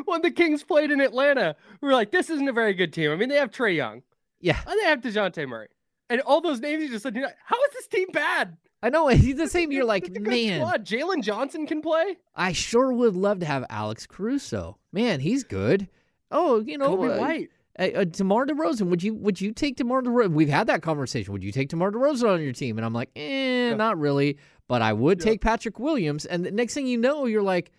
when 0.06 0.22
the 0.22 0.32
Kings 0.32 0.64
played 0.64 0.92
in 0.92 1.00
Atlanta, 1.02 1.56
we 1.82 1.88
were 1.88 1.94
like, 1.94 2.12
this 2.12 2.30
isn't 2.30 2.48
a 2.48 2.54
very 2.54 2.74
good 2.74 2.94
team. 2.94 3.12
I 3.12 3.16
mean, 3.16 3.30
they 3.30 3.36
have 3.38 3.52
Trae 3.52 3.76
Young 3.76 4.04
yeah, 4.44 4.60
and 4.68 4.80
they 4.80 4.86
have 4.86 5.02
DeJounte 5.02 5.48
Murray. 5.48 5.68
And 6.10 6.20
all 6.22 6.42
those 6.42 6.60
names 6.60 6.82
you 6.84 6.90
just 6.90 7.04
said, 7.04 7.16
how 7.16 7.56
is 7.64 7.74
this 7.74 7.88
team 7.88 8.08
bad? 8.12 8.58
I 8.84 8.90
know. 8.90 9.08
He's 9.10 9.36
the 9.36 9.48
same. 9.48 9.72
You're 9.72 9.86
like, 9.86 10.08
It's 10.08 10.18
a 10.18 10.20
good 10.20 10.30
man. 10.30 10.62
Jalen 10.84 11.22
Johnson 11.24 11.68
can 11.68 11.82
play. 11.82 12.18
I 12.36 12.52
sure 12.52 12.92
would 12.92 13.16
love 13.16 13.40
to 13.40 13.46
have 13.46 13.66
Alex 13.70 14.08
Caruso. 14.08 14.78
Man, 14.92 15.20
he's 15.20 15.44
good. 15.44 15.88
Oh, 16.32 16.62
you 16.62 16.78
know, 16.78 16.96
Coby 16.98 17.16
uh, 17.16 17.20
White. 17.20 17.50
Uh, 17.78 17.84
uh, 18.00 18.04
Demar 18.06 18.46
Derozan, 18.46 18.88
would 18.88 19.02
you 19.04 19.14
would 19.14 19.40
you 19.40 19.54
take 19.54 19.76
Demar 19.76 20.02
Derozan? 20.02 20.34
We've 20.34 20.50
had 20.50 20.68
that 20.68 20.82
conversation. 20.82 21.32
Would 21.34 21.44
you 21.44 21.52
take 21.52 21.70
Demar 21.70 21.92
Derozan 21.92 22.34
on 22.34 22.42
your 22.42 22.54
team? 22.54 22.78
And 22.78 22.86
I'm 22.86 22.94
like, 22.94 23.10
eh, 23.16 23.70
Yeah. 23.70 23.76
not 23.76 24.00
really. 24.00 24.38
But 24.68 24.82
I 24.82 24.94
would 24.94 25.20
Yeah. 25.20 25.26
take 25.26 25.42
Patrick 25.42 25.80
Williams. 25.80 26.26
And 26.26 26.46
the 26.46 26.52
next 26.52 26.74
thing 26.74 26.88
you 26.88 26.98
know, 26.98 27.26
you're 27.26 27.42
like, 27.44 27.72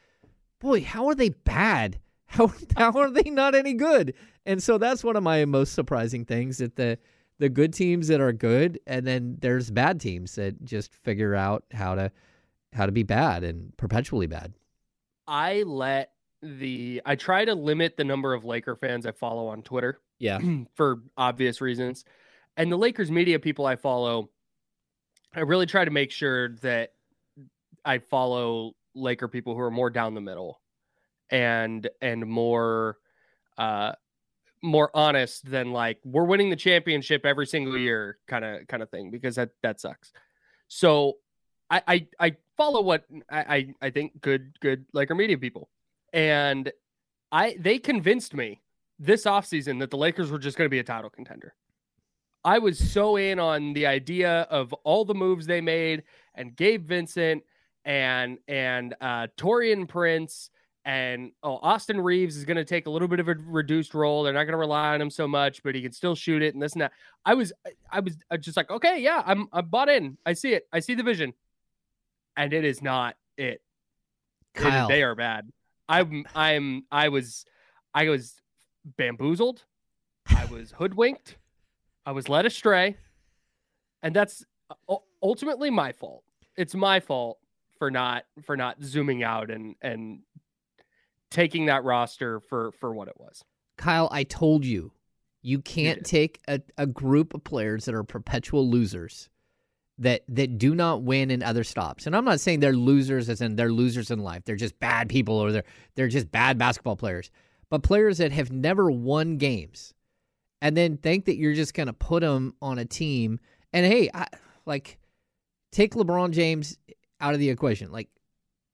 boy, 0.61 0.83
how 0.83 1.07
are 1.09 1.15
they 1.15 1.31
bad? 1.31 1.99
How 2.33 2.51
how 2.79 2.93
are 2.99 3.11
they 3.11 3.29
not 3.29 3.55
any 3.55 3.75
good? 3.75 4.15
And 4.47 4.63
so 4.63 4.79
that's 4.79 5.05
one 5.05 5.17
of 5.17 5.23
my 5.23 5.45
most 5.45 5.75
surprising 5.75 6.25
things 6.25 6.57
that 6.59 6.77
the 6.77 6.99
the 7.39 7.49
good 7.49 7.73
teams 7.73 8.09
that 8.09 8.21
are 8.21 8.33
good, 8.33 8.81
and 8.87 9.07
then 9.07 9.37
there's 9.41 9.71
bad 9.71 10.01
teams 10.01 10.35
that 10.37 10.65
just 10.65 10.95
figure 10.95 11.35
out 11.35 11.65
how 11.73 11.95
to 11.95 12.13
how 12.73 12.87
to 12.87 12.93
be 12.93 13.03
bad 13.03 13.45
and 13.45 13.77
perpetually 13.77 14.27
bad. 14.27 14.55
I 15.27 15.63
let 15.63 16.13
the 16.43 17.03
I 17.05 17.17
try 17.17 17.45
to 17.45 17.55
limit 17.55 17.97
the 17.97 18.05
number 18.05 18.35
of 18.35 18.45
Laker 18.45 18.77
fans 18.77 19.07
I 19.07 19.13
follow 19.13 19.49
on 19.49 19.63
Twitter 19.63 20.01
Yeah. 20.19 20.39
for 20.75 21.03
obvious 21.17 21.61
reasons. 21.61 22.05
And 22.57 22.71
the 22.71 22.77
Lakers 22.77 23.11
media 23.11 23.39
people 23.39 23.65
I 23.65 23.77
follow, 23.77 24.31
I 25.35 25.41
really 25.41 25.67
try 25.67 25.85
to 25.85 25.91
make 25.91 26.11
sure 26.11 26.51
that 26.57 26.93
I 27.85 27.99
follow 27.99 28.73
Laker 28.95 29.29
people 29.29 29.55
who 29.55 29.61
are 29.61 29.71
more 29.71 29.91
down 29.91 30.15
the 30.15 30.21
middle 30.21 30.61
and 31.31 31.89
and 32.01 32.27
more 32.27 32.99
uh 33.57 33.93
more 34.63 34.91
honest 34.95 35.45
than 35.51 35.73
like 35.73 35.99
we're 36.05 36.25
winning 36.25 36.51
the 36.51 36.57
championship 36.57 37.27
every 37.27 37.47
single 37.47 37.77
year 37.77 38.19
kind 38.29 38.45
of 38.45 38.67
kind 38.69 38.83
of 38.83 38.91
thing 38.91 39.11
because 39.11 39.35
that 39.35 39.51
that 39.63 39.81
sucks. 39.81 40.13
So 40.69 41.19
I 41.69 41.83
I, 41.87 42.07
I 42.21 42.37
follow 42.57 42.81
what 42.81 43.05
I, 43.31 43.75
I 43.81 43.91
think 43.91 44.21
good 44.21 44.57
good 44.61 44.87
Laker 44.93 45.15
media 45.15 45.37
people. 45.39 45.69
And 46.13 46.71
I 47.33 47.57
they 47.59 47.79
convinced 47.79 48.35
me 48.35 48.61
this 48.99 49.25
offseason 49.25 49.81
that 49.81 49.91
the 49.91 49.97
Lakers 49.97 50.31
were 50.31 50.39
just 50.39 50.57
going 50.57 50.67
to 50.67 50.71
be 50.71 50.79
a 50.79 50.85
title 50.85 51.11
contender. 51.11 51.55
I 52.45 52.59
was 52.59 52.79
so 52.79 53.17
in 53.17 53.39
on 53.39 53.73
the 53.73 53.87
idea 53.87 54.43
of 54.43 54.73
all 54.85 55.05
the 55.05 55.15
moves 55.15 55.47
they 55.47 55.61
made 55.61 56.05
and 56.35 56.55
Gabe 56.55 56.85
Vincent 56.85 57.43
and 57.85 58.39
and 58.47 58.95
uh 59.01 59.27
Taurean 59.37 59.89
Prince 59.89 60.51
and 60.85 61.33
oh 61.43 61.59
Austin 61.63 62.01
Reaves 62.01 62.37
is 62.37 62.45
going 62.45 62.57
to 62.57 62.65
take 62.65 62.87
a 62.87 62.91
little 62.91 63.09
bit 63.09 63.21
of 63.21 63.29
a 63.29 63.35
reduced 63.47 63.95
role. 63.95 64.23
They're 64.23 64.33
not 64.33 64.45
going 64.45 64.53
to 64.53 64.59
rely 64.59 64.95
on 64.95 65.01
him 65.01 65.11
so 65.11 65.29
much, 65.29 65.63
but 65.63 65.75
he 65.75 65.83
can 65.83 65.93
still 65.93 66.15
shoot 66.15 66.43
it 66.43 66.55
and 66.55 66.63
this 66.63 66.73
and 66.73 66.83
that. 66.83 66.93
I 67.25 67.35
was 67.35 67.53
I 67.91 68.01
was 68.01 68.17
uh, 68.31 68.37
just 68.37 68.57
like, 68.57 68.71
okay, 68.71 69.01
yeah, 69.01 69.23
I'm 69.25 69.49
I'm 69.53 69.67
bought 69.67 69.89
in. 69.89 70.19
I 70.27 70.33
see 70.33 70.55
it. 70.55 70.67
I 70.73 70.81
see 70.81 70.95
the 70.95 71.03
vision. 71.03 71.35
and 72.37 72.53
it 72.53 72.65
is 72.65 72.83
not 72.83 73.17
it. 73.37 73.45
It 73.45 73.63
Kyle, 74.55 74.89
they 74.89 75.03
are 75.03 75.15
bad. 75.15 75.49
I'm 75.89 76.25
I'm 76.35 76.85
I 76.91 77.09
was 77.09 77.45
I 77.95 78.09
was 78.09 78.41
bamboozled. 78.97 79.65
I 80.29 80.45
was 80.47 80.73
hoodwinked. 80.73 81.37
I 82.05 82.13
was 82.13 82.29
led 82.29 82.47
astray. 82.47 82.97
And 84.03 84.15
that's 84.17 84.45
ultimately 85.23 85.71
my 85.71 85.93
fault. 85.93 86.25
It's 86.57 86.75
my 86.75 87.01
fault 87.01 87.39
for 87.79 87.91
not 87.91 88.25
for 88.43 88.57
not 88.57 88.83
zooming 88.83 89.23
out 89.23 89.51
and 89.51 89.77
and 89.81 90.21
taking 91.33 91.67
that 91.67 91.85
roster 91.85 92.41
for 92.41 92.73
for 92.73 92.95
what 92.95 93.09
it 93.09 93.15
was. 93.19 93.45
Kyle, 93.77 94.09
I 94.13 94.23
told 94.25 94.65
you, 94.65 94.93
you 95.43 95.61
can't 95.61 95.99
did. 95.99 96.05
take 96.05 96.41
a, 96.47 96.61
a 96.79 96.87
group 96.87 97.35
of 97.35 97.43
players 97.43 97.87
that 97.87 97.95
are 97.95 98.05
perpetual 98.05 98.69
losers 98.69 99.29
that 99.99 100.23
that 100.29 100.59
do 100.59 100.75
not 100.75 101.03
win 101.03 101.31
in 101.31 101.43
other 101.43 101.65
stops. 101.65 102.07
And 102.07 102.17
I'm 102.17 102.25
not 102.25 102.41
saying 102.41 102.61
they're 102.61 102.73
losers 102.73 103.29
as 103.29 103.41
in 103.41 103.57
they're 103.57 103.73
losers 103.73 104.11
in 104.11 104.21
life. 104.21 104.43
They're 104.45 104.57
just 104.57 104.79
bad 104.79 105.09
people 105.09 105.37
or 105.37 105.53
they're 105.53 105.65
they're 105.95 106.09
just 106.09 106.31
bad 106.31 106.59
basketball 106.59 106.97
players. 106.97 107.31
But 107.71 107.83
players 107.83 108.19
that 108.19 108.33
have 108.33 108.53
never 108.53 108.91
won 108.91 109.39
games 109.39 109.95
and 110.61 110.77
then 110.77 110.97
think 110.99 111.25
that 111.25 111.37
you're 111.37 111.55
just 111.55 111.75
going 111.75 111.87
to 111.87 111.93
put 111.93 112.21
them 112.21 112.55
on 112.61 112.79
a 112.79 112.85
team 112.85 113.41
and 113.73 113.87
hey, 113.87 114.11
I, 114.13 114.27
like 114.67 114.99
take 115.71 115.95
LeBron 115.95 116.33
James 116.33 116.79
out 117.21 117.35
of 117.35 117.41
the 117.41 117.51
equation. 117.51 117.91
Like 117.91 118.09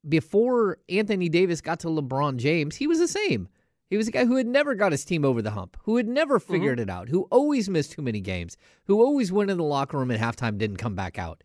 before 0.07 0.79
Anthony 0.89 1.29
Davis 1.29 1.61
got 1.61 1.81
to 1.81 1.89
LeBron 1.89 2.37
James, 2.37 2.77
he 2.77 2.87
was 2.87 2.99
the 2.99 3.09
same. 3.09 3.49
He 3.91 3.97
was 3.97 4.09
a 4.09 4.11
guy 4.11 4.27
who 4.27 4.37
had 4.37 4.47
never 4.47 4.75
got 4.75 4.93
his 4.93 5.05
team 5.05 5.25
over 5.25 5.41
the 5.41 5.53
hump, 5.53 5.79
who 5.85 5.97
had 5.97 6.07
never 6.07 6.39
figured 6.39 6.79
it 6.79 6.91
out, 6.91 7.09
who 7.09 7.23
always 7.31 7.71
missed 7.71 7.93
too 7.93 8.03
many 8.03 8.21
games, 8.21 8.57
who 8.85 9.03
always 9.03 9.33
went 9.33 9.51
in 9.51 9.57
the 9.57 9.65
locker 9.65 9.97
room 9.97 10.11
at 10.11 10.21
halftime, 10.21 10.59
didn't 10.59 10.77
come 10.77 10.95
back 10.95 11.19
out. 11.19 11.43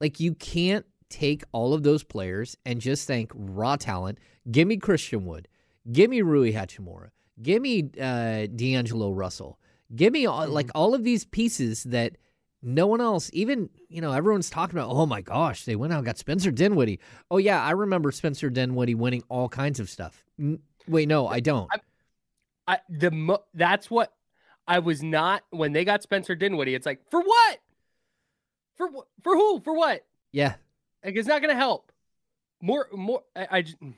Like 0.00 0.18
you 0.18 0.34
can't 0.34 0.86
take 1.10 1.44
all 1.52 1.74
of 1.74 1.82
those 1.82 2.02
players 2.02 2.56
and 2.64 2.80
just 2.80 3.06
think 3.06 3.30
raw 3.34 3.76
talent. 3.76 4.18
Give 4.50 4.66
me 4.66 4.78
Christian 4.78 5.26
Wood, 5.26 5.46
give 5.92 6.08
me 6.08 6.22
Rui 6.22 6.52
Hachimura, 6.52 7.10
give 7.42 7.60
me 7.60 7.90
uh, 8.00 8.46
D'Angelo 8.46 9.10
Russell, 9.10 9.58
give 9.94 10.12
me 10.12 10.24
all, 10.24 10.48
like 10.48 10.70
all 10.74 10.94
of 10.94 11.04
these 11.04 11.26
pieces 11.26 11.84
that 11.84 12.16
no 12.64 12.86
one 12.86 13.00
else, 13.00 13.30
even 13.32 13.68
you 13.88 14.00
know, 14.00 14.12
everyone's 14.12 14.50
talking 14.50 14.78
about. 14.78 14.90
Oh 14.90 15.06
my 15.06 15.20
gosh, 15.20 15.64
they 15.64 15.76
went 15.76 15.92
out 15.92 15.98
and 15.98 16.06
got 16.06 16.18
Spencer 16.18 16.50
Dinwiddie. 16.50 17.00
Oh 17.30 17.36
yeah, 17.36 17.62
I 17.62 17.72
remember 17.72 18.10
Spencer 18.10 18.50
Dinwiddie 18.50 18.94
winning 18.94 19.22
all 19.28 19.48
kinds 19.48 19.80
of 19.80 19.88
stuff. 19.90 20.24
N- 20.38 20.60
Wait, 20.88 21.08
no, 21.08 21.26
I 21.26 21.40
don't. 21.40 21.70
I 22.66 22.78
the 22.88 23.10
mo- 23.10 23.44
that's 23.54 23.90
what 23.90 24.12
I 24.66 24.78
was 24.78 25.02
not 25.02 25.42
when 25.50 25.72
they 25.72 25.84
got 25.84 26.02
Spencer 26.02 26.34
Dinwiddie. 26.34 26.74
It's 26.74 26.86
like 26.86 27.00
for 27.10 27.20
what? 27.20 27.58
For 28.76 28.88
wh- 28.88 29.22
for 29.22 29.34
who? 29.34 29.60
For 29.60 29.74
what? 29.74 30.04
Yeah, 30.32 30.54
Like 31.04 31.14
it's 31.16 31.28
not 31.28 31.40
going 31.42 31.54
to 31.54 31.58
help. 31.58 31.92
More 32.60 32.88
more. 32.92 33.22
I, 33.36 33.46
I 33.50 33.62
just, 33.62 33.80
mm. 33.80 33.94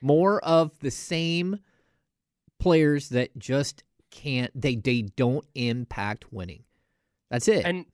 more 0.00 0.44
of 0.44 0.78
the 0.80 0.90
same 0.90 1.58
players 2.60 3.08
that 3.08 3.36
just 3.38 3.82
can't. 4.10 4.50
They 4.54 4.76
they 4.76 5.02
don't 5.02 5.44
impact 5.54 6.32
winning. 6.32 6.64
That's 7.30 7.48
it. 7.48 7.64
and 7.64 7.86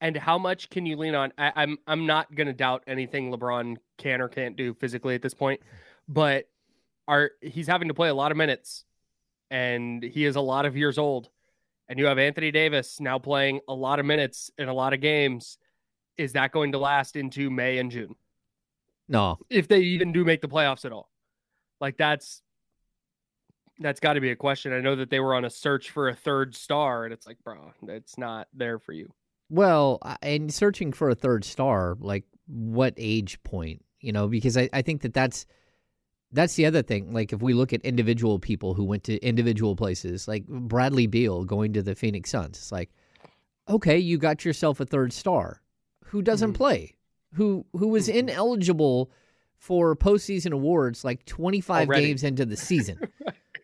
and 0.00 0.16
how 0.16 0.38
much 0.38 0.70
can 0.70 0.86
you 0.86 0.96
lean 0.96 1.14
on? 1.14 1.32
I, 1.38 1.52
I'm 1.56 1.78
I'm 1.86 2.06
not 2.06 2.34
going 2.34 2.46
to 2.46 2.52
doubt 2.52 2.84
anything 2.86 3.32
LeBron 3.32 3.76
can 3.98 4.20
or 4.20 4.28
can't 4.28 4.56
do 4.56 4.74
physically 4.74 5.14
at 5.14 5.22
this 5.22 5.34
point, 5.34 5.60
but 6.08 6.48
are 7.08 7.32
he's 7.40 7.66
having 7.66 7.88
to 7.88 7.94
play 7.94 8.08
a 8.08 8.14
lot 8.14 8.30
of 8.30 8.36
minutes, 8.36 8.84
and 9.50 10.02
he 10.02 10.24
is 10.24 10.36
a 10.36 10.40
lot 10.40 10.66
of 10.66 10.76
years 10.76 10.98
old, 10.98 11.28
and 11.88 11.98
you 11.98 12.06
have 12.06 12.18
Anthony 12.18 12.50
Davis 12.50 13.00
now 13.00 13.18
playing 13.18 13.60
a 13.68 13.74
lot 13.74 13.98
of 13.98 14.06
minutes 14.06 14.50
in 14.58 14.68
a 14.68 14.74
lot 14.74 14.92
of 14.92 15.00
games. 15.00 15.58
Is 16.16 16.32
that 16.32 16.52
going 16.52 16.72
to 16.72 16.78
last 16.78 17.16
into 17.16 17.50
May 17.50 17.78
and 17.78 17.90
June? 17.90 18.14
no, 19.10 19.38
if 19.50 19.66
they 19.66 19.80
even 19.80 20.12
do 20.12 20.24
make 20.24 20.40
the 20.40 20.48
playoffs 20.48 20.84
at 20.84 20.92
all. 20.92 21.10
Like 21.80 21.96
that's 21.96 22.42
that's 23.80 23.98
got 23.98 24.12
to 24.12 24.20
be 24.20 24.30
a 24.30 24.36
question. 24.36 24.72
I 24.72 24.80
know 24.80 24.94
that 24.96 25.10
they 25.10 25.20
were 25.20 25.34
on 25.34 25.44
a 25.44 25.50
search 25.50 25.90
for 25.90 26.08
a 26.08 26.14
third 26.14 26.54
star, 26.54 27.04
and 27.04 27.12
it's 27.12 27.26
like, 27.26 27.38
bro, 27.42 27.72
it's 27.88 28.16
not 28.16 28.46
there 28.54 28.78
for 28.78 28.92
you. 28.92 29.12
Well, 29.50 29.98
and 30.22 30.52
searching 30.54 30.92
for 30.92 31.10
a 31.10 31.14
third 31.14 31.44
star, 31.44 31.96
like 32.00 32.24
what 32.46 32.94
age 32.96 33.42
point? 33.42 33.84
You 34.00 34.12
know, 34.12 34.28
because 34.28 34.56
I, 34.56 34.70
I 34.72 34.80
think 34.82 35.02
that 35.02 35.12
that's 35.12 35.44
that's 36.32 36.54
the 36.54 36.64
other 36.66 36.82
thing. 36.82 37.12
Like 37.12 37.32
if 37.32 37.42
we 37.42 37.52
look 37.52 37.72
at 37.72 37.82
individual 37.82 38.38
people 38.38 38.72
who 38.74 38.84
went 38.84 39.02
to 39.04 39.18
individual 39.18 39.74
places, 39.76 40.28
like 40.28 40.46
Bradley 40.46 41.06
Beal 41.08 41.44
going 41.44 41.72
to 41.72 41.82
the 41.82 41.94
Phoenix 41.96 42.30
Suns, 42.30 42.56
it's 42.56 42.72
like, 42.72 42.90
okay, 43.68 43.98
you 43.98 44.16
got 44.16 44.44
yourself 44.44 44.78
a 44.80 44.86
third 44.86 45.12
star 45.12 45.60
who 46.04 46.22
doesn't 46.22 46.52
Mhm. 46.52 46.56
play, 46.56 46.96
who 47.34 47.66
who 47.72 47.88
was 47.88 48.08
Mhm. 48.08 48.14
ineligible 48.14 49.10
for 49.58 49.94
postseason 49.96 50.52
awards 50.52 51.04
like 51.04 51.24
twenty 51.26 51.60
five 51.60 51.88
Already. 51.88 52.06
games 52.06 52.22
into 52.24 52.46
the 52.46 52.56
season. 52.56 53.00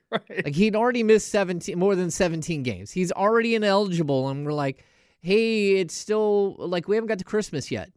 Right. 0.08 0.44
Like 0.44 0.54
he'd 0.54 0.76
already 0.76 1.02
missed 1.02 1.30
17 1.30 1.76
more 1.76 1.96
than 1.96 2.12
17 2.12 2.62
games. 2.62 2.92
He's 2.92 3.10
already 3.10 3.56
ineligible 3.56 4.28
and 4.28 4.46
we're 4.46 4.52
like, 4.52 4.84
"Hey, 5.26 5.76
it's 5.80 5.94
still 5.94 6.54
like 6.58 6.88
we 6.88 6.96
haven't 6.96 7.08
got 7.08 7.18
to 7.18 7.24
Christmas 7.24 7.70
yet." 7.70 7.90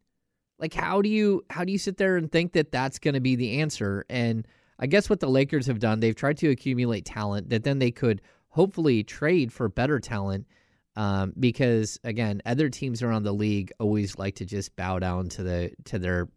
Like 0.60 0.74
how 0.74 1.02
do 1.02 1.10
you 1.10 1.44
how 1.50 1.64
do 1.64 1.72
you 1.72 1.78
sit 1.78 1.98
there 1.98 2.18
and 2.18 2.32
think 2.32 2.54
that 2.54 2.72
that's 2.72 3.00
going 3.00 3.14
to 3.14 3.20
be 3.20 3.36
the 3.36 3.62
answer? 3.62 4.06
And 4.10 4.48
I 4.80 4.88
guess 4.88 5.10
what 5.10 5.20
the 5.20 5.30
Lakers 5.30 5.68
have 5.68 5.80
done, 5.80 6.00
they've 6.00 6.16
tried 6.16 6.38
to 6.40 6.50
accumulate 6.50 7.06
talent 7.06 7.50
that 7.50 7.64
then 7.64 7.80
they 7.80 7.92
could 7.92 8.22
hopefully 8.50 9.04
trade 9.04 9.54
for 9.54 9.70
better 9.70 10.00
talent 10.00 10.48
um, 10.96 11.34
because 11.40 12.00
again, 12.04 12.42
other 12.46 12.70
teams 12.70 13.02
around 13.02 13.24
the 13.24 13.34
league 13.34 13.72
always 13.80 14.18
like 14.18 14.36
to 14.36 14.46
just 14.46 14.76
bow 14.76 15.00
down 15.00 15.30
to 15.30 15.44
the 15.44 15.72
to 15.86 16.00
their 16.00 16.28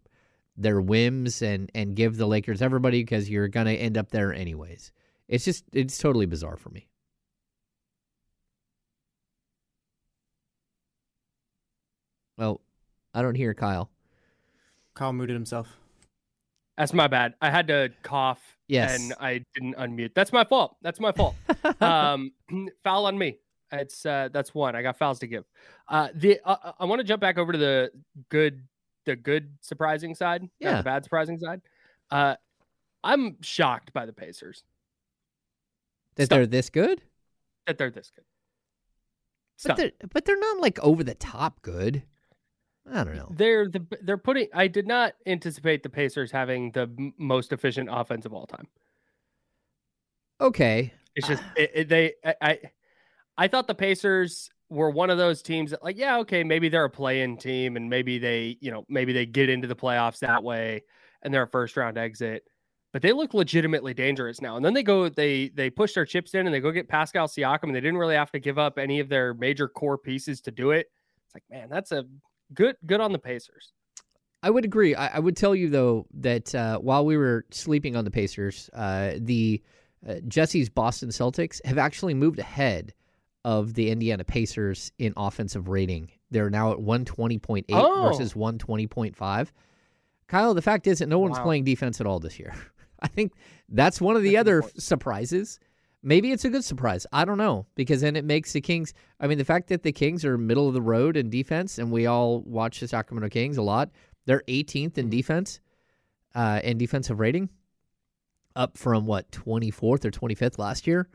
their 0.57 0.81
whims 0.81 1.43
and 1.43 1.71
and 1.75 1.97
give 1.97 2.17
the 2.17 2.27
Lakers 2.27 2.63
everybody 2.63 3.03
because 3.03 3.29
you're 3.29 3.49
going 3.49 3.67
to 3.67 3.75
end 3.75 3.99
up 3.99 4.11
there 4.11 4.33
anyways. 4.33 4.93
It's 5.27 5.45
just 5.45 5.65
it's 5.73 5.99
totally 5.99 6.27
bizarre 6.27 6.57
for 6.57 6.71
me. 6.71 6.87
Well, 12.39 12.61
I 13.15 13.23
don't 13.23 13.35
hear 13.35 13.55
Kyle. 13.55 13.91
Kyle 14.95 15.13
muted 15.13 15.35
himself. 15.35 15.69
That's 16.77 16.93
my 16.93 17.07
bad. 17.07 17.35
I 17.41 17.51
had 17.51 17.69
to 17.69 17.91
cough, 18.03 18.41
Yes. 18.67 18.99
and 18.99 19.15
I 19.21 19.45
didn't 19.55 19.77
unmute. 19.77 20.15
That's 20.15 20.33
my 20.33 20.45
fault. 20.45 20.77
That's 20.83 20.99
my 21.01 21.13
fault. 21.13 21.35
um, 21.81 22.33
foul 22.85 23.07
on 23.07 23.17
me. 23.19 23.39
It's 23.71 24.05
uh, 24.05 24.29
that's 24.33 24.55
one. 24.55 24.75
I 24.77 24.83
got 24.83 24.99
fouls 24.99 25.19
to 25.21 25.27
give. 25.27 25.45
Uh, 25.89 26.09
the 26.15 26.41
uh, 26.45 26.73
I 26.79 26.85
want 26.85 27.01
to 27.01 27.05
jump 27.05 27.21
back 27.21 27.39
over 27.39 27.53
to 27.53 27.59
the 27.59 27.91
good, 28.29 28.63
the 29.07 29.17
good 29.17 29.57
surprising 29.61 30.15
side, 30.15 30.49
Yeah. 30.61 30.79
the 30.79 30.83
bad 30.83 31.05
surprising 31.05 31.39
side. 31.39 31.63
Uh, 32.11 32.37
I'm 33.05 33.37
shocked 33.43 33.93
by 33.95 34.05
the 34.07 34.13
Pacers 34.13 34.63
that 36.17 36.27
Stop. 36.27 36.37
they're 36.37 36.47
this 36.47 36.69
good, 36.71 37.01
that 37.67 37.79
they're 37.79 37.91
this 37.91 38.11
good. 38.15 38.25
but 39.65 39.77
they're 39.77 39.93
but 40.13 40.25
they're 40.27 40.39
not 40.39 40.59
like 40.61 40.79
over 40.81 41.03
the 41.03 41.15
top 41.15 41.63
good. 41.63 42.03
I 42.91 43.05
don't 43.05 43.17
know. 43.17 43.29
They're 43.31 43.69
the 43.69 43.87
they're 44.03 44.19
putting. 44.19 44.49
I 44.53 44.67
did 44.67 44.87
not 44.87 45.15
anticipate 45.27 45.83
the 45.83 45.89
Pacers 45.89 46.31
having 46.33 46.73
the 46.73 46.83
m- 46.83 47.15
most 47.17 47.53
efficient 47.53 47.89
offense 47.91 48.27
of 48.27 48.33
all 48.35 48.47
time. 48.47 48.67
Okay, 50.41 50.93
It's 51.15 51.29
just 51.29 51.43
it, 51.57 51.71
it- 51.75 51.89
they. 51.89 52.15
I, 52.25 52.35
I 52.41 52.59
I 53.39 53.49
thought 53.49 53.67
the 53.67 53.75
Pacers 53.75 54.51
were 54.69 54.91
one 54.91 55.11
of 55.11 55.19
those 55.19 55.43
teams 55.43 55.71
that 55.71 55.83
like 55.85 55.99
yeah 55.99 56.19
okay 56.19 56.43
maybe 56.43 56.71
they're 56.71 56.87
a 56.87 56.91
play-in 56.91 57.37
team 57.37 57.77
and 57.77 57.91
maybe 57.91 58.19
they 58.19 58.57
you 58.63 58.71
know 58.71 58.87
maybe 58.89 59.13
they 59.13 59.27
get 59.27 59.51
into 59.51 59.69
the 59.69 59.77
playoffs 59.77 60.21
that 60.21 60.43
way 60.43 60.83
and 61.21 61.33
they're 61.33 61.43
a 61.43 61.49
first 61.49 61.77
round 61.77 61.99
exit 61.99 62.43
but 62.91 63.03
they 63.03 63.13
look 63.13 63.35
legitimately 63.35 63.93
dangerous 63.93 64.41
now 64.41 64.57
and 64.57 64.65
then 64.65 64.73
they 64.73 64.83
go 64.83 65.11
they 65.11 65.49
they 65.51 65.69
push 65.69 65.93
their 65.93 66.07
chips 66.07 66.33
in 66.33 66.47
and 66.47 66.55
they 66.55 66.61
go 66.61 66.71
get 66.71 66.89
Pascal 66.89 67.29
Siakam 67.29 67.65
and 67.65 67.75
they 67.75 67.83
didn't 67.83 67.99
really 67.99 68.15
have 68.15 68.31
to 68.33 68.39
give 68.39 68.59
up 68.59 68.79
any 68.79 68.99
of 68.99 69.11
their 69.11 69.35
major 69.35 69.69
core 69.69 69.99
pieces 69.99 70.41
to 70.41 70.51
do 70.51 70.71
it 70.71 70.87
it's 71.27 71.35
like 71.35 71.45
man 71.51 71.69
that's 71.69 71.93
a 71.93 72.07
good 72.55 72.77
good 72.87 73.01
on 73.01 73.13
the 73.13 73.19
Pacers 73.19 73.73
I 74.45 74.51
would 74.51 74.65
agree. 74.65 74.93
I, 74.97 75.07
I 75.07 75.19
would 75.21 75.37
tell 75.37 75.55
you 75.55 75.71
though 75.71 76.07
that 76.15 76.53
uh, 76.53 76.79
while 76.79 77.05
we 77.07 77.17
were 77.17 77.45
sleeping 77.53 77.95
on 77.95 78.05
the 78.05 78.11
Pacers, 78.11 78.69
uh, 78.75 79.13
the 79.19 79.63
uh, 80.05 80.15
Jesse's 80.27 80.69
Boston 80.69 81.11
Celtics 81.11 81.65
have 81.65 81.79
actually 81.79 82.13
moved 82.15 82.41
ahead 82.41 82.93
of 83.45 83.75
the 83.75 83.89
Indiana 83.91 84.25
Pacers 84.25 84.91
in 84.99 85.13
offensive 85.17 85.69
rating. 85.69 86.11
They're 86.33 86.51
now 86.51 86.73
at 86.73 86.79
120.8 86.79 87.65
Oh. 87.71 88.03
versus 88.09 88.35
120.5. 88.35 89.53
Kyle, 90.27 90.55
the 90.55 90.63
fact 90.63 90.89
is 90.89 90.99
that 90.99 91.09
no 91.09 91.21
one's 91.21 91.39
Wow. 91.39 91.45
playing 91.45 91.63
defense 91.63 92.01
at 92.01 92.07
all 92.09 92.19
this 92.19 92.41
year. 92.41 92.53
I 93.01 93.07
think 93.07 93.35
that's 93.69 94.01
one 94.01 94.17
of 94.17 94.23
the 94.25 94.33
That's 94.35 94.41
other 94.41 94.63
surprises. 94.77 95.61
Maybe 96.03 96.33
it's 96.33 96.45
a 96.45 96.51
good 96.51 96.65
surprise. 96.65 97.07
I 97.13 97.25
don't 97.25 97.39
know 97.39 97.67
because 97.77 98.01
then 98.01 98.17
it 98.17 98.25
makes 98.25 98.53
the 98.53 98.61
Kings. 98.61 98.93
I 99.21 99.27
mean, 99.29 99.39
the 99.39 99.45
fact 99.45 99.69
that 99.69 99.83
the 99.85 99.93
Kings 99.93 100.25
are 100.25 100.37
middle 100.37 100.67
of 100.67 100.75
the 100.75 100.83
road 100.83 101.17
in 101.17 101.31
defense, 101.31 101.79
and 101.79 101.93
we 101.93 102.07
all 102.07 102.41
watch 102.41 102.81
the 102.81 102.89
Sacramento 102.89 103.29
Kings 103.29 103.57
a 103.57 103.63
lot. 103.63 103.91
They're 104.27 104.43
18th 104.49 104.99
in 104.99 105.11
defense, 105.11 105.61
uh, 106.35 106.61
in 106.65 106.77
defensive 106.79 107.21
rating, 107.21 107.51
up 108.57 108.77
from 108.77 109.07
what 109.07 109.31
24th 109.31 110.05
or 110.05 110.11
25th 110.11 110.59
last 110.59 110.87
year. 110.87 111.09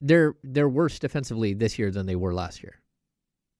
They're 0.00 0.34
they're 0.42 0.68
worse 0.68 0.98
defensively 0.98 1.54
this 1.54 1.78
year 1.78 1.90
than 1.90 2.06
they 2.06 2.16
were 2.16 2.34
last 2.34 2.62
year, 2.62 2.80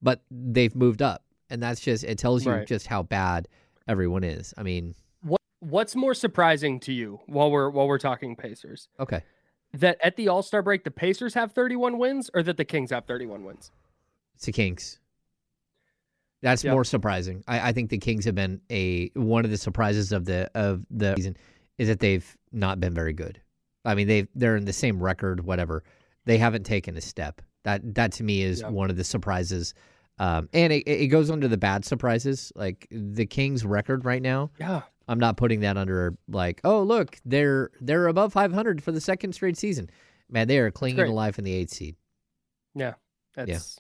but 0.01 0.23
they've 0.31 0.75
moved 0.75 1.01
up, 1.01 1.25
and 1.51 1.63
that's 1.63 1.81
just 1.81 2.03
it 2.05 2.19
tells 2.19 2.45
you 2.45 2.51
Right. 2.53 2.67
just 2.67 2.87
how 2.89 3.03
bad 3.05 3.47
everyone 3.87 4.25
is. 4.25 4.53
I 4.59 4.65
mean, 4.65 4.95
What 5.23 5.41
what's 5.61 5.95
more 5.95 6.15
surprising 6.15 6.81
to 6.81 6.93
you 6.93 7.21
while 7.27 7.51
we're 7.51 7.71
while 7.71 7.87
we're 7.87 7.99
talking 7.99 8.35
Pacers? 8.35 8.89
okay. 8.99 9.23
That 9.75 9.99
at 10.03 10.17
the 10.17 10.29
All 10.29 10.43
Star 10.43 10.63
break 10.63 10.85
the 10.85 10.91
Pacers 10.91 11.35
have 11.35 11.53
31 11.53 11.99
wins, 11.99 12.31
or 12.35 12.43
that 12.43 12.57
the 12.57 12.65
Kings 12.65 12.91
have 12.91 13.07
31 13.07 13.45
wins? 13.45 13.71
It's 14.35 14.45
the 14.45 14.53
Kings. 14.53 14.99
That's 16.43 16.65
Yeah. 16.65 16.73
more 16.73 16.85
surprising. 16.85 17.43
I, 17.47 17.69
I 17.69 17.73
think 17.73 17.91
the 17.91 17.99
Kings 17.99 18.25
have 18.25 18.35
been 18.35 18.61
a 18.71 19.09
one 19.15 19.45
of 19.45 19.51
the 19.51 19.57
surprises 19.57 20.13
of 20.13 20.25
the 20.25 20.51
of 20.55 20.85
the 20.91 21.15
season 21.17 21.37
is 21.79 21.89
that 21.89 22.01
they've 22.01 22.37
not 22.53 22.81
been 22.81 22.93
very 22.95 23.13
good. 23.13 23.41
I 23.85 23.95
mean, 23.95 24.09
they 24.09 24.27
they're 24.35 24.57
in 24.57 24.65
the 24.65 24.73
same 24.73 25.03
record, 25.03 25.45
whatever. 25.45 25.85
They 26.25 26.39
haven't 26.39 26.65
taken 26.65 26.97
a 26.97 27.01
step. 27.01 27.41
That 27.63 27.95
that 27.95 28.13
to 28.13 28.25
me 28.25 28.43
is 28.43 28.61
Yeah. 28.61 28.69
one 28.71 28.91
of 28.91 28.97
the 28.97 29.05
surprises. 29.05 29.73
Um, 30.19 30.49
and 30.53 30.73
it, 30.73 30.83
it 30.87 31.07
goes 31.09 31.31
under 31.31 31.49
the 31.49 31.57
bad 31.57 31.85
surprises. 31.85 32.53
Like 32.55 32.87
the 32.91 33.25
Kings' 33.25 33.65
record 33.65 34.05
right 34.05 34.21
now, 34.23 34.51
Yeah, 34.61 34.83
I'm 35.09 35.19
not 35.19 35.37
putting 35.37 35.61
that 35.61 35.77
under 35.77 36.17
like, 36.29 36.61
oh 36.65 36.83
look, 36.83 37.19
they're 37.25 37.71
they're 37.81 38.07
above 38.07 38.33
500 38.33 38.83
for 38.83 38.93
the 38.93 39.01
second 39.01 39.33
straight 39.33 39.57
season. 39.57 39.91
Man, 40.31 40.49
they 40.49 40.59
are 40.59 40.71
clinging 40.71 41.05
to 41.05 41.13
life 41.13 41.39
in 41.39 41.45
the 41.45 41.53
eighth 41.53 41.75
seed. 41.75 41.97
Yeah, 42.75 42.95
that's 43.35 43.79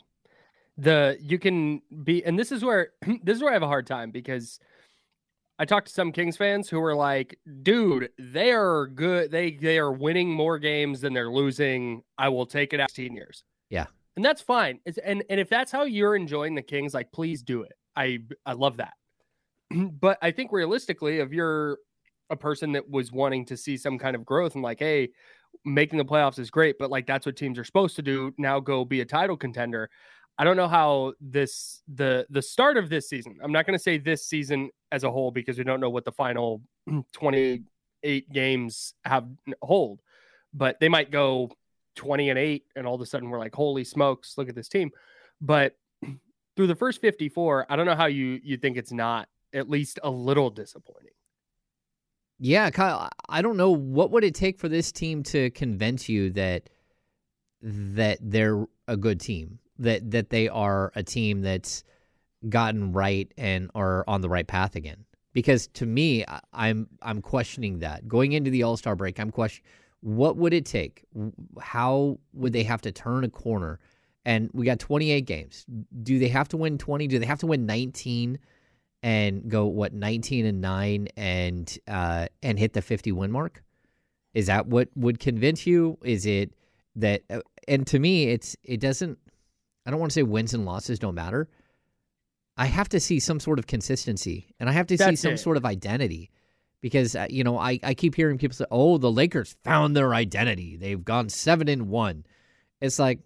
the 0.76 1.16
you 1.20 1.38
can 1.38 1.82
be, 2.02 2.24
and 2.24 2.38
this 2.38 2.52
is 2.52 2.64
where 2.64 2.90
this 3.22 3.36
is 3.36 3.42
where 3.42 3.50
I 3.50 3.54
have 3.54 3.62
a 3.62 3.68
hard 3.68 3.86
time 3.86 4.10
because 4.10 4.58
I 5.58 5.64
talked 5.64 5.88
to 5.88 5.92
some 5.92 6.12
Kings 6.12 6.36
fans 6.36 6.68
who 6.68 6.80
were 6.80 6.94
like, 6.94 7.38
"Dude, 7.62 8.10
they 8.18 8.52
are 8.52 8.86
good. 8.86 9.30
They 9.30 9.52
they 9.52 9.78
are 9.78 9.92
winning 9.92 10.30
more 10.30 10.58
games 10.58 11.00
than 11.00 11.12
they're 11.12 11.30
losing. 11.30 12.02
I 12.18 12.28
will 12.30 12.46
take 12.46 12.72
it 12.72 12.80
at 12.80 12.90
16 12.90 13.14
years." 13.14 13.44
Yeah. 13.70 13.86
and 14.16 14.24
that's 14.24 14.42
fine. 14.42 14.80
It's, 14.84 14.98
and 14.98 15.24
and 15.30 15.40
if 15.40 15.48
that's 15.48 15.72
how 15.72 15.84
you're 15.84 16.16
enjoying 16.16 16.54
the 16.54 16.62
Kings, 16.62 16.94
like, 16.94 17.12
please 17.12 17.42
do 17.42 17.62
it. 17.62 17.72
I 17.96 18.20
I 18.44 18.52
love 18.52 18.78
that. 18.78 18.94
but 20.00 20.18
I 20.22 20.30
think 20.30 20.52
realistically, 20.52 21.18
if 21.18 21.32
you're 21.32 21.78
a 22.30 22.36
person 22.36 22.72
that 22.72 22.88
was 22.88 23.12
wanting 23.12 23.44
to 23.46 23.56
see 23.56 23.76
some 23.76 23.98
kind 23.98 24.16
of 24.16 24.24
growth 24.24 24.54
and 24.54 24.62
like, 24.62 24.78
hey, 24.78 25.10
making 25.64 25.98
the 25.98 26.04
playoffs 26.04 26.38
is 26.38 26.50
great, 26.50 26.76
but 26.78 26.90
like 26.90 27.06
that's 27.06 27.26
what 27.26 27.36
teams 27.36 27.58
are 27.58 27.64
supposed 27.64 27.96
to 27.96 28.02
do. 28.02 28.32
Now 28.38 28.60
go 28.60 28.84
be 28.84 29.00
a 29.00 29.04
title 29.04 29.36
contender. 29.36 29.90
I 30.38 30.44
don't 30.44 30.56
know 30.56 30.68
how 30.68 31.12
this 31.20 31.82
the 31.92 32.26
the 32.30 32.42
start 32.42 32.76
of 32.76 32.88
this 32.88 33.08
season. 33.08 33.38
I'm 33.42 33.52
not 33.52 33.66
going 33.66 33.78
to 33.78 33.82
say 33.82 33.98
this 33.98 34.26
season 34.26 34.70
as 34.90 35.04
a 35.04 35.10
whole 35.10 35.30
because 35.30 35.58
we 35.58 35.64
don't 35.64 35.80
know 35.80 35.90
what 35.90 36.04
the 36.04 36.12
final 36.12 36.62
28 37.12 38.32
games 38.32 38.94
have 39.04 39.26
hold, 39.60 40.00
but 40.54 40.80
they 40.80 40.88
might 40.88 41.10
go 41.10 41.50
20 41.96 42.30
and 42.30 42.38
8 42.38 42.64
and 42.76 42.86
all 42.86 42.94
of 42.94 43.00
a 43.02 43.06
sudden 43.06 43.28
we're 43.28 43.38
like 43.38 43.54
holy 43.54 43.84
smokes, 43.84 44.38
look 44.38 44.48
at 44.48 44.54
this 44.54 44.68
team. 44.68 44.90
But 45.40 45.76
through 46.56 46.66
the 46.66 46.74
first 46.74 47.02
54, 47.02 47.66
I 47.68 47.76
don't 47.76 47.86
know 47.86 47.94
how 47.94 48.06
you 48.06 48.40
you 48.42 48.56
think 48.56 48.78
it's 48.78 48.92
not 48.92 49.28
at 49.52 49.68
least 49.68 49.98
a 50.02 50.10
little 50.10 50.50
disappointing. 50.50 51.12
Yeah, 52.38 52.70
Kyle, 52.70 53.08
I 53.28 53.42
don't 53.42 53.56
know 53.56 53.70
what 53.70 54.10
would 54.10 54.24
it 54.24 54.34
take 54.34 54.58
for 54.58 54.68
this 54.68 54.90
team 54.90 55.22
to 55.24 55.50
convince 55.50 56.08
you 56.08 56.30
that 56.30 56.70
that 57.62 58.18
they're 58.20 58.66
a 58.88 58.96
good 58.96 59.20
team, 59.20 59.60
that 59.78 60.10
that 60.10 60.30
they 60.30 60.48
are 60.48 60.92
a 60.96 61.02
team 61.02 61.42
that's 61.42 61.84
gotten 62.48 62.92
right 62.92 63.32
and 63.38 63.70
are 63.74 64.04
on 64.08 64.20
the 64.20 64.28
right 64.28 64.46
path 64.46 64.74
again. 64.74 65.04
Because 65.32 65.68
to 65.68 65.86
me, 65.86 66.24
I'm 66.52 66.88
I'm 67.00 67.22
questioning 67.22 67.78
that 67.78 68.08
going 68.08 68.32
into 68.32 68.50
the 68.50 68.64
All 68.64 68.76
Star 68.76 68.96
break. 68.96 69.20
I'm 69.20 69.30
question 69.30 69.64
what 70.02 70.36
would 70.36 70.52
it 70.52 70.66
take? 70.66 71.04
How 71.60 72.18
would 72.32 72.52
they 72.52 72.64
have 72.64 72.82
to 72.82 72.92
turn 72.92 73.24
a 73.24 73.30
corner? 73.30 73.78
And 74.24 74.50
we 74.52 74.66
got 74.66 74.78
28 74.78 75.22
games. 75.22 75.64
Do 76.02 76.18
they 76.18 76.28
have 76.28 76.48
to 76.48 76.56
win 76.56 76.76
20? 76.76 77.06
Do 77.06 77.18
they 77.18 77.26
have 77.26 77.38
to 77.40 77.46
win 77.46 77.66
19? 77.66 78.38
And 79.02 79.48
go 79.48 79.66
what 79.66 79.92
19 79.92 80.46
and 80.46 80.60
9 80.60 81.08
and 81.16 81.78
uh 81.88 82.26
and 82.42 82.58
hit 82.58 82.72
the 82.72 82.82
50 82.82 83.12
win 83.12 83.30
mark? 83.30 83.62
Is 84.34 84.46
that 84.46 84.66
what 84.66 84.88
would 84.94 85.18
convince 85.18 85.66
you? 85.66 85.98
Is 86.02 86.26
it 86.26 86.52
that 86.96 87.22
uh, 87.30 87.40
and 87.68 87.86
to 87.86 87.98
me 87.98 88.28
it's 88.28 88.56
it 88.62 88.80
doesn't 88.80 89.18
i 89.86 89.90
don't 89.90 89.98
want 89.98 90.10
to 90.10 90.14
say 90.14 90.22
wins 90.22 90.54
and 90.54 90.64
losses 90.64 90.98
don't 90.98 91.14
matter. 91.14 91.48
I 92.54 92.66
have 92.66 92.90
to 92.90 93.00
see 93.00 93.18
some 93.18 93.40
sort 93.40 93.58
of 93.58 93.66
consistency 93.66 94.54
and 94.60 94.68
i 94.68 94.72
have 94.72 94.86
to 94.88 94.98
see 94.98 95.16
some 95.16 95.32
it. 95.32 95.38
sort 95.38 95.56
of 95.56 95.64
identity 95.64 96.30
because 96.82 97.16
uh, 97.16 97.26
you 97.30 97.44
know 97.44 97.56
I, 97.56 97.78
I 97.82 97.94
keep 97.94 98.14
hearing 98.14 98.36
people 98.36 98.54
say 98.54 98.66
oh 98.70 98.98
the 98.98 99.10
lakers 99.10 99.56
found 99.64 99.96
their 99.96 100.14
identity. 100.14 100.76
They've 100.76 101.02
gone 101.02 101.30
seven 101.30 101.68
and 101.68 101.88
one. 101.88 102.26
It's 102.82 102.98
like 102.98 103.20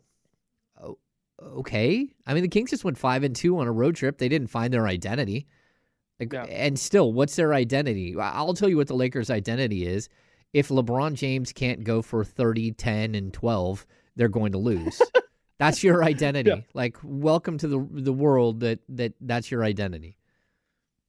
oh, 0.81 0.99
okay. 1.43 2.09
I 2.25 2.35
mean 2.35 2.43
the 2.43 2.49
kings 2.49 2.71
just 2.71 2.85
went 2.85 2.99
five 2.99 3.25
and 3.25 3.35
two 3.35 3.59
on 3.59 3.67
a 3.67 3.73
road 3.73 3.97
trip. 3.97 4.19
They 4.19 4.29
didn't 4.29 4.49
find 4.49 4.73
their 4.73 4.87
identity 4.87 5.49
like, 6.21 6.33
Yeah. 6.33 6.45
And 6.45 6.79
still, 6.79 7.13
what's 7.13 7.37
their 7.37 7.55
identity? 7.55 8.17
I'll 8.19 8.55
tell 8.55 8.69
you 8.69 8.77
what 8.77 8.89
the 8.89 8.95
Lakers' 8.95 9.31
identity 9.31 9.87
is. 9.87 10.09
If 10.53 10.69
LeBron 10.69 11.15
James 11.15 11.53
can't 11.53 11.85
go 11.85 12.03
for 12.03 12.25
30, 12.25 12.73
10, 12.73 13.15
and 13.15 13.33
12, 13.33 13.87
they're 14.15 14.29
going 14.29 14.53
to 14.53 14.59
lose. 14.59 15.01
that's 15.59 15.83
your 15.85 16.05
identity. 16.05 16.51
Yeah. 16.51 16.61
Like, 16.73 16.97
welcome 17.03 17.59
to 17.59 17.69
the 17.69 17.87
the 17.91 18.13
world 18.13 18.61
that, 18.61 18.81
that 18.89 19.15
that's 19.21 19.51
your 19.51 19.65
identity. 19.65 20.17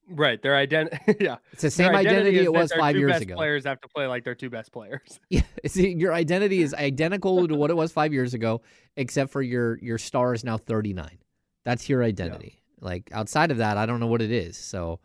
Right, 0.10 0.42
their 0.42 0.56
identity. 0.56 0.98
yeah, 1.20 1.38
It's 1.52 1.62
the 1.62 1.72
same 1.72 1.94
identity 1.94 2.38
is 2.40 2.46
it 2.46 2.54
was 2.54 2.72
five 2.72 2.96
years 2.96 3.12
best 3.12 3.24
ago. 3.24 3.36
Players 3.36 3.66
have 3.66 3.82
to 3.82 3.90
play 3.90 4.08
like 4.08 4.24
their 4.24 4.36
two 4.36 4.50
best 4.50 4.72
players. 4.72 5.20
Yeah, 5.30 5.42
see, 5.66 5.94
your 5.94 6.14
identity 6.14 6.62
is 6.62 6.74
identical 6.74 7.48
to 7.48 7.56
what 7.56 7.70
it 7.70 7.76
was 7.76 7.92
five 7.92 8.14
years 8.14 8.34
ago, 8.34 8.62
except 8.96 9.32
for 9.32 9.42
your 9.42 9.78
your 9.80 9.98
star 9.98 10.34
is 10.34 10.44
now 10.44 10.58
39. 10.58 11.18
That's 11.66 11.90
your 11.90 12.04
identity. 12.04 12.62
Like 12.80 13.10
outside 13.12 13.52
of 13.52 13.58
that, 13.58 13.78
I 13.78 13.86
don't 13.86 14.00
know 14.00 14.08
what 14.08 14.22
it 14.22 14.32
is. 14.32 14.58
So, 14.58 15.00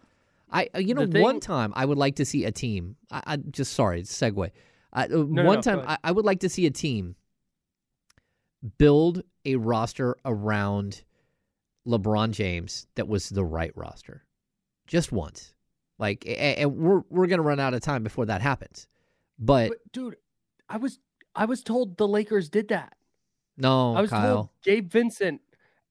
I 0.51 0.69
uh, 0.75 0.79
you 0.79 0.95
know 0.95 1.07
The 1.07 1.21
one 1.21 1.41
time 1.41 1.73
I 1.75 1.85
would 1.85 1.99
like 1.99 2.17
to 2.17 2.25
see 2.25 2.45
a 2.45 2.53
team. 2.53 2.97
I, 3.11 3.23
I 3.27 3.37
just 3.37 3.73
sorry, 3.73 4.01
it's 4.01 4.13
segue. 4.13 4.51
I, 4.93 5.05
uh, 5.05 5.09
no, 5.09 5.45
one 5.45 5.57
go 5.57 5.63
time 5.63 5.83
I. 5.87 5.99
I 6.05 6.13
would 6.13 6.25
like 6.25 6.41
to 6.41 6.49
see 6.49 6.67
a 6.67 6.71
team 6.71 7.17
build 8.79 9.23
a 9.45 9.57
roster 9.57 10.17
around 10.25 11.03
LeBron 11.87 12.33
James 12.33 12.87
that 12.95 13.09
was 13.09 13.29
the 13.29 13.45
right 13.45 13.73
roster, 13.75 14.25
just 14.87 15.11
once. 15.13 15.55
Like, 15.99 16.25
and 16.27 16.77
we're 16.77 17.03
we're 17.11 17.27
gonna 17.27 17.43
run 17.43 17.61
out 17.61 17.75
of 17.75 17.81
time 17.81 18.03
before 18.03 18.27
that 18.27 18.43
happens. 18.43 18.87
But, 19.39 19.69
But 19.71 19.93
dude, 19.93 20.17
I 20.69 20.77
was 20.77 20.99
I 21.35 21.47
was 21.47 21.63
told 21.63 21.97
the 21.97 22.07
Lakers 22.07 22.49
did 22.49 22.69
that. 22.69 22.95
no, 23.57 23.95
I 23.95 24.01
was 24.01 24.11
Kyle. 24.11 24.35
told 24.35 24.49
Gabe 24.63 24.91
Vincent 24.91 25.41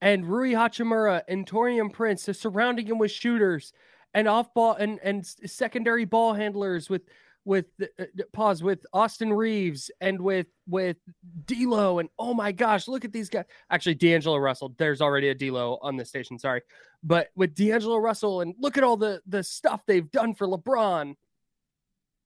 and 0.02 0.26
Rui 0.26 0.52
Hachimura 0.52 1.22
and 1.28 1.46
Taurean 1.46 1.92
Prince 1.92 2.28
are 2.28 2.34
surrounding 2.34 2.88
him 2.88 2.98
with 2.98 3.12
shooters 3.12 3.74
and 4.14 4.28
off 4.28 4.54
ball 4.54 4.74
and 4.74 5.00
and 5.04 5.26
secondary 5.26 6.06
ball 6.06 6.34
handlers 6.34 6.90
with 6.90 7.04
with 7.44 7.66
uh, 7.82 7.86
uh, 8.00 8.06
pause 8.34 8.62
with 8.62 8.86
Austin 8.94 9.34
Reaves 9.34 9.90
and 10.00 10.20
with 10.20 10.48
with 10.68 10.98
D'Lo 11.46 12.00
and 12.00 12.10
oh 12.20 12.34
my 12.34 12.52
gosh, 12.52 12.88
look 12.88 13.06
at 13.06 13.14
these 13.14 13.30
guys. 13.30 13.46
Actually, 13.70 13.96
D'Angelo 13.96 14.38
Russell. 14.38 14.76
There's 14.78 15.02
already 15.02 15.30
a 15.30 15.36
D'Lo 15.36 15.80
on 15.82 15.98
the 15.98 16.06
station. 16.06 16.38
Sorry, 16.38 16.62
but 17.04 17.30
with 17.36 17.56
D'Angelo 17.56 17.98
Russell 17.98 18.42
and 18.42 18.54
look 18.60 18.78
at 18.78 18.84
all 18.84 18.98
the 18.98 19.22
the 19.26 19.44
stuff 19.44 19.84
they've 19.86 20.10
done 20.12 20.34
for 20.34 20.48
LeBron, 20.48 21.16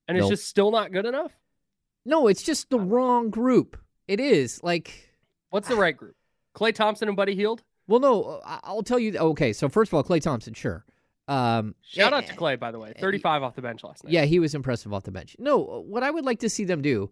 and 0.08 0.16
it's 0.18 0.24
Nope. 0.24 0.30
just 0.30 0.48
still 0.48 0.70
not 0.70 0.92
good 0.92 1.06
enough. 1.06 1.32
No, 2.04 2.28
it's 2.28 2.42
just 2.42 2.70
the 2.70 2.78
wrong 2.78 3.30
group. 3.30 3.76
It 4.06 4.20
is 4.20 4.62
like, 4.62 5.10
What's 5.50 5.66
the 5.68 5.76
right 5.76 5.96
group? 5.96 6.14
Klay 6.54 6.74
Thompson 6.74 7.08
and 7.08 7.16
Buddy 7.16 7.34
Hield. 7.34 7.62
Well, 7.88 8.00
no, 8.00 8.40
I- 8.44 8.60
I'll 8.64 8.82
tell 8.82 8.98
you. 8.98 9.16
Okay, 9.16 9.52
so 9.52 9.68
first 9.68 9.90
of 9.90 9.94
all, 9.94 10.02
Klay 10.04 10.20
Thompson, 10.20 10.54
sure. 10.54 10.84
Um, 11.28 11.74
Shout 11.82 12.12
out 12.12 12.26
to 12.26 12.34
Klay, 12.34 12.58
by 12.58 12.70
the 12.70 12.78
way. 12.78 12.92
35 12.98 13.42
off 13.42 13.56
the 13.56 13.62
bench 13.62 13.82
last 13.82 14.04
night. 14.04 14.12
Yeah, 14.12 14.24
he 14.26 14.38
was 14.38 14.54
impressive 14.54 14.92
off 14.94 15.02
the 15.04 15.10
bench. 15.10 15.34
No, 15.38 15.58
what 15.86 16.02
I 16.04 16.10
would 16.10 16.24
like 16.24 16.38
to 16.40 16.48
see 16.48 16.64
them 16.64 16.82
do, 16.82 17.10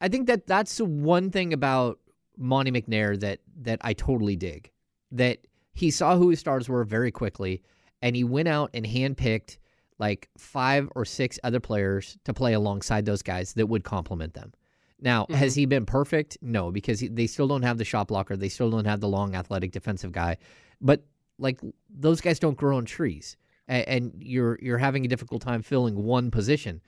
I 0.00 0.08
think 0.08 0.26
that 0.26 0.46
that's 0.46 0.76
the 0.76 0.84
one 0.84 1.30
thing 1.30 1.52
about 1.54 1.98
Monte 2.36 2.70
McNair 2.72 3.18
that 3.20 3.40
that 3.62 3.78
I 3.82 3.94
totally 3.94 4.36
dig. 4.36 4.70
That 5.12 5.38
he 5.72 5.90
saw 5.90 6.16
who 6.16 6.28
his 6.28 6.40
stars 6.40 6.68
were 6.68 6.84
very 6.84 7.10
quickly, 7.10 7.62
and 8.02 8.14
he 8.14 8.24
went 8.24 8.48
out 8.48 8.70
and 8.74 8.84
handpicked 8.84 9.56
like 9.98 10.28
five 10.36 10.90
or 10.94 11.06
six 11.06 11.38
other 11.42 11.60
players 11.60 12.18
to 12.24 12.34
play 12.34 12.52
alongside 12.52 13.06
those 13.06 13.22
guys 13.22 13.54
that 13.54 13.66
would 13.66 13.84
complement 13.84 14.34
them. 14.34 14.52
Now, 15.00 15.26
has 15.30 15.54
he 15.54 15.66
been 15.66 15.84
perfect? 15.84 16.38
No, 16.40 16.70
because 16.70 17.00
he, 17.00 17.08
they 17.08 17.26
still 17.26 17.46
don't 17.48 17.62
have 17.62 17.76
the 17.78 17.84
shot 17.84 18.08
blocker. 18.08 18.36
They 18.36 18.48
still 18.48 18.70
don't 18.70 18.86
have 18.86 19.00
the 19.00 19.08
long 19.08 19.34
athletic 19.34 19.72
defensive 19.72 20.10
guy. 20.12 20.38
But 20.80 21.04
like 21.38 21.60
those 21.90 22.20
guys 22.22 22.38
don't 22.38 22.56
grow 22.56 22.78
on 22.78 22.86
trees, 22.86 23.36
and, 23.68 23.86
and 23.88 24.12
you're 24.22 24.58
you're 24.62 24.78
having 24.78 25.04
a 25.04 25.08
difficult 25.08 25.42
time 25.42 25.60
filling 25.62 25.96
one 26.02 26.30
position. 26.30 26.80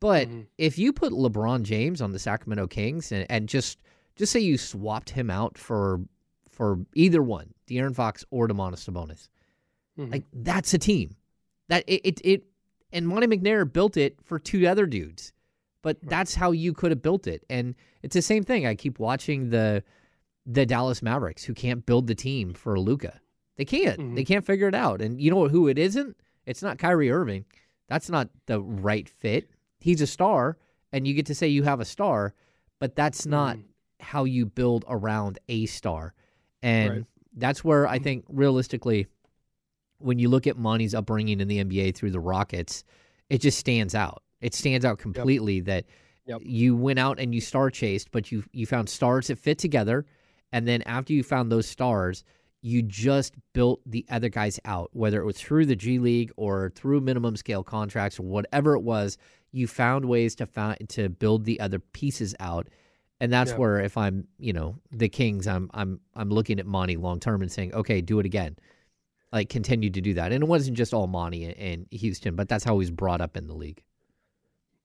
But 0.00 0.28
Mhm. 0.28 0.46
if 0.58 0.78
you 0.78 0.92
put 0.92 1.12
LeBron 1.12 1.62
James 1.62 2.00
on 2.00 2.12
the 2.12 2.18
Sacramento 2.18 2.66
Kings 2.68 3.10
and, 3.10 3.26
and 3.28 3.48
just 3.48 3.78
just 4.14 4.30
say 4.32 4.38
you 4.40 4.56
swapped 4.58 5.10
him 5.10 5.28
out 5.30 5.58
for 5.58 6.00
for 6.48 6.78
either 6.94 7.22
one, 7.22 7.54
De'Aaron 7.68 7.94
Fox 7.94 8.24
or 8.30 8.46
Domantas 8.46 8.88
Sabonis, 8.88 9.28
Mhm. 9.98 10.12
like 10.12 10.24
that's 10.32 10.72
a 10.74 10.78
team. 10.78 11.16
That 11.68 11.82
it, 11.88 12.02
it 12.04 12.20
it 12.24 12.44
and 12.92 13.08
Monte 13.08 13.26
McNair 13.26 13.70
built 13.70 13.96
it 13.96 14.16
for 14.22 14.38
two 14.38 14.66
other 14.66 14.86
dudes, 14.86 15.32
but 15.82 15.98
that's 16.02 16.34
how 16.34 16.50
you 16.52 16.72
could 16.72 16.90
have 16.90 17.02
built 17.02 17.26
it. 17.26 17.44
And 17.48 17.74
it's 18.02 18.14
the 18.14 18.22
same 18.22 18.42
thing. 18.44 18.66
I 18.66 18.74
keep 18.74 18.98
watching 18.98 19.50
the 19.50 19.82
the 20.46 20.64
Dallas 20.64 21.02
Mavericks 21.02 21.44
who 21.44 21.52
can't 21.52 21.84
build 21.84 22.06
the 22.06 22.14
team 22.14 22.54
for 22.54 22.80
Luka. 22.80 23.20
They 23.56 23.66
can't. 23.66 24.00
Mhm. 24.00 24.14
They 24.16 24.24
can't 24.24 24.46
figure 24.46 24.66
it 24.68 24.74
out. 24.74 25.02
And 25.02 25.20
you 25.20 25.30
know 25.30 25.46
who 25.48 25.68
it 25.68 25.78
isn't? 25.78 26.16
It's 26.46 26.62
not 26.62 26.78
Kyrie 26.78 27.10
Irving. 27.10 27.44
That's 27.88 28.08
not 28.08 28.30
the 28.46 28.60
right 28.62 29.06
fit. 29.08 29.50
He's 29.80 30.00
a 30.00 30.06
star, 30.06 30.56
and 30.90 31.06
you 31.06 31.12
get 31.12 31.26
to 31.26 31.34
say 31.34 31.48
you 31.48 31.64
have 31.64 31.80
a 31.80 31.84
star, 31.84 32.32
but 32.80 32.96
that's 32.96 33.26
not 33.26 33.58
Mhm. 33.58 33.64
how 34.00 34.24
you 34.24 34.46
build 34.46 34.86
around 34.88 35.38
a 35.50 35.66
star. 35.66 36.14
And 36.62 36.90
Right. 36.90 37.04
that's 37.36 37.62
where 37.62 37.86
I 37.86 37.98
think 37.98 38.24
realistically, 38.28 39.06
when 39.98 40.18
you 40.18 40.28
look 40.30 40.46
at 40.46 40.56
Monte's 40.56 40.94
upbringing 40.94 41.40
in 41.40 41.48
the 41.48 41.58
NBA 41.58 41.90
through 41.92 42.12
the 42.12 42.20
Rockets, 42.20 42.84
it 43.28 43.42
just 43.42 43.58
stands 43.58 43.94
out. 43.94 44.22
It 44.40 44.54
stands 44.54 44.84
out 44.84 44.98
completely 44.98 45.60
that 45.60 45.84
Yep. 46.26 46.42
you 46.44 46.76
went 46.76 46.98
out 46.98 47.18
and 47.18 47.34
you 47.34 47.40
star 47.40 47.70
chased, 47.70 48.10
but 48.10 48.30
you 48.30 48.44
you 48.52 48.66
found 48.66 48.88
stars 48.88 49.28
that 49.28 49.38
fit 49.38 49.58
together, 49.58 50.04
and 50.52 50.68
then 50.68 50.82
after 50.82 51.12
you 51.14 51.22
found 51.22 51.50
those 51.50 51.66
stars, 51.66 52.22
you 52.60 52.82
just 52.82 53.34
built 53.54 53.80
the 53.86 54.04
other 54.10 54.28
guys 54.28 54.60
out, 54.64 54.90
whether 54.92 55.20
it 55.22 55.24
was 55.24 55.38
through 55.40 55.64
the 55.66 55.76
G 55.76 55.98
League 55.98 56.30
or 56.36 56.70
through 56.74 57.00
minimum 57.00 57.36
scale 57.36 57.62
contracts 57.64 58.18
or 58.18 58.24
whatever 58.24 58.74
it 58.74 58.80
was. 58.82 59.16
You 59.52 59.66
found 59.66 60.04
ways 60.04 60.34
to 60.36 60.46
find 60.46 60.76
to 60.90 61.08
build 61.08 61.44
the 61.46 61.58
other 61.60 61.78
pieces 61.78 62.34
out, 62.40 62.68
and 63.20 63.32
that's 63.32 63.52
Yeah. 63.52 63.56
where 63.56 63.80
if 63.80 63.96
I'm 63.96 64.28
you 64.38 64.52
know 64.52 64.76
the 64.92 65.08
Kings, 65.08 65.46
I'm 65.46 65.70
I'm 65.72 65.98
I'm 66.14 66.28
looking 66.28 66.60
at 66.60 66.66
Monte 66.66 66.96
long 66.98 67.20
term 67.20 67.40
and 67.40 67.50
saying, 67.50 67.72
okay, 67.72 68.02
do 68.02 68.18
it 68.20 68.26
again, 68.26 68.56
like 69.32 69.48
continue 69.48 69.88
to 69.88 70.00
do 70.02 70.12
that. 70.14 70.30
And 70.32 70.42
it 70.44 70.46
wasn't 70.46 70.76
just 70.76 70.92
all 70.92 71.06
Monte 71.06 71.54
and 71.54 71.86
Houston, 71.90 72.36
but 72.36 72.50
that's 72.50 72.64
how 72.64 72.74
he 72.74 72.78
was 72.80 72.90
brought 72.90 73.22
up 73.22 73.34
in 73.34 73.46
the 73.46 73.54
league. 73.54 73.82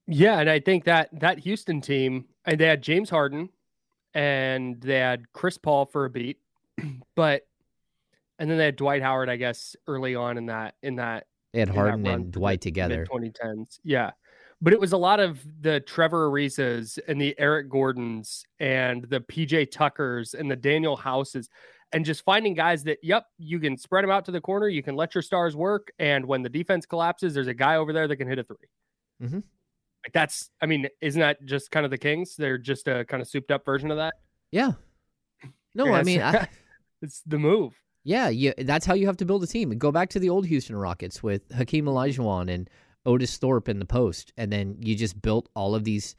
Yeah, 0.07 0.39
and 0.39 0.49
I 0.49 0.59
think 0.59 0.83
that 0.85 1.09
that 1.19 1.39
Houston 1.39 1.79
team, 1.81 2.25
and 2.45 2.59
they 2.59 2.67
had 2.67 2.81
James 2.81 3.09
Harden, 3.09 3.49
and 4.13 4.79
they 4.81 4.99
had 4.99 5.31
Chris 5.33 5.57
Paul 5.57 5.85
for 5.85 6.05
a 6.05 6.09
beat, 6.09 6.39
but 7.15 7.47
and 8.39 8.49
then 8.49 8.57
they 8.57 8.65
had 8.65 8.75
Dwight 8.75 9.01
Howard, 9.01 9.29
I 9.29 9.37
guess, 9.37 9.75
early 9.87 10.15
on 10.15 10.37
in 10.37 10.47
that 10.47 10.75
in 10.83 10.95
that 10.97 11.27
They 11.53 11.59
had 11.59 11.69
Harden 11.69 12.05
and 12.07 12.31
Dwight 12.31 12.61
the 12.61 12.69
together. 12.69 13.05
2010s. 13.05 13.79
Yeah. 13.83 14.11
But 14.61 14.71
it 14.73 14.79
was 14.79 14.93
a 14.93 14.97
lot 14.97 15.19
of 15.19 15.39
the 15.61 15.81
Trevor 15.81 16.29
Arizas 16.29 16.97
and 17.07 17.19
the 17.19 17.35
Eric 17.37 17.69
Gordons 17.69 18.45
and 18.59 19.03
the 19.09 19.19
PJ 19.19 19.71
Tuckers 19.71 20.33
and 20.33 20.49
the 20.49 20.55
Danuel 20.55 20.97
Houses 20.97 21.49
and 21.91 22.05
just 22.05 22.23
finding 22.23 22.53
guys 22.53 22.81
that, 22.85 22.97
yep, 23.03 23.25
you 23.37 23.59
can 23.59 23.77
spread 23.77 24.03
them 24.03 24.09
out 24.11 24.23
to 24.25 24.31
the 24.31 24.39
corner. 24.39 24.69
You 24.69 24.81
can 24.81 24.95
let 24.95 25.13
your 25.15 25.21
stars 25.21 25.53
work. 25.55 25.91
And 25.99 26.25
when 26.25 26.43
the 26.43 26.49
defense 26.49 26.85
collapses, 26.85 27.33
there's 27.33 27.47
a 27.47 27.53
guy 27.53 27.75
over 27.75 27.91
there 27.91 28.07
that 28.07 28.15
can 28.15 28.27
hit 28.27 28.39
a 28.39 28.43
3 28.43 28.55
Mhm. 29.21 29.43
Like 30.05 30.13
that's, 30.13 30.49
I 30.61 30.65
mean, 30.65 30.87
isn't 31.01 31.19
that 31.19 31.45
just 31.45 31.71
kind 31.71 31.85
of 31.85 31.91
the 31.91 31.97
Kings? 31.97 32.35
They're 32.35 32.57
just 32.57 32.87
a 32.87 33.05
kind 33.05 33.21
of 33.21 33.27
souped 33.27 33.51
up 33.51 33.65
version 33.65 33.89
of 33.91 33.97
that. 33.97 34.15
Yeah. 34.51 34.73
No, 35.75 35.93
I 35.93 36.03
mean, 36.03 36.21
I, 36.21 36.47
it's 37.01 37.21
the 37.25 37.39
move. 37.39 37.73
Yeah, 38.03 38.29
yeah, 38.29 38.51
that's 38.57 38.85
how 38.85 38.95
you 38.95 39.05
have 39.07 39.17
to 39.17 39.25
build 39.25 39.43
a 39.43 39.47
team. 39.47 39.69
Go 39.77 39.91
back 39.91 40.09
to 40.09 40.19
the 40.19 40.29
old 40.29 40.45
Houston 40.45 40.75
Rockets 40.75 41.23
with 41.23 41.49
Hakeem 41.53 41.85
Olajuwon 41.85 42.53
and 42.53 42.69
Otis 43.05 43.37
Thorpe 43.37 43.69
in 43.69 43.79
the 43.79 43.85
post, 43.85 44.33
and 44.37 44.51
then 44.51 44.75
you 44.79 44.95
just 44.95 45.21
built 45.21 45.49
all 45.55 45.73
of 45.73 45.83
these. 45.83 46.15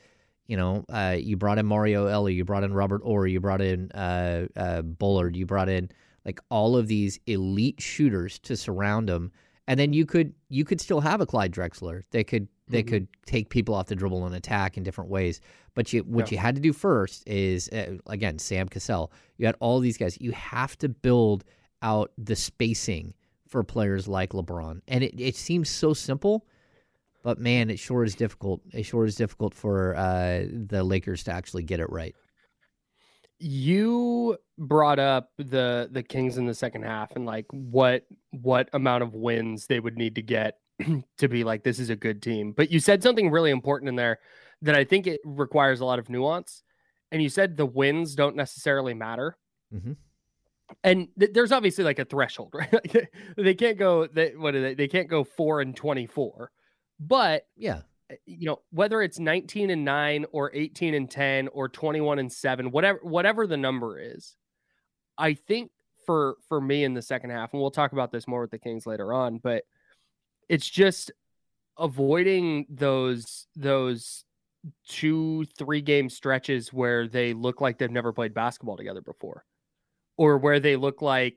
You 0.46 0.58
know, 0.58 0.84
uh, 0.90 1.16
you 1.18 1.36
brought 1.38 1.58
in 1.58 1.64
Mario 1.64 2.06
Elie, 2.06 2.34
you 2.34 2.44
brought 2.44 2.64
in 2.64 2.74
Robert 2.74 3.02
Horry, 3.02 3.32
you 3.32 3.40
brought 3.40 3.62
in 3.62 3.90
uh, 3.92 4.46
uh, 4.56 4.82
Bullard, 4.82 5.36
you 5.36 5.46
brought 5.46 5.70
in 5.70 5.90
like 6.26 6.38
all 6.50 6.76
of 6.76 6.86
these 6.86 7.18
elite 7.26 7.80
shooters 7.80 8.38
to 8.40 8.56
surround 8.56 9.08
them, 9.08 9.32
and 9.66 9.78
then 9.80 9.92
you 9.92 10.04
could 10.06 10.34
you 10.48 10.64
could 10.64 10.80
still 10.80 11.00
have 11.00 11.20
a 11.20 11.26
Clyde 11.26 11.52
Drexler. 11.52 12.02
They 12.10 12.24
could 12.24 12.48
they 12.68 12.82
Mhm. 12.82 12.88
could 12.88 13.08
take 13.26 13.50
people 13.50 13.74
off 13.74 13.86
the 13.86 13.94
dribble 13.94 14.24
and 14.26 14.34
attack 14.34 14.76
in 14.76 14.82
different 14.82 15.10
ways. 15.10 15.40
But 15.74 15.92
you 15.92 16.02
what 16.04 16.30
you 16.30 16.38
had 16.38 16.54
to 16.54 16.60
do 16.60 16.72
first 16.72 17.26
is 17.28 17.68
uh, 17.68 17.96
again 18.06 18.38
Sam 18.38 18.68
Cassell. 18.68 19.12
You 19.36 19.46
had 19.46 19.56
all 19.60 19.80
these 19.80 19.98
guys. 19.98 20.20
You 20.20 20.32
have 20.32 20.76
to 20.78 20.88
build 20.88 21.44
out 21.82 22.12
the 22.16 22.36
spacing 22.36 23.14
for 23.48 23.62
players 23.62 24.08
like 24.08 24.30
LeBron. 24.30 24.80
And 24.88 25.04
it, 25.04 25.20
it 25.20 25.36
seems 25.36 25.68
so 25.68 25.92
simple, 25.92 26.46
but 27.22 27.38
man, 27.38 27.70
it 27.70 27.78
sure 27.78 28.02
is 28.04 28.14
difficult. 28.14 28.62
It 28.72 28.84
sure 28.84 29.04
is 29.04 29.14
difficult 29.16 29.52
for 29.54 29.94
uh, 29.96 30.44
the 30.50 30.82
Lakers 30.82 31.22
to 31.24 31.32
actually 31.32 31.62
get 31.64 31.80
it 31.80 31.90
right. 31.90 32.14
you 33.38 34.38
brought 34.58 34.98
up 34.98 35.30
the 35.36 35.88
the 35.90 36.02
Kings 36.02 36.38
in 36.38 36.46
the 36.46 36.54
second 36.54 36.82
half 36.82 37.14
and 37.16 37.26
like 37.26 37.46
what 37.50 38.06
what 38.30 38.68
amount 38.72 39.02
of 39.02 39.14
wins 39.14 39.66
they 39.66 39.80
would 39.80 39.98
need 39.98 40.14
to 40.14 40.22
get 40.22 40.58
to 41.18 41.28
be 41.28 41.44
like 41.44 41.62
this 41.62 41.78
is 41.78 41.90
a 41.90 41.96
good 41.96 42.22
team. 42.22 42.52
But 42.52 42.70
you 42.70 42.80
said 42.80 43.02
something 43.02 43.30
really 43.30 43.50
important 43.50 43.88
in 43.88 43.96
there 43.96 44.18
that 44.62 44.74
I 44.74 44.84
think 44.84 45.06
it 45.06 45.20
requires 45.24 45.80
a 45.80 45.84
lot 45.84 45.98
of 45.98 46.08
nuance. 46.08 46.62
And 47.12 47.22
you 47.22 47.28
said 47.28 47.56
the 47.56 47.66
wins 47.66 48.14
don't 48.14 48.36
necessarily 48.36 48.94
matter. 48.94 49.36
Mhm. 49.72 49.96
And 50.82 51.08
th- 51.18 51.32
there's 51.32 51.52
obviously 51.52 51.84
like 51.84 51.98
a 51.98 52.04
threshold, 52.04 52.52
right? 52.54 53.08
They 53.36 53.54
can't 53.54 53.78
go 53.78 54.06
they, 54.06 54.30
what 54.30 54.54
are 54.54 54.60
they? 54.62 54.74
They 54.74 54.88
can't 54.88 55.08
go 55.08 55.22
4 55.24 55.60
and 55.60 55.76
24. 55.76 56.50
But 56.98 57.46
Yeah. 57.56 57.82
uh, 58.10 58.14
you 58.26 58.46
know 58.46 58.62
whether 58.70 59.02
it's 59.02 59.18
19 59.18 59.70
and 59.70 59.84
9 59.84 60.26
or 60.32 60.50
18 60.54 60.94
and 60.94 61.10
10 61.10 61.48
or 61.48 61.68
21 61.68 62.18
and 62.18 62.32
7 62.32 62.70
whatever 62.70 62.98
whatever 63.02 63.46
the 63.46 63.56
number 63.56 63.98
is 63.98 64.36
i 65.16 65.32
think 65.32 65.70
for 66.06 66.36
for 66.48 66.60
me 66.60 66.84
in 66.84 66.92
the 66.94 67.00
second 67.02 67.30
half 67.30 67.52
and 67.52 67.60
we'll 67.62 67.70
talk 67.70 67.92
about 67.92 68.12
this 68.12 68.28
more 68.28 68.42
with 68.42 68.50
the 68.50 68.58
kings 68.58 68.86
later 68.86 69.12
on 69.14 69.38
but 69.38 69.64
it's 70.48 70.68
just 70.68 71.10
avoiding 71.78 72.66
those 72.68 73.46
those 73.56 74.24
two 74.88 75.44
three 75.58 75.80
game 75.80 76.08
stretches 76.08 76.72
where 76.72 77.06
they 77.08 77.32
look 77.34 77.60
like 77.60 77.78
they've 77.78 77.90
never 77.90 78.12
played 78.12 78.32
basketball 78.32 78.76
together 78.76 79.00
before 79.02 79.44
or 80.16 80.38
where 80.38 80.60
they 80.60 80.76
look 80.76 81.02
like 81.02 81.36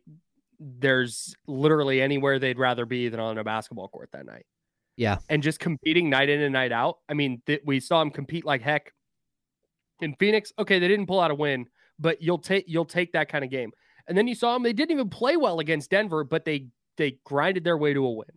there's 0.60 1.36
literally 1.47 2.01
anywhere 2.01 2.39
they'd 2.39 2.58
rather 2.60 2.86
be 2.86 3.10
than 3.10 3.20
on 3.20 3.38
a 3.38 3.43
basketball 3.43 3.88
court 3.89 4.10
that 4.14 4.26
night 4.26 4.45
Yeah. 4.95 5.18
and 5.30 5.43
just 5.43 5.60
competing 5.60 6.10
night 6.10 6.30
in 6.30 6.41
and 6.41 6.53
night 6.53 6.72
out. 6.72 6.97
I 7.10 7.14
mean, 7.14 7.41
th- 7.45 7.62
we 7.66 7.80
saw 7.80 7.99
them 7.99 8.12
compete 8.12 8.45
like 8.45 8.62
heck 8.62 8.93
in 10.01 10.16
Phoenix. 10.16 10.53
Okay, 10.58 10.80
they 10.80 10.88
didn't 10.88 11.08
pull 11.08 11.20
out 11.20 11.32
a 11.32 11.36
win, 11.36 11.66
but 11.99 12.22
you'll 12.22 12.39
take 12.39 12.66
you'll 12.68 12.86
take 12.86 13.14
that 13.14 13.30
kind 13.30 13.43
of 13.43 13.51
game. 13.51 13.72
And 14.08 14.18
then 14.18 14.28
you 14.28 14.36
saw 14.36 14.53
them; 14.53 14.64
they 14.64 14.74
didn't 14.74 14.91
even 14.91 15.10
play 15.10 15.36
well 15.38 15.60
against 15.60 15.89
Denver, 15.91 16.24
but 16.24 16.45
they 16.45 16.68
they 16.95 17.20
grinded 17.26 17.64
their 17.64 17.78
way 17.78 17.93
to 17.93 18.05
a 18.05 18.12
win. 18.12 18.28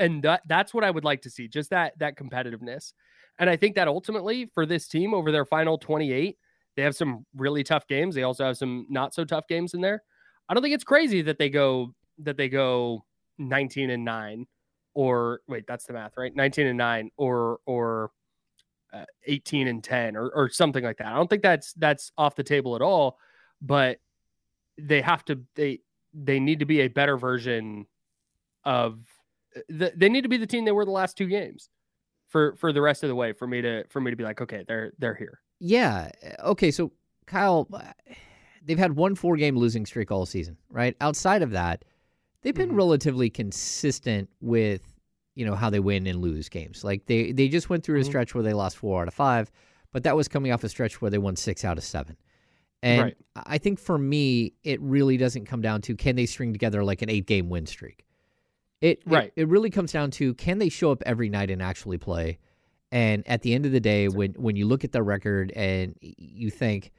And 0.00 0.24
that 0.24 0.42
that's 0.46 0.74
what 0.74 0.82
I 0.82 0.90
would 0.90 1.04
like 1.04 1.22
to 1.22 1.30
see, 1.30 1.46
just 1.46 1.70
that 1.70 1.98
that 1.98 2.16
competitiveness. 2.16 2.92
And 3.38 3.48
I 3.48 3.56
think 3.56 3.76
that 3.76 3.86
ultimately 3.86 4.46
for 4.46 4.66
this 4.66 4.88
team 4.88 5.14
over 5.14 5.30
their 5.30 5.44
final 5.44 5.78
28, 5.78 6.36
they 6.76 6.82
have 6.82 6.96
some 6.96 7.26
really 7.36 7.62
tough 7.62 7.86
games. 7.86 8.14
They 8.14 8.22
also 8.22 8.44
have 8.44 8.56
some 8.56 8.86
not 8.88 9.14
so 9.14 9.24
tough 9.24 9.46
games 9.46 9.74
in 9.74 9.80
there. 9.80 10.02
I 10.48 10.54
don't 10.54 10.62
think 10.62 10.74
it's 10.74 10.84
crazy 10.84 11.22
that 11.22 11.38
they 11.38 11.50
go 11.50 11.94
that 12.18 12.36
they 12.36 12.48
go 12.48 13.04
19 13.38 13.90
and 13.90 14.04
9 14.04 14.46
or 14.94 15.40
wait, 15.46 15.66
that's 15.68 15.84
the 15.84 15.92
math, 15.92 16.16
right? 16.16 16.34
19 16.34 16.66
and 16.66 16.78
9 16.78 17.10
or 17.16 17.58
or 17.66 18.10
uh, 18.92 19.04
18 19.26 19.68
and 19.68 19.84
10 19.84 20.16
or 20.16 20.30
or 20.30 20.48
something 20.48 20.82
like 20.82 20.96
that. 20.96 21.08
I 21.08 21.14
don't 21.16 21.28
think 21.28 21.42
that's 21.42 21.72
that's 21.74 22.12
off 22.18 22.36
the 22.36 22.42
table 22.42 22.74
at 22.74 22.82
all, 22.82 23.18
but 23.60 23.98
they 24.78 25.02
have 25.02 25.24
to 25.26 25.40
they 25.54 25.80
they 26.14 26.40
need 26.40 26.60
to 26.60 26.66
be 26.66 26.80
a 26.80 26.88
better 26.88 27.16
version 27.16 27.86
of 28.64 28.98
the, 29.68 29.92
they 29.96 30.08
need 30.08 30.22
to 30.22 30.28
be 30.28 30.36
the 30.36 30.46
team 30.46 30.64
they 30.64 30.72
were 30.72 30.84
the 30.84 30.90
last 30.90 31.16
two 31.16 31.26
games 31.26 31.68
for 32.28 32.54
for 32.56 32.72
the 32.72 32.80
rest 32.80 33.02
of 33.02 33.08
the 33.08 33.14
way 33.14 33.32
for 33.32 33.46
me 33.46 33.60
to 33.62 33.84
for 33.88 34.00
me 34.00 34.10
to 34.10 34.16
be 34.16 34.24
like 34.24 34.40
okay, 34.40 34.64
they're 34.66 34.92
they're 34.98 35.14
here. 35.14 35.40
Yeah. 35.58 36.10
Okay. 36.44 36.70
So, 36.70 36.92
Kyle, 37.26 37.68
they've 38.64 38.78
had 38.78 38.96
one 38.96 39.14
four 39.14 39.36
game 39.36 39.56
losing 39.56 39.84
streak 39.86 40.10
all 40.10 40.26
season, 40.26 40.56
right? 40.70 40.96
Outside 41.00 41.42
of 41.42 41.50
that, 41.50 41.84
they've 42.42 42.54
been 42.54 42.70
Mhm. 42.70 42.76
relatively 42.76 43.30
consistent 43.30 44.30
with 44.40 44.96
you 45.34 45.44
know 45.44 45.54
how 45.54 45.70
they 45.70 45.80
win 45.80 46.06
and 46.06 46.20
lose 46.20 46.48
games. 46.48 46.82
Like 46.84 47.06
they 47.06 47.32
they 47.32 47.48
just 47.48 47.68
went 47.70 47.84
through 47.84 47.98
a 48.00 48.02
Mhm. 48.02 48.06
stretch 48.06 48.34
where 48.34 48.42
they 48.44 48.52
lost 48.54 48.76
four 48.78 49.02
out 49.02 49.08
of 49.08 49.14
five, 49.14 49.50
but 49.92 50.02
that 50.04 50.16
was 50.16 50.28
coming 50.28 50.52
off 50.52 50.64
a 50.64 50.68
stretch 50.68 51.00
where 51.00 51.10
they 51.10 51.18
won 51.18 51.36
six 51.36 51.64
out 51.64 51.78
of 51.78 51.84
seven. 51.84 52.16
And 52.82 53.02
Right. 53.02 53.16
I 53.36 53.58
think 53.58 53.78
for 53.78 53.98
me, 53.98 54.54
it 54.64 54.80
really 54.80 55.16
doesn't 55.18 55.44
come 55.44 55.60
down 55.60 55.82
to 55.82 55.94
can 55.96 56.16
they 56.16 56.26
string 56.26 56.52
together 56.52 56.82
like 56.82 57.02
an 57.02 57.10
eight 57.10 57.26
game 57.26 57.48
win 57.50 57.66
streak. 57.66 58.04
It, 58.80 58.98
it 58.98 59.02
Right. 59.06 59.32
it 59.36 59.48
really 59.48 59.70
comes 59.70 59.92
down 59.92 60.10
to 60.12 60.34
can 60.34 60.58
they 60.58 60.68
show 60.68 60.90
up 60.90 61.02
every 61.06 61.28
night 61.28 61.50
and 61.50 61.62
actually 61.62 61.98
play. 61.98 62.38
And 62.92 63.26
at 63.28 63.42
the 63.42 63.54
end 63.54 63.66
of 63.66 63.72
the 63.72 63.80
day, 63.80 64.08
when 64.08 64.32
when 64.32 64.56
you 64.56 64.66
look 64.66 64.84
at 64.84 64.92
the 64.92 65.02
record 65.02 65.52
and 65.52 65.96
you 66.00 66.50
think, 66.50 66.90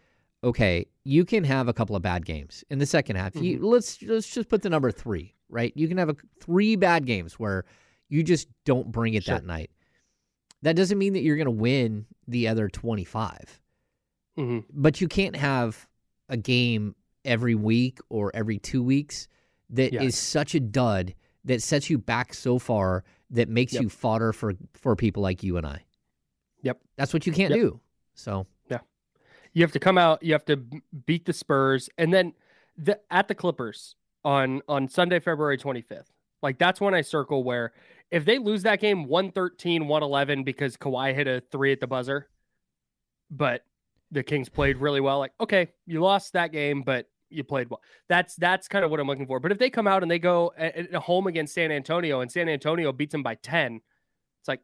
okay, 0.44 0.86
you 1.04 1.26
can 1.26 1.44
have 1.44 1.68
a 1.68 1.74
couple 1.74 1.96
of 1.96 2.02
bad 2.02 2.26
games 2.26 2.64
in 2.70 2.80
the 2.80 2.86
second 2.86 3.16
half. 3.18 3.36
You, 3.36 3.60
let's 3.66 4.02
let's 4.04 4.28
just 4.34 4.48
put 4.48 4.62
the 4.62 4.70
number 4.70 4.92
three, 4.92 5.34
right? 5.50 5.74
You 5.76 5.88
can 5.88 5.98
have 5.98 6.10
a, 6.10 6.16
three 6.40 6.76
bad 6.76 7.06
games 7.06 7.34
where 7.40 7.66
you 8.10 8.24
just 8.24 8.48
don't 8.66 8.92
bring 8.92 9.16
it 9.16 9.24
Sure. 9.24 9.36
that 9.36 9.46
night. 9.46 9.72
That 10.62 10.76
doesn't 10.76 10.98
mean 10.98 11.14
that 11.14 11.22
you're 11.24 11.38
going 11.38 11.46
to 11.46 11.52
win 11.52 12.06
the 12.28 12.48
other 12.48 12.70
twenty 12.70 13.04
five, 13.04 13.60
Mhm. 14.38 14.64
but 14.72 15.02
you 15.02 15.08
can't 15.08 15.36
have 15.36 15.88
a 16.30 16.38
game 16.38 16.96
every 17.26 17.56
week 17.56 18.00
or 18.10 18.32
every 18.34 18.60
two 18.60 18.82
weeks 18.84 19.28
that 19.72 19.94
is 19.94 20.02
Yes. 20.02 20.18
such 20.18 20.56
a 20.56 20.60
dud 20.60 21.14
that 21.46 21.62
sets 21.62 21.90
you 21.90 21.98
back 21.98 22.34
so 22.34 22.60
far 22.60 23.04
that 23.32 23.50
makes 23.50 23.74
Yep. 23.74 23.84
you 23.84 23.90
fodder 23.90 24.34
for 24.34 24.54
for 24.74 24.96
people 24.96 25.24
like 25.24 25.44
you 25.44 25.58
and 25.58 25.66
I. 25.66 25.84
Yep. 26.62 26.80
That's 26.98 27.14
what 27.14 27.26
you 27.26 27.34
can't 27.34 27.52
Yep. 27.52 27.60
do. 27.60 27.80
So 28.14 28.46
yeah, 28.70 28.80
You 29.54 29.64
have 29.64 29.72
to 29.72 29.80
come 29.80 29.98
out. 29.98 30.22
You 30.24 30.34
have 30.34 30.46
to 30.46 30.58
beat 31.06 31.26
the 31.26 31.34
Spurs, 31.34 31.90
and 31.98 32.14
then 32.14 32.34
the, 32.78 33.00
at 33.10 33.28
the 33.28 33.36
Clippers 33.36 33.96
on 34.24 34.62
on 34.68 34.88
Sunday, 34.88 35.20
February 35.20 35.58
twenty 35.58 35.82
fifth. 35.82 36.12
Like 36.44 36.58
that's 36.58 36.80
when 36.82 36.94
I 36.94 37.02
circle 37.02 37.44
where 37.44 37.72
if 38.12 38.26
they 38.26 38.38
lose 38.40 38.64
that 38.64 38.82
game 38.82 39.08
113, 39.08 39.88
111 39.88 40.44
because 40.44 40.76
Kawhi 40.76 41.14
hit 41.16 41.28
a 41.28 41.42
three 41.52 41.72
at 41.72 41.80
the 41.80 41.88
buzzer, 41.88 42.28
but 43.30 43.64
the 44.12 44.22
Kings 44.24 44.50
played 44.50 44.78
really 44.78 45.00
well, 45.00 45.20
like, 45.20 45.32
okay, 45.40 45.70
you 45.86 46.02
lost 46.02 46.34
that 46.34 46.52
game, 46.52 46.82
but 46.82 47.08
you 47.32 47.44
played 47.44 47.70
well. 47.70 47.82
That's 48.10 48.36
that's 48.36 48.68
kind 48.68 48.84
of 48.86 48.92
what 48.92 49.00
I'm 49.00 49.08
looking 49.08 49.28
for. 49.28 49.40
But 49.40 49.52
if 49.52 49.58
they 49.60 49.70
come 49.70 49.88
out 49.88 50.02
and 50.04 50.12
they 50.12 50.20
go 50.20 50.54
at, 50.58 50.76
at 50.78 50.94
home 50.96 51.28
against 51.28 51.54
San 51.54 51.72
Antonio 51.72 52.22
and 52.22 52.32
San 52.32 52.50
Antonio 52.50 52.92
beats 52.92 53.12
them 53.12 53.24
by 53.24 53.36
10, 53.36 53.82
it's 54.40 54.48
like 54.48 54.62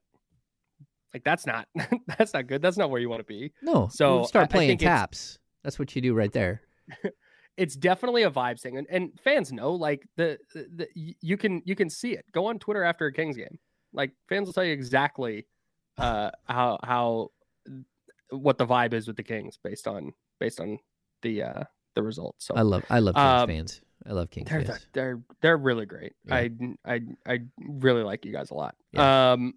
like 1.13 1.23
that's 1.23 1.45
not 1.45 1.67
that's 2.17 2.33
not 2.33 2.47
good. 2.47 2.61
That's 2.61 2.77
not 2.77 2.89
where 2.89 3.01
you 3.01 3.09
want 3.09 3.21
to 3.21 3.25
be. 3.25 3.53
No. 3.61 3.87
So, 3.91 4.23
start 4.23 4.43
I- 4.43 4.45
I 4.45 4.51
playing 4.51 4.69
think 4.69 4.81
taps. 4.81 5.39
That's 5.63 5.79
what 5.79 5.95
you 5.95 6.01
do 6.01 6.13
right 6.13 6.31
there. 6.31 6.61
it's 7.57 7.75
definitely 7.75 8.23
a 8.23 8.31
vibes 8.31 8.61
thing, 8.61 8.77
and, 8.77 8.87
and 8.89 9.19
fans 9.19 9.51
know 9.51 9.73
like 9.73 10.07
the, 10.15 10.37
the, 10.53 10.67
the 10.75 10.87
you 10.95 11.35
can 11.37 11.61
you 11.65 11.75
can 11.75 11.89
see 11.89 12.13
it. 12.13 12.25
Go 12.31 12.45
on 12.45 12.59
Twitter 12.59 12.83
after 12.83 13.05
a 13.07 13.13
Kings 13.13 13.35
game, 13.35 13.59
like 13.93 14.11
fans 14.29 14.45
will 14.45 14.53
tell 14.53 14.63
you 14.63 14.73
exactly 14.73 15.45
uh, 15.97 16.31
how 16.45 16.77
how 16.83 17.31
what 18.29 18.57
the 18.57 18.65
vibe 18.65 18.93
is 18.93 19.07
with 19.07 19.17
the 19.17 19.23
Kings 19.23 19.57
based 19.61 19.87
on 19.87 20.13
based 20.39 20.59
on 20.59 20.77
the 21.21 21.43
uh, 21.43 21.63
the 21.97 22.03
results. 22.03 22.45
So 22.45 22.53
I 22.55 22.61
love 22.61 22.83
I 22.89 22.99
love 22.99 23.15
Kings 23.15 23.25
Um, 23.41 23.47
fans. 23.49 23.81
I 24.07 24.13
love 24.13 24.29
Kings 24.29 24.49
they're 24.49 24.63
fans. 24.63 24.87
they're 24.93 25.21
they're 25.41 25.57
really 25.57 25.85
great. 25.85 26.13
Yeah. 26.25 26.35
I 26.35 26.49
I 26.85 27.01
I 27.25 27.39
really 27.59 28.03
like 28.03 28.23
you 28.25 28.31
guys 28.31 28.51
a 28.51 28.53
lot. 28.53 28.75
Yeah. 28.93 29.31
Um 29.33 29.55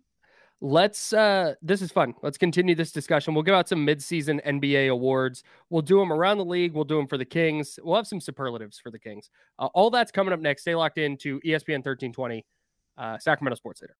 let's 0.63 1.13
uh 1.13 1.55
this 1.63 1.81
is 1.83 1.91
fun. 1.93 2.15
Let's 2.23 2.37
continue 2.39 2.75
this 2.75 2.93
discussion. 2.93 3.35
We'll 3.35 3.43
give 3.45 3.55
out 3.55 3.69
some 3.69 3.87
midseason 3.87 4.45
NBA 4.45 4.91
awards. 4.91 5.43
We'll 5.71 5.83
do 5.83 5.99
them 5.99 6.13
around 6.13 6.39
the 6.39 6.45
league. 6.45 6.73
We'll 6.75 6.85
do 6.85 6.97
them 6.97 7.07
for 7.07 7.17
the 7.19 7.25
Kings. 7.25 7.79
We'll 7.83 7.97
have 7.97 8.07
some 8.07 8.21
superlatives 8.21 8.79
for 8.79 8.91
the 8.91 8.99
Kings. 8.99 9.31
Uh, 9.59 9.67
all 9.75 9.91
that's 9.91 10.11
coming 10.11 10.33
up 10.33 10.41
next. 10.41 10.63
Stay 10.63 10.75
locked 10.75 10.99
in 10.99 11.17
to 11.19 11.39
ESPN 11.41 11.85
1320 11.85 12.45
uh 12.99 13.19
Sacramento 13.19 13.57
Sports 13.57 13.83
Leader. 13.83 13.97